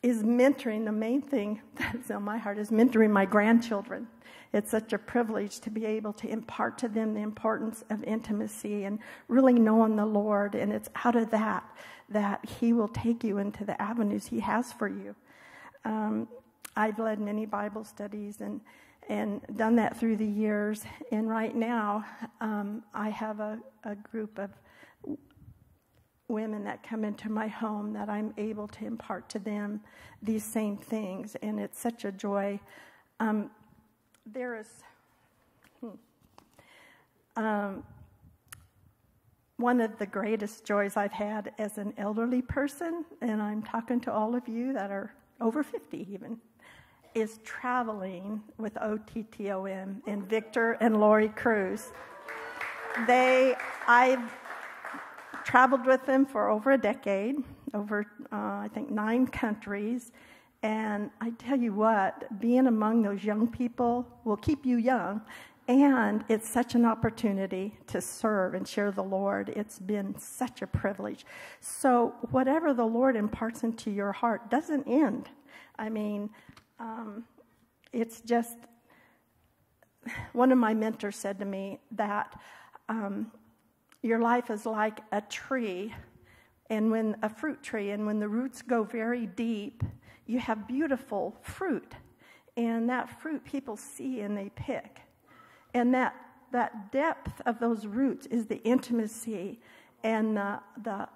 is 0.02 0.22
mentoring. 0.22 0.86
The 0.86 0.92
main 0.92 1.20
thing 1.20 1.60
that's 1.74 2.10
on 2.10 2.22
my 2.22 2.38
heart 2.38 2.58
is 2.58 2.70
mentoring 2.70 3.10
my 3.10 3.26
grandchildren. 3.26 4.08
It's 4.54 4.70
such 4.70 4.94
a 4.94 4.98
privilege 4.98 5.60
to 5.60 5.70
be 5.70 5.84
able 5.84 6.14
to 6.14 6.26
impart 6.26 6.78
to 6.78 6.88
them 6.88 7.12
the 7.12 7.20
importance 7.20 7.84
of 7.90 8.02
intimacy 8.04 8.84
and 8.84 8.98
really 9.28 9.52
knowing 9.52 9.96
the 9.96 10.06
Lord. 10.06 10.54
And 10.54 10.72
it's 10.72 10.88
out 11.04 11.14
of 11.14 11.30
that 11.30 11.62
that 12.08 12.42
He 12.58 12.72
will 12.72 12.88
take 12.88 13.22
you 13.22 13.36
into 13.36 13.66
the 13.66 13.80
avenues 13.82 14.28
He 14.28 14.40
has 14.40 14.72
for 14.72 14.88
you. 14.88 15.14
Um, 15.84 16.26
I've 16.74 16.98
led 16.98 17.20
many 17.20 17.44
Bible 17.44 17.84
studies 17.84 18.40
and 18.40 18.62
and 19.10 19.42
done 19.56 19.76
that 19.76 20.00
through 20.00 20.16
the 20.16 20.26
years. 20.26 20.82
And 21.12 21.28
right 21.28 21.54
now, 21.54 22.06
um, 22.40 22.82
I 22.94 23.10
have 23.10 23.38
a, 23.38 23.58
a 23.84 23.94
group 23.94 24.38
of 24.38 24.48
women 26.34 26.64
that 26.64 26.82
come 26.82 27.04
into 27.04 27.30
my 27.30 27.48
home 27.48 27.92
that 27.94 28.10
I'm 28.10 28.34
able 28.36 28.68
to 28.68 28.84
impart 28.84 29.28
to 29.30 29.38
them 29.38 29.80
these 30.22 30.44
same 30.44 30.76
things, 30.76 31.36
and 31.42 31.58
it's 31.58 31.78
such 31.78 32.04
a 32.04 32.12
joy. 32.12 32.60
Um, 33.20 33.50
there 34.26 34.56
is 34.56 34.68
hmm, 35.80 35.88
um, 37.36 37.84
one 39.56 39.80
of 39.80 39.96
the 39.98 40.06
greatest 40.06 40.64
joys 40.64 40.96
I've 40.96 41.12
had 41.12 41.52
as 41.58 41.78
an 41.78 41.94
elderly 41.96 42.42
person, 42.42 43.04
and 43.20 43.40
I'm 43.40 43.62
talking 43.62 44.00
to 44.00 44.12
all 44.12 44.34
of 44.34 44.48
you 44.48 44.72
that 44.72 44.90
are 44.90 45.14
over 45.40 45.62
50 45.62 46.06
even 46.12 46.38
is 47.14 47.38
traveling 47.44 48.42
with 48.58 48.74
OTTOM 48.74 50.02
and 50.06 50.28
Victor 50.28 50.72
and 50.80 50.98
Lori 50.98 51.28
Cruz. 51.28 51.92
They, 53.06 53.54
I've 53.86 54.32
traveled 55.44 55.86
with 55.86 56.04
them 56.06 56.26
for 56.26 56.48
over 56.48 56.72
a 56.72 56.78
decade, 56.78 57.36
over 57.74 58.06
uh, 58.32 58.36
I 58.36 58.70
think 58.72 58.90
nine 58.90 59.26
countries, 59.26 60.10
and 60.62 61.10
I 61.20 61.30
tell 61.30 61.58
you 61.58 61.74
what, 61.74 62.40
being 62.40 62.66
among 62.66 63.02
those 63.02 63.22
young 63.22 63.46
people 63.46 64.08
will 64.24 64.38
keep 64.38 64.64
you 64.64 64.78
young, 64.78 65.20
and 65.68 66.24
it's 66.28 66.48
such 66.48 66.74
an 66.74 66.84
opportunity 66.84 67.76
to 67.88 68.00
serve 68.00 68.54
and 68.54 68.66
share 68.66 68.90
the 68.90 69.02
Lord. 69.02 69.50
It's 69.50 69.78
been 69.78 70.18
such 70.18 70.62
a 70.62 70.66
privilege. 70.66 71.26
So, 71.60 72.14
whatever 72.30 72.72
the 72.72 72.84
Lord 72.84 73.16
imparts 73.16 73.62
into 73.62 73.90
your 73.90 74.12
heart 74.12 74.50
doesn't 74.50 74.86
end. 74.88 75.28
I 75.78 75.88
mean, 75.90 76.30
um, 76.80 77.24
it's 77.92 78.20
just 78.22 78.56
one 80.32 80.52
of 80.52 80.58
my 80.58 80.74
mentors 80.74 81.16
said 81.16 81.38
to 81.38 81.44
me 81.44 81.78
that 81.92 82.38
um, 82.88 83.30
your 84.04 84.20
life 84.20 84.50
is 84.50 84.66
like 84.66 85.00
a 85.12 85.20
tree 85.22 85.94
and 86.70 86.90
when 86.90 87.16
a 87.22 87.28
fruit 87.28 87.62
tree 87.62 87.90
and 87.90 88.06
when 88.06 88.20
the 88.20 88.28
roots 88.28 88.62
go 88.62 88.84
very 88.84 89.26
deep 89.26 89.82
you 90.26 90.38
have 90.38 90.66
beautiful 90.66 91.36
fruit. 91.42 91.94
And 92.56 92.88
that 92.88 93.20
fruit 93.20 93.44
people 93.44 93.76
see 93.76 94.20
and 94.20 94.36
they 94.36 94.50
pick. 94.54 95.00
And 95.72 95.92
that 95.94 96.14
that 96.52 96.92
depth 96.92 97.40
of 97.46 97.58
those 97.58 97.84
roots 97.84 98.26
is 98.26 98.46
the 98.46 98.62
intimacy 98.62 99.58
and 100.04 100.36
the, 100.36 100.60
the 100.84 101.08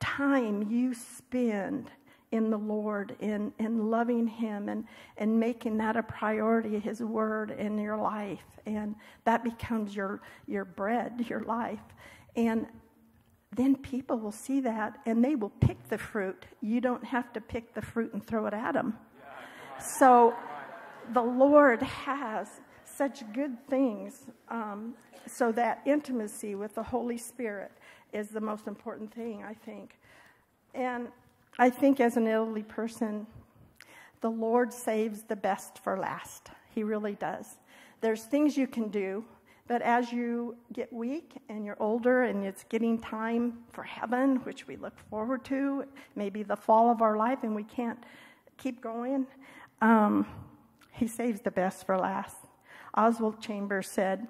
time 0.00 0.70
you 0.70 0.94
spend 0.94 1.90
in 2.36 2.50
the 2.50 2.58
Lord, 2.58 3.16
in, 3.20 3.52
in 3.58 3.90
loving 3.90 4.26
Him, 4.26 4.68
and, 4.68 4.84
and 5.16 5.38
making 5.40 5.78
that 5.78 5.96
a 5.96 6.02
priority, 6.02 6.78
His 6.78 7.00
Word 7.00 7.50
in 7.50 7.78
your 7.78 7.96
life. 7.96 8.44
And 8.66 8.94
that 9.24 9.42
becomes 9.42 9.96
your, 9.96 10.20
your 10.46 10.64
bread, 10.64 11.24
your 11.28 11.40
life. 11.40 11.80
And 12.36 12.66
then 13.56 13.74
people 13.76 14.18
will 14.18 14.32
see 14.32 14.60
that 14.60 14.98
and 15.06 15.24
they 15.24 15.34
will 15.34 15.52
pick 15.60 15.88
the 15.88 15.96
fruit. 15.96 16.44
You 16.60 16.80
don't 16.80 17.04
have 17.04 17.32
to 17.32 17.40
pick 17.40 17.74
the 17.74 17.80
fruit 17.80 18.12
and 18.12 18.24
throw 18.24 18.46
it 18.46 18.54
at 18.54 18.74
them. 18.74 18.98
So 19.98 20.34
the 21.12 21.22
Lord 21.22 21.82
has 21.82 22.48
such 22.84 23.22
good 23.32 23.56
things. 23.68 24.26
Um, 24.48 24.94
so 25.26 25.52
that 25.52 25.82
intimacy 25.86 26.54
with 26.54 26.74
the 26.74 26.82
Holy 26.82 27.18
Spirit 27.18 27.72
is 28.12 28.28
the 28.28 28.40
most 28.40 28.66
important 28.66 29.12
thing, 29.12 29.42
I 29.42 29.54
think. 29.54 29.98
And 30.74 31.08
I 31.58 31.70
think 31.70 32.00
as 32.00 32.16
an 32.16 32.28
elderly 32.28 32.62
person, 32.62 33.26
the 34.20 34.30
Lord 34.30 34.72
saves 34.72 35.22
the 35.22 35.36
best 35.36 35.78
for 35.78 35.98
last. 35.98 36.50
He 36.74 36.82
really 36.82 37.14
does. 37.14 37.56
There's 38.02 38.24
things 38.24 38.56
you 38.56 38.66
can 38.66 38.88
do, 38.88 39.24
but 39.66 39.80
as 39.82 40.12
you 40.12 40.56
get 40.72 40.92
weak 40.92 41.32
and 41.48 41.64
you're 41.64 41.80
older 41.80 42.24
and 42.24 42.44
it's 42.44 42.64
getting 42.64 42.98
time 42.98 43.58
for 43.72 43.82
heaven, 43.82 44.36
which 44.44 44.66
we 44.66 44.76
look 44.76 44.98
forward 45.10 45.44
to, 45.46 45.84
maybe 46.14 46.42
the 46.42 46.56
fall 46.56 46.90
of 46.90 47.00
our 47.00 47.16
life 47.16 47.42
and 47.42 47.54
we 47.54 47.64
can't 47.64 47.98
keep 48.58 48.82
going, 48.82 49.26
um, 49.80 50.26
He 50.92 51.06
saves 51.06 51.40
the 51.40 51.50
best 51.50 51.86
for 51.86 51.98
last. 51.98 52.36
Oswald 52.94 53.40
Chambers 53.40 53.88
said, 53.88 54.28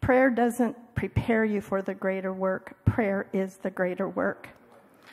Prayer 0.00 0.28
doesn't 0.28 0.76
prepare 0.94 1.44
you 1.44 1.60
for 1.60 1.82
the 1.82 1.94
greater 1.94 2.32
work, 2.32 2.76
prayer 2.84 3.26
is 3.32 3.56
the 3.58 3.70
greater 3.70 4.08
work. 4.08 4.48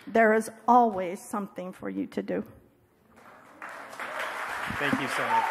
There 0.08 0.34
is 0.34 0.50
always 0.68 1.22
something 1.22 1.72
for 1.72 1.90
you 1.90 2.08
to 2.08 2.22
do. 2.22 2.44
Thank 4.80 5.00
you 5.00 5.08
so 5.08 5.24
much. 5.24 5.46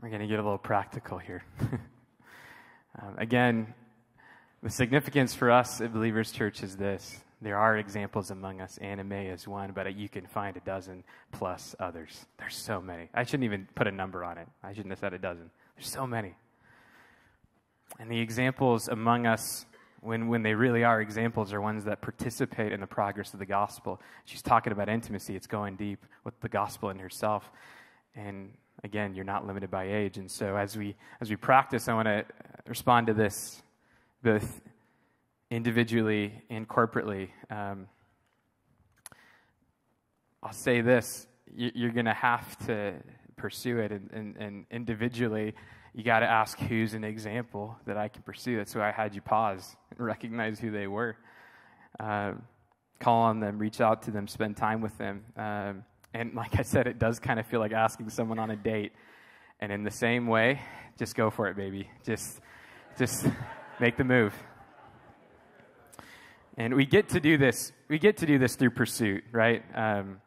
We're 0.00 0.08
going 0.08 0.20
to 0.22 0.26
get 0.26 0.38
a 0.38 0.42
little 0.42 0.58
practical 0.58 1.18
here. 1.18 1.44
um, 3.00 3.16
again, 3.18 3.74
the 4.62 4.70
significance 4.70 5.34
for 5.34 5.50
us 5.50 5.80
at 5.80 5.92
Believers 5.92 6.32
Church 6.32 6.62
is 6.62 6.76
this 6.76 7.20
there 7.42 7.56
are 7.56 7.78
examples 7.78 8.30
among 8.30 8.60
us. 8.60 8.76
Anime 8.78 9.12
is 9.12 9.48
one, 9.48 9.72
but 9.72 9.94
you 9.96 10.08
can 10.08 10.26
find 10.26 10.56
a 10.56 10.60
dozen 10.60 11.04
plus 11.32 11.74
others. 11.80 12.26
There's 12.38 12.56
so 12.56 12.80
many. 12.80 13.08
I 13.14 13.24
shouldn't 13.24 13.44
even 13.44 13.66
put 13.74 13.86
a 13.86 13.90
number 13.90 14.24
on 14.24 14.36
it. 14.36 14.46
I 14.62 14.72
shouldn't 14.72 14.90
have 14.90 14.98
said 14.98 15.14
a 15.14 15.18
dozen. 15.18 15.50
There's 15.76 15.88
so 15.88 16.06
many. 16.06 16.34
And 17.98 18.10
the 18.10 18.20
examples 18.20 18.88
among 18.88 19.26
us, 19.26 19.64
when, 20.00 20.28
when 20.28 20.42
they 20.42 20.54
really 20.54 20.84
are 20.84 21.00
examples, 21.00 21.52
are 21.54 21.60
ones 21.60 21.84
that 21.84 22.02
participate 22.02 22.72
in 22.72 22.80
the 22.80 22.86
progress 22.86 23.32
of 23.32 23.38
the 23.38 23.46
gospel. 23.46 24.00
She's 24.26 24.42
talking 24.42 24.72
about 24.72 24.90
intimacy, 24.90 25.34
it's 25.34 25.46
going 25.46 25.76
deep 25.76 26.04
with 26.24 26.38
the 26.40 26.48
gospel 26.48 26.90
in 26.90 26.98
herself. 26.98 27.50
And 28.14 28.52
again, 28.84 29.14
you're 29.14 29.24
not 29.24 29.46
limited 29.46 29.70
by 29.70 29.84
age. 29.84 30.18
And 30.18 30.30
so 30.30 30.56
as 30.56 30.76
we, 30.76 30.94
as 31.22 31.30
we 31.30 31.36
practice, 31.36 31.88
I 31.88 31.94
want 31.94 32.06
to 32.06 32.24
respond 32.66 33.06
to 33.06 33.14
this 33.14 33.62
both 34.22 34.60
individually 35.50 36.42
and 36.48 36.68
corporately. 36.68 37.30
Um, 37.50 37.88
I'll 40.42 40.52
say 40.52 40.80
this 40.80 41.26
you're 41.52 41.90
going 41.90 42.06
to 42.06 42.14
have 42.14 42.56
to 42.66 42.94
pursue 43.36 43.78
it. 43.78 43.90
And, 43.90 44.10
and, 44.12 44.36
and 44.36 44.66
individually, 44.70 45.54
you 45.94 46.04
got 46.04 46.20
to 46.20 46.26
ask 46.26 46.58
who's 46.58 46.94
an 46.94 47.02
example 47.02 47.76
that 47.86 47.96
I 47.96 48.08
can 48.08 48.22
pursue. 48.22 48.56
That's 48.56 48.74
why 48.74 48.88
I 48.88 48.92
had 48.92 49.14
you 49.14 49.20
pause 49.20 49.76
and 49.90 49.98
recognize 50.06 50.60
who 50.60 50.70
they 50.70 50.86
were. 50.86 51.16
Um, 51.98 52.42
call 53.00 53.22
on 53.22 53.40
them, 53.40 53.58
reach 53.58 53.80
out 53.80 54.02
to 54.02 54.10
them, 54.10 54.28
spend 54.28 54.56
time 54.56 54.80
with 54.80 54.96
them. 54.98 55.24
Um, 55.36 55.84
and 56.14 56.34
like 56.34 56.58
I 56.58 56.62
said, 56.62 56.86
it 56.86 56.98
does 56.98 57.18
kind 57.18 57.40
of 57.40 57.46
feel 57.46 57.60
like 57.60 57.72
asking 57.72 58.10
someone 58.10 58.38
on 58.38 58.50
a 58.50 58.56
date. 58.56 58.92
And 59.58 59.72
in 59.72 59.82
the 59.82 59.90
same 59.90 60.26
way, 60.26 60.60
just 60.98 61.14
go 61.16 61.30
for 61.30 61.48
it, 61.48 61.56
baby. 61.56 61.90
Just, 62.04 62.40
just 62.98 63.26
make 63.80 63.96
the 63.96 64.04
move. 64.04 64.34
And 66.60 66.74
we 66.74 66.84
get 66.84 67.08
to 67.10 67.20
do 67.20 67.38
this. 67.38 67.72
We 67.88 67.98
get 67.98 68.18
to 68.18 68.26
do 68.26 68.36
this 68.38 68.54
through 68.54 68.72
pursuit, 68.72 69.24
right? 69.32 69.64
Um, 69.74 70.20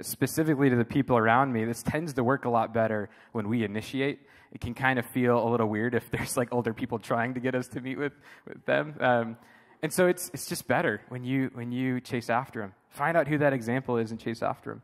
specifically 0.00 0.70
to 0.70 0.76
the 0.76 0.84
people 0.84 1.16
around 1.16 1.52
me, 1.52 1.64
this 1.64 1.82
tends 1.82 2.12
to 2.12 2.22
work 2.22 2.44
a 2.44 2.48
lot 2.48 2.72
better 2.72 3.10
when 3.32 3.48
we 3.48 3.64
initiate. 3.64 4.20
It 4.52 4.60
can 4.60 4.74
kind 4.74 4.96
of 4.96 5.06
feel 5.06 5.44
a 5.44 5.50
little 5.50 5.66
weird 5.66 5.96
if 5.96 6.08
there's 6.12 6.36
like 6.36 6.52
older 6.52 6.72
people 6.72 7.00
trying 7.00 7.34
to 7.34 7.40
get 7.40 7.56
us 7.56 7.66
to 7.70 7.80
meet 7.80 7.98
with, 7.98 8.12
with 8.46 8.64
them. 8.64 8.94
Um, 9.00 9.36
and 9.82 9.92
so 9.92 10.06
it's, 10.06 10.30
it's 10.32 10.46
just 10.46 10.68
better 10.68 11.00
when 11.08 11.24
you, 11.24 11.50
when 11.52 11.72
you 11.72 12.00
chase 12.00 12.30
after 12.30 12.60
them. 12.60 12.72
Find 12.90 13.16
out 13.16 13.26
who 13.26 13.38
that 13.38 13.52
example 13.52 13.96
is 13.96 14.12
and 14.12 14.20
chase 14.20 14.40
after 14.40 14.80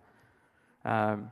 them. 0.85 0.93
Um, 0.93 1.31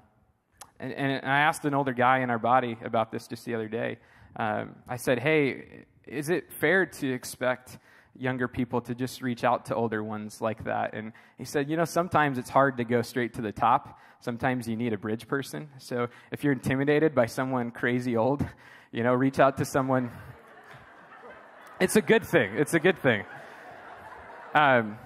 and, 0.78 0.92
and, 0.92 1.26
I 1.26 1.40
asked 1.40 1.64
an 1.64 1.74
older 1.74 1.92
guy 1.92 2.20
in 2.20 2.30
our 2.30 2.38
body 2.38 2.78
about 2.84 3.10
this 3.10 3.26
just 3.26 3.44
the 3.44 3.56
other 3.56 3.66
day. 3.66 3.98
Um, 4.36 4.76
I 4.86 4.94
said, 4.94 5.18
hey, 5.18 5.86
is 6.06 6.28
it 6.28 6.52
fair 6.52 6.86
to 6.86 7.12
expect 7.12 7.78
younger 8.16 8.48
people 8.48 8.80
to 8.82 8.94
just 8.94 9.22
reach 9.22 9.44
out 9.44 9.66
to 9.66 9.74
older 9.74 10.02
ones 10.02 10.40
like 10.40 10.64
that. 10.64 10.94
And 10.94 11.12
he 11.36 11.44
said, 11.44 11.70
you 11.70 11.76
know, 11.76 11.84
sometimes 11.84 12.38
it's 12.38 12.50
hard 12.50 12.76
to 12.78 12.84
go 12.84 13.02
straight 13.02 13.34
to 13.34 13.42
the 13.42 13.52
top. 13.52 13.98
Sometimes 14.20 14.68
you 14.68 14.76
need 14.76 14.92
a 14.92 14.98
bridge 14.98 15.28
person. 15.28 15.68
So 15.78 16.08
if 16.32 16.42
you're 16.42 16.52
intimidated 16.52 17.14
by 17.14 17.26
someone 17.26 17.70
crazy 17.70 18.16
old, 18.16 18.44
you 18.92 19.02
know, 19.02 19.14
reach 19.14 19.38
out 19.38 19.56
to 19.58 19.64
someone. 19.64 20.10
It's 21.80 21.96
a 21.96 22.02
good 22.02 22.24
thing. 22.24 22.54
It's 22.56 22.74
a 22.74 22.80
good 22.80 22.98
thing. 22.98 23.24
Um, 24.54 24.98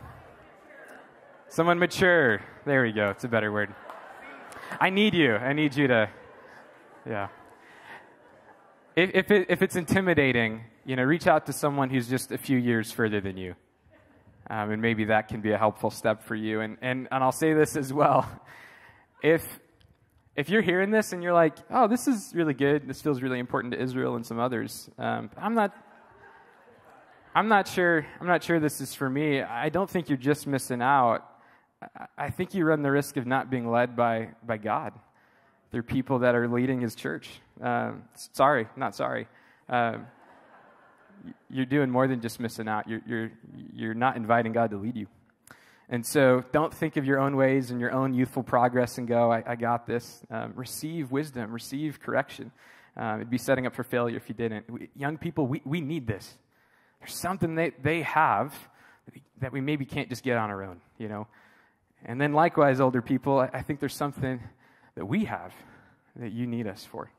someone 1.49 1.79
mature. 1.79 2.41
There 2.65 2.83
we 2.83 2.93
go. 2.93 3.11
It's 3.11 3.25
a 3.25 3.29
better 3.29 3.53
word. 3.53 3.75
I 4.81 4.91
need 4.91 5.15
you. 5.15 5.35
I 5.35 5.53
need 5.53 5.77
you 5.77 5.89
to, 5.89 6.09
yeah. 7.07 7.29
If, 8.97 9.11
if, 9.15 9.31
it, 9.31 9.47
if 9.51 9.63
it's 9.63 9.77
intimidating, 9.77 10.63
you 10.85 10.97
know, 10.97 11.03
reach 11.03 11.27
out 11.27 11.47
to 11.47 11.53
someone 11.53 11.91
who's 11.91 12.09
just 12.09 12.33
a 12.33 12.39
few 12.39 12.59
years 12.59 12.91
further 12.91 13.21
than 13.21 13.37
you. 13.37 13.55
Um, 14.51 14.71
and 14.73 14.83
maybe 14.83 15.05
that 15.05 15.29
can 15.29 15.41
be 15.41 15.53
a 15.53 15.59
helpful 15.59 15.91
step 15.91 16.25
for 16.25 16.35
you. 16.35 16.61
And, 16.61 16.77
and, 16.83 17.09
and 17.11 17.23
I'll 17.23 17.33
say 17.33 17.55
this 17.55 17.77
as 17.77 17.93
well. 17.93 18.29
If, 19.23 19.47
if 20.35 20.49
you're 20.49 20.63
hearing 20.63 20.91
this 20.91 21.13
and 21.13 21.23
you're 21.23 21.33
like, 21.33 21.57
oh, 21.71 21.87
this 21.87 22.09
is 22.09 22.33
really 22.35 22.55
good, 22.55 22.89
this 22.89 23.01
feels 23.01 23.23
really 23.23 23.39
important 23.39 23.73
to 23.75 23.81
Israel 23.81 24.17
and 24.17 24.27
some 24.27 24.41
others, 24.41 24.91
um, 24.99 25.31
I'm 25.37 25.55
not. 25.55 25.73
I'm 27.35 27.49
not 27.49 27.67
sure. 27.67 28.05
I'm 28.21 28.27
not 28.27 28.43
sure 28.43 28.61
this 28.61 28.83
is 28.83 28.95
for 28.95 29.09
me. 29.09 29.41
I 29.41 29.71
don't 29.71 29.89
think 29.89 30.11
you're 30.11 30.19
just 30.19 30.47
missing 30.47 30.83
out. 30.83 31.27
I 32.19 32.29
think 32.29 32.53
you 32.53 32.67
run 32.67 32.83
the 32.83 32.91
risk 32.91 33.17
of 33.17 33.27
not 33.27 33.49
being 33.49 33.71
led 33.71 33.97
by, 33.97 34.31
by 34.45 34.59
God. 34.59 34.93
Are 35.73 35.83
people 35.83 36.19
that 36.19 36.35
are 36.35 36.47
leading 36.47 36.83
His 36.83 36.95
church. 36.95 37.31
Um, 37.63 38.03
sorry, 38.33 38.69
not 38.77 38.95
sorry. 38.95 39.29
Um, 39.71 40.07
you're 41.51 41.67
doing 41.67 41.91
more 41.91 42.07
than 42.09 42.21
just 42.21 42.41
missing 42.41 42.69
out. 42.69 42.89
You're, 42.89 43.03
you're, 43.07 43.33
you're 43.75 43.95
not 43.95 44.17
inviting 44.17 44.53
God 44.53 44.71
to 44.71 44.77
lead 44.77 44.97
you. 44.97 45.07
And 45.89 46.07
so 46.07 46.43
don't 46.53 46.73
think 46.73 46.97
of 46.97 47.05
your 47.05 47.19
own 47.19 47.37
ways 47.37 47.71
and 47.71 47.79
your 47.79 47.93
own 47.93 48.15
youthful 48.15 48.43
progress 48.43 48.99
and 48.99 49.07
go, 49.07 49.31
I, 49.31 49.43
I 49.47 49.57
got 49.57 49.87
this. 49.87 50.23
Um, 50.31 50.53
receive 50.57 51.11
wisdom, 51.11 51.53
receive 51.53 52.01
correction. 52.01 52.51
Um, 52.97 53.17
it'd 53.17 53.31
be 53.31 53.39
setting 53.39 53.67
up 53.67 53.75
for 53.75 53.85
failure 53.85 54.17
if 54.17 54.29
you 54.29 54.35
didn't. 54.35 54.71
We, 54.71 54.89
young 54.97 55.19
people, 55.19 55.47
we, 55.47 55.61
we 55.65 55.81
need 55.81 56.07
this. 56.07 56.35
There's 57.01 57.15
something 57.15 57.57
that 57.57 57.83
they 57.83 58.03
have 58.03 58.55
that 59.41 59.53
we 59.53 59.61
maybe 59.61 59.85
can't 59.85 60.09
just 60.09 60.23
get 60.23 60.37
on 60.37 60.51
our 60.51 60.63
own, 60.63 60.81
you 60.99 61.09
know. 61.09 61.27
And 62.05 62.21
then 62.21 62.33
likewise, 62.33 62.81
older 62.81 63.03
people, 63.03 63.41
I, 63.41 63.51
I 63.53 63.63
think 63.63 63.81
there's 63.81 63.95
something 63.95 64.41
that 64.95 65.07
we 65.07 65.25
have 65.25 65.53
that 66.17 66.33
you 66.33 66.47
need 66.47 66.67
us 66.67 66.85
for. 66.85 67.11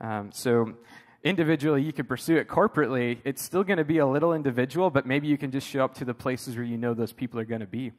Um, 0.00 0.30
so 0.32 0.74
individually 1.22 1.82
you 1.82 1.92
can 1.92 2.06
pursue 2.06 2.36
it 2.36 2.48
corporately 2.48 3.18
it's 3.24 3.42
still 3.42 3.62
going 3.62 3.76
to 3.76 3.84
be 3.84 3.98
a 3.98 4.06
little 4.06 4.32
individual 4.32 4.88
but 4.88 5.04
maybe 5.04 5.26
you 5.26 5.36
can 5.36 5.50
just 5.50 5.66
show 5.66 5.84
up 5.84 5.94
to 5.94 6.04
the 6.04 6.14
places 6.14 6.56
where 6.56 6.64
you 6.64 6.78
know 6.78 6.94
those 6.94 7.12
people 7.12 7.38
are 7.38 7.44
going 7.44 7.60
to 7.60 7.66
be. 7.66 7.92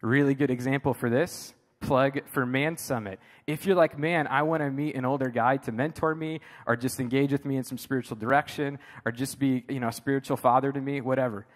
Really 0.00 0.34
good 0.34 0.50
example 0.50 0.94
for 0.94 1.10
this 1.10 1.54
plug 1.80 2.20
for 2.26 2.46
man 2.46 2.76
summit. 2.76 3.18
If 3.46 3.66
you're 3.66 3.76
like 3.76 3.98
man 3.98 4.26
i 4.26 4.42
want 4.42 4.62
to 4.62 4.70
meet 4.70 4.94
an 4.94 5.04
older 5.04 5.28
guy 5.28 5.58
to 5.58 5.72
mentor 5.72 6.14
me 6.14 6.40
or 6.66 6.76
just 6.76 6.98
engage 6.98 7.32
with 7.32 7.44
me 7.44 7.56
in 7.56 7.64
some 7.64 7.76
spiritual 7.76 8.16
direction 8.16 8.78
or 9.04 9.12
just 9.12 9.38
be 9.38 9.64
you 9.68 9.80
know 9.80 9.88
a 9.88 9.92
spiritual 9.92 10.36
father 10.36 10.72
to 10.72 10.80
me 10.80 11.00
whatever. 11.00 11.46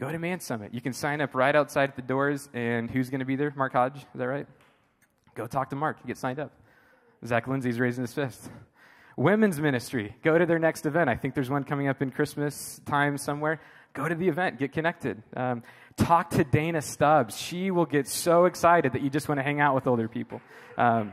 Go 0.00 0.10
to 0.10 0.18
man 0.18 0.40
summit. 0.40 0.72
You 0.72 0.80
can 0.80 0.92
sign 0.92 1.20
up 1.20 1.34
right 1.34 1.54
outside 1.54 1.94
the 1.96 2.02
doors 2.02 2.48
and 2.54 2.90
who's 2.90 3.10
going 3.10 3.18
to 3.20 3.26
be 3.26 3.36
there? 3.36 3.52
Mark 3.54 3.74
hodge 3.74 3.96
is 3.96 4.04
that 4.14 4.28
right? 4.28 4.46
Go 5.34 5.46
talk 5.46 5.68
to 5.70 5.76
mark 5.76 6.06
get 6.06 6.16
signed 6.16 6.38
up. 6.38 6.52
Zach 7.26 7.46
lindsay's 7.48 7.78
raising 7.78 8.02
his 8.02 8.14
fist 8.14 8.48
Women's 9.18 9.60
ministry, 9.60 10.14
go 10.22 10.38
to 10.38 10.46
their 10.46 10.60
next 10.60 10.86
event. 10.86 11.10
I 11.10 11.16
think 11.16 11.34
there's 11.34 11.50
one 11.50 11.64
coming 11.64 11.88
up 11.88 12.02
in 12.02 12.12
Christmas 12.12 12.80
time 12.86 13.18
somewhere. 13.18 13.60
Go 13.92 14.08
to 14.08 14.14
the 14.14 14.28
event, 14.28 14.60
get 14.60 14.70
connected. 14.70 15.20
Um, 15.36 15.64
talk 15.96 16.30
to 16.30 16.44
Dana 16.44 16.80
Stubbs. 16.80 17.36
She 17.36 17.72
will 17.72 17.84
get 17.84 18.06
so 18.06 18.44
excited 18.44 18.92
that 18.92 19.02
you 19.02 19.10
just 19.10 19.28
want 19.28 19.40
to 19.40 19.42
hang 19.42 19.60
out 19.60 19.74
with 19.74 19.88
older 19.88 20.06
people. 20.06 20.40
Um, 20.76 21.12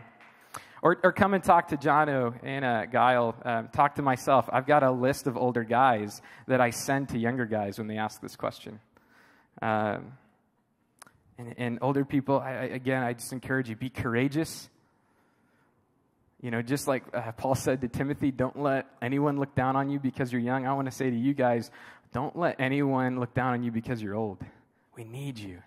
or, 0.83 0.99
or, 1.01 1.13
come 1.13 1.33
and 1.33 1.43
talk 1.43 1.69
to 1.69 1.77
Jono 1.77 2.35
uh, 2.63 2.85
Guile. 2.85 3.35
Um, 3.43 3.69
talk 3.69 3.95
to 3.95 4.03
myself. 4.03 4.47
I've 4.53 4.67
got 4.67 4.83
a 4.83 4.91
list 4.91 5.25
of 5.25 5.35
older 5.35 5.63
guys 5.63 6.21
that 6.47 6.61
I 6.61 6.69
send 6.69 7.09
to 7.09 7.17
younger 7.17 7.47
guys 7.47 7.79
when 7.79 7.87
they 7.87 7.97
ask 7.97 8.21
this 8.21 8.35
question. 8.35 8.81
Um, 9.63 10.13
and, 11.39 11.55
and, 11.57 11.79
older 11.81 12.05
people, 12.05 12.39
I, 12.39 12.51
again, 12.65 13.01
I 13.01 13.13
just 13.13 13.33
encourage 13.33 13.67
you 13.67 13.75
be 13.75 13.89
courageous 13.89 14.69
you 16.45 16.51
know, 16.51 16.61
just 16.61 16.87
like 16.87 17.03
uh, 17.11 17.31
Paul 17.31 17.55
said 17.55 17.81
to 17.81 17.87
Timothy, 17.87 18.29
don't 18.29 18.61
let 18.61 18.85
anyone 19.01 19.39
look 19.39 19.55
down 19.55 19.75
on 19.75 19.89
you 19.89 19.97
because 19.97 20.31
you're 20.31 20.39
young. 20.39 20.67
I 20.67 20.73
want 20.73 20.85
to 20.85 20.91
say 20.91 21.09
to 21.09 21.15
you 21.15 21.33
guys, 21.33 21.71
don't 22.13 22.37
let 22.37 22.61
anyone 22.61 23.19
look 23.19 23.33
down 23.33 23.53
on 23.53 23.63
you 23.63 23.71
because 23.71 23.99
you're 23.99 24.13
old. 24.13 24.37
We 24.95 25.05
need 25.05 25.39
you. 25.39 25.57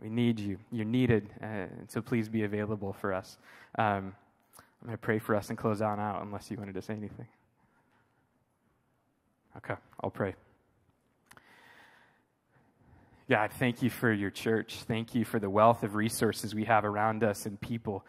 We 0.00 0.08
need 0.08 0.40
you. 0.40 0.56
You're 0.72 0.86
needed. 0.86 1.28
Uh, 1.42 1.66
so 1.88 2.00
please 2.00 2.30
be 2.30 2.44
available 2.44 2.94
for 2.94 3.12
us. 3.12 3.36
Um, 3.78 4.14
I'm 4.80 4.86
going 4.86 4.92
to 4.92 4.96
pray 4.96 5.18
for 5.18 5.36
us 5.36 5.50
and 5.50 5.58
close 5.58 5.82
on 5.82 6.00
out 6.00 6.22
unless 6.22 6.50
you 6.50 6.56
wanted 6.56 6.76
to 6.76 6.80
say 6.80 6.94
anything. 6.94 7.28
Okay, 9.58 9.74
I'll 10.02 10.08
pray. 10.08 10.36
God, 13.28 13.50
thank 13.58 13.82
you 13.82 13.90
for 13.90 14.10
your 14.10 14.30
church. 14.30 14.76
Thank 14.88 15.14
you 15.14 15.26
for 15.26 15.38
the 15.38 15.50
wealth 15.50 15.82
of 15.82 15.96
resources 15.96 16.54
we 16.54 16.64
have 16.64 16.86
around 16.86 17.22
us 17.22 17.44
and 17.44 17.60
people 17.60 18.06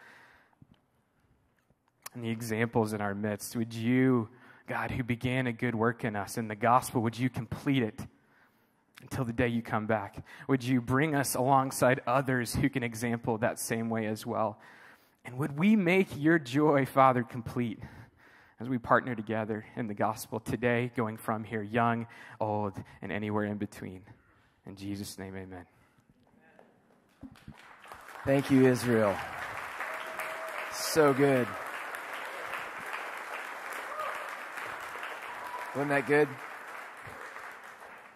and 2.17 2.25
the 2.25 2.31
examples 2.31 2.93
in 2.93 3.01
our 3.01 3.13
midst. 3.13 3.55
Would 3.55 3.75
you, 3.75 4.27
God, 4.67 4.89
who 4.89 5.03
began 5.03 5.45
a 5.45 5.53
good 5.53 5.75
work 5.75 6.03
in 6.03 6.15
us 6.15 6.35
in 6.37 6.47
the 6.47 6.55
gospel, 6.55 7.03
would 7.03 7.17
you 7.17 7.29
complete 7.29 7.83
it 7.83 7.99
until 9.03 9.23
the 9.23 9.33
day 9.33 9.47
you 9.47 9.61
come 9.61 9.85
back? 9.85 10.25
Would 10.47 10.63
you 10.63 10.81
bring 10.81 11.13
us 11.13 11.35
alongside 11.35 12.01
others 12.07 12.55
who 12.55 12.69
can 12.69 12.81
example 12.81 13.37
that 13.37 13.59
same 13.59 13.91
way 13.91 14.07
as 14.07 14.25
well? 14.25 14.59
And 15.25 15.37
would 15.37 15.59
we 15.59 15.75
make 15.75 16.07
your 16.17 16.39
joy, 16.39 16.87
Father, 16.87 17.21
complete 17.21 17.79
as 18.59 18.67
we 18.67 18.79
partner 18.79 19.13
together 19.13 19.63
in 19.75 19.85
the 19.85 19.93
gospel 19.93 20.39
today, 20.39 20.91
going 20.95 21.17
from 21.17 21.43
here, 21.43 21.61
young, 21.61 22.07
old, 22.39 22.73
and 23.03 23.11
anywhere 23.11 23.45
in 23.45 23.57
between? 23.57 24.01
In 24.65 24.75
Jesus' 24.75 25.19
name, 25.19 25.35
amen. 25.35 25.65
Thank 28.25 28.49
you, 28.49 28.65
Israel. 28.65 29.15
So 30.73 31.13
good. 31.13 31.47
Wasn't 35.77 35.91
that 35.91 36.07
good? 36.07 36.27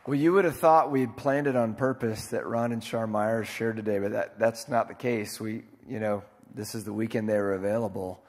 Well, 0.07 0.17
you 0.17 0.33
would 0.33 0.45
have 0.45 0.57
thought 0.57 0.89
we'd 0.89 1.15
planned 1.15 1.45
it 1.45 1.55
on 1.55 1.75
purpose 1.75 2.25
that 2.29 2.47
Ron 2.47 2.71
and 2.71 2.81
Char 2.81 3.05
Myers 3.05 3.47
shared 3.47 3.75
today, 3.75 3.99
but 3.99 4.13
that, 4.13 4.39
that's 4.39 4.67
not 4.67 4.87
the 4.87 4.95
case. 4.95 5.39
We, 5.39 5.61
you 5.87 5.99
know, 5.99 6.23
this 6.55 6.73
is 6.73 6.85
the 6.85 6.91
weekend 6.91 7.29
they 7.29 7.37
were 7.37 7.53
available, 7.53 8.23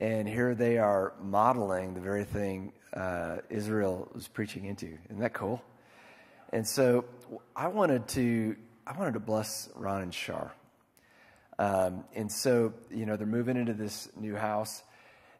and 0.00 0.26
here 0.26 0.56
they 0.56 0.78
are 0.78 1.12
modeling 1.22 1.94
the 1.94 2.00
very 2.00 2.24
thing 2.24 2.72
uh, 2.92 3.36
Israel 3.50 4.10
was 4.12 4.26
preaching 4.26 4.64
into. 4.64 4.98
Isn't 5.10 5.20
that 5.20 5.32
cool? 5.32 5.62
And 6.52 6.66
so 6.66 7.04
I 7.54 7.68
wanted 7.68 8.08
to, 8.08 8.56
I 8.84 8.98
wanted 8.98 9.14
to 9.14 9.20
bless 9.20 9.68
Ron 9.76 10.02
and 10.02 10.12
Char. 10.12 10.52
Um, 11.60 12.02
and 12.16 12.32
so, 12.32 12.74
you 12.90 13.06
know, 13.06 13.16
they're 13.16 13.28
moving 13.28 13.56
into 13.56 13.74
this 13.74 14.08
new 14.16 14.34
house 14.34 14.82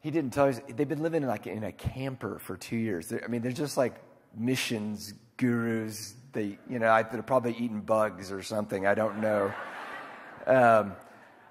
he 0.06 0.12
didn't 0.12 0.32
tell 0.32 0.46
us 0.46 0.60
they've 0.68 0.88
been 0.88 1.02
living 1.02 1.26
like 1.26 1.48
in 1.48 1.64
a 1.64 1.72
camper 1.72 2.38
for 2.38 2.56
two 2.56 2.76
years. 2.76 3.08
They're, 3.08 3.24
I 3.24 3.26
mean, 3.26 3.42
they're 3.42 3.50
just 3.50 3.76
like 3.76 3.96
missions 4.36 5.12
gurus. 5.36 6.14
They, 6.32 6.58
you 6.70 6.78
know, 6.78 7.04
they're 7.10 7.24
probably 7.24 7.54
eating 7.54 7.80
bugs 7.80 8.30
or 8.30 8.40
something. 8.44 8.86
I 8.86 8.94
don't 8.94 9.20
know. 9.20 9.52
Um, 10.46 10.94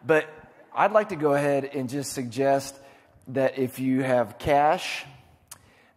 But 0.06 0.30
I'd 0.74 0.94
like 0.94 1.10
to 1.10 1.18
go 1.18 1.34
ahead 1.34 1.66
and 1.66 1.90
just 1.90 2.14
suggest 2.14 2.80
that 3.28 3.60
if 3.60 3.78
you 3.78 4.04
have 4.04 4.38
cash 4.38 5.04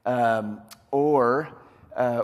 um, 0.04 0.60
or 0.90 1.50
uh, 1.94 2.22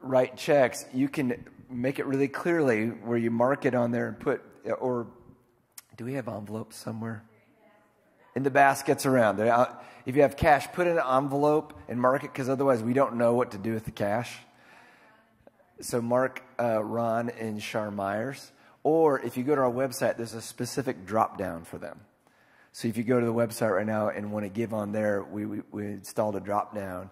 write 0.00 0.36
checks, 0.36 0.84
you 0.92 1.08
can 1.08 1.42
make 1.70 1.98
it 1.98 2.04
really 2.04 2.28
clearly 2.28 2.88
where 2.88 3.16
you 3.16 3.30
mark 3.30 3.64
it 3.64 3.74
on 3.74 3.92
there 3.92 4.08
and 4.08 4.20
put, 4.20 4.42
or 4.78 5.06
do 5.96 6.04
we 6.04 6.12
have 6.14 6.28
envelopes 6.28 6.76
somewhere? 6.76 7.22
In 8.34 8.42
the 8.42 8.50
baskets 8.50 9.06
around. 9.06 9.38
If 10.06 10.16
you 10.16 10.22
have 10.22 10.36
cash, 10.36 10.66
put 10.72 10.86
in 10.86 10.98
an 10.98 11.04
envelope 11.08 11.78
and 11.88 12.00
mark 12.00 12.24
it 12.24 12.32
because 12.32 12.48
otherwise 12.48 12.82
we 12.82 12.92
don't 12.92 13.16
know 13.16 13.34
what 13.34 13.52
to 13.52 13.58
do 13.58 13.72
with 13.72 13.84
the 13.84 13.90
cash. 13.90 14.36
So 15.80 16.02
mark 16.02 16.42
uh, 16.60 16.82
Ron 16.82 17.30
and 17.30 17.60
Char 17.60 17.90
Myers. 17.90 18.52
Or 18.82 19.20
if 19.20 19.36
you 19.36 19.44
go 19.44 19.54
to 19.54 19.62
our 19.62 19.72
website, 19.72 20.16
there's 20.16 20.34
a 20.34 20.42
specific 20.42 21.06
drop 21.06 21.38
down 21.38 21.64
for 21.64 21.78
them. 21.78 22.00
So 22.72 22.88
if 22.88 22.96
you 22.96 23.04
go 23.04 23.20
to 23.20 23.24
the 23.24 23.32
website 23.32 23.74
right 23.74 23.86
now 23.86 24.08
and 24.08 24.32
want 24.32 24.44
to 24.44 24.50
give 24.50 24.74
on 24.74 24.92
there, 24.92 25.22
we, 25.22 25.46
we, 25.46 25.62
we 25.70 25.86
installed 25.86 26.36
a 26.36 26.40
drop 26.40 26.74
down 26.74 27.10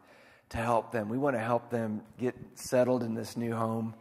to 0.51 0.59
help 0.59 0.93
them. 0.93 1.09
We 1.09 1.19
want 1.19 1.37
to 1.37 1.41
help 1.41 1.71
them 1.71 2.03
get 2.19 2.35
settled 2.55 3.03
in 3.03 3.15
this 3.15 3.37
new 3.37 3.55
home 3.55 3.95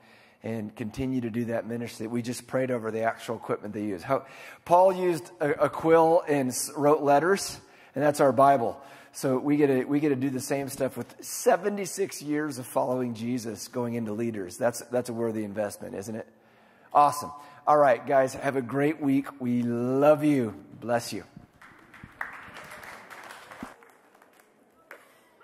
and 0.43 0.75
continue 0.75 1.21
to 1.21 1.29
do 1.29 1.45
that 1.45 1.67
ministry. 1.67 2.07
We 2.07 2.21
just 2.21 2.47
prayed 2.47 2.71
over 2.71 2.91
the 2.91 3.01
actual 3.01 3.35
equipment 3.35 3.73
they 3.73 3.83
use. 3.83 4.01
How, 4.01 4.25
Paul 4.65 4.93
used 4.93 5.29
a, 5.39 5.65
a 5.65 5.69
quill 5.69 6.23
and 6.27 6.51
wrote 6.75 7.01
letters, 7.01 7.59
and 7.95 8.03
that's 8.03 8.19
our 8.19 8.31
Bible. 8.31 8.81
So 9.13 9.37
we 9.37 9.57
get 9.57 9.67
to 9.67 9.83
we 9.83 9.99
get 9.99 10.09
to 10.09 10.15
do 10.15 10.29
the 10.29 10.39
same 10.39 10.69
stuff 10.69 10.95
with 10.95 11.13
76 11.23 12.21
years 12.21 12.59
of 12.59 12.65
following 12.65 13.13
Jesus, 13.13 13.67
going 13.67 13.95
into 13.95 14.13
leaders. 14.13 14.57
That's 14.57 14.79
that's 14.85 15.09
a 15.09 15.13
worthy 15.13 15.43
investment, 15.43 15.95
isn't 15.95 16.15
it? 16.15 16.27
Awesome. 16.93 17.31
All 17.67 17.77
right, 17.77 18.05
guys, 18.05 18.33
have 18.33 18.55
a 18.55 18.61
great 18.61 19.01
week. 19.01 19.41
We 19.41 19.63
love 19.63 20.23
you. 20.23 20.55
Bless 20.79 21.13
you. 21.13 21.23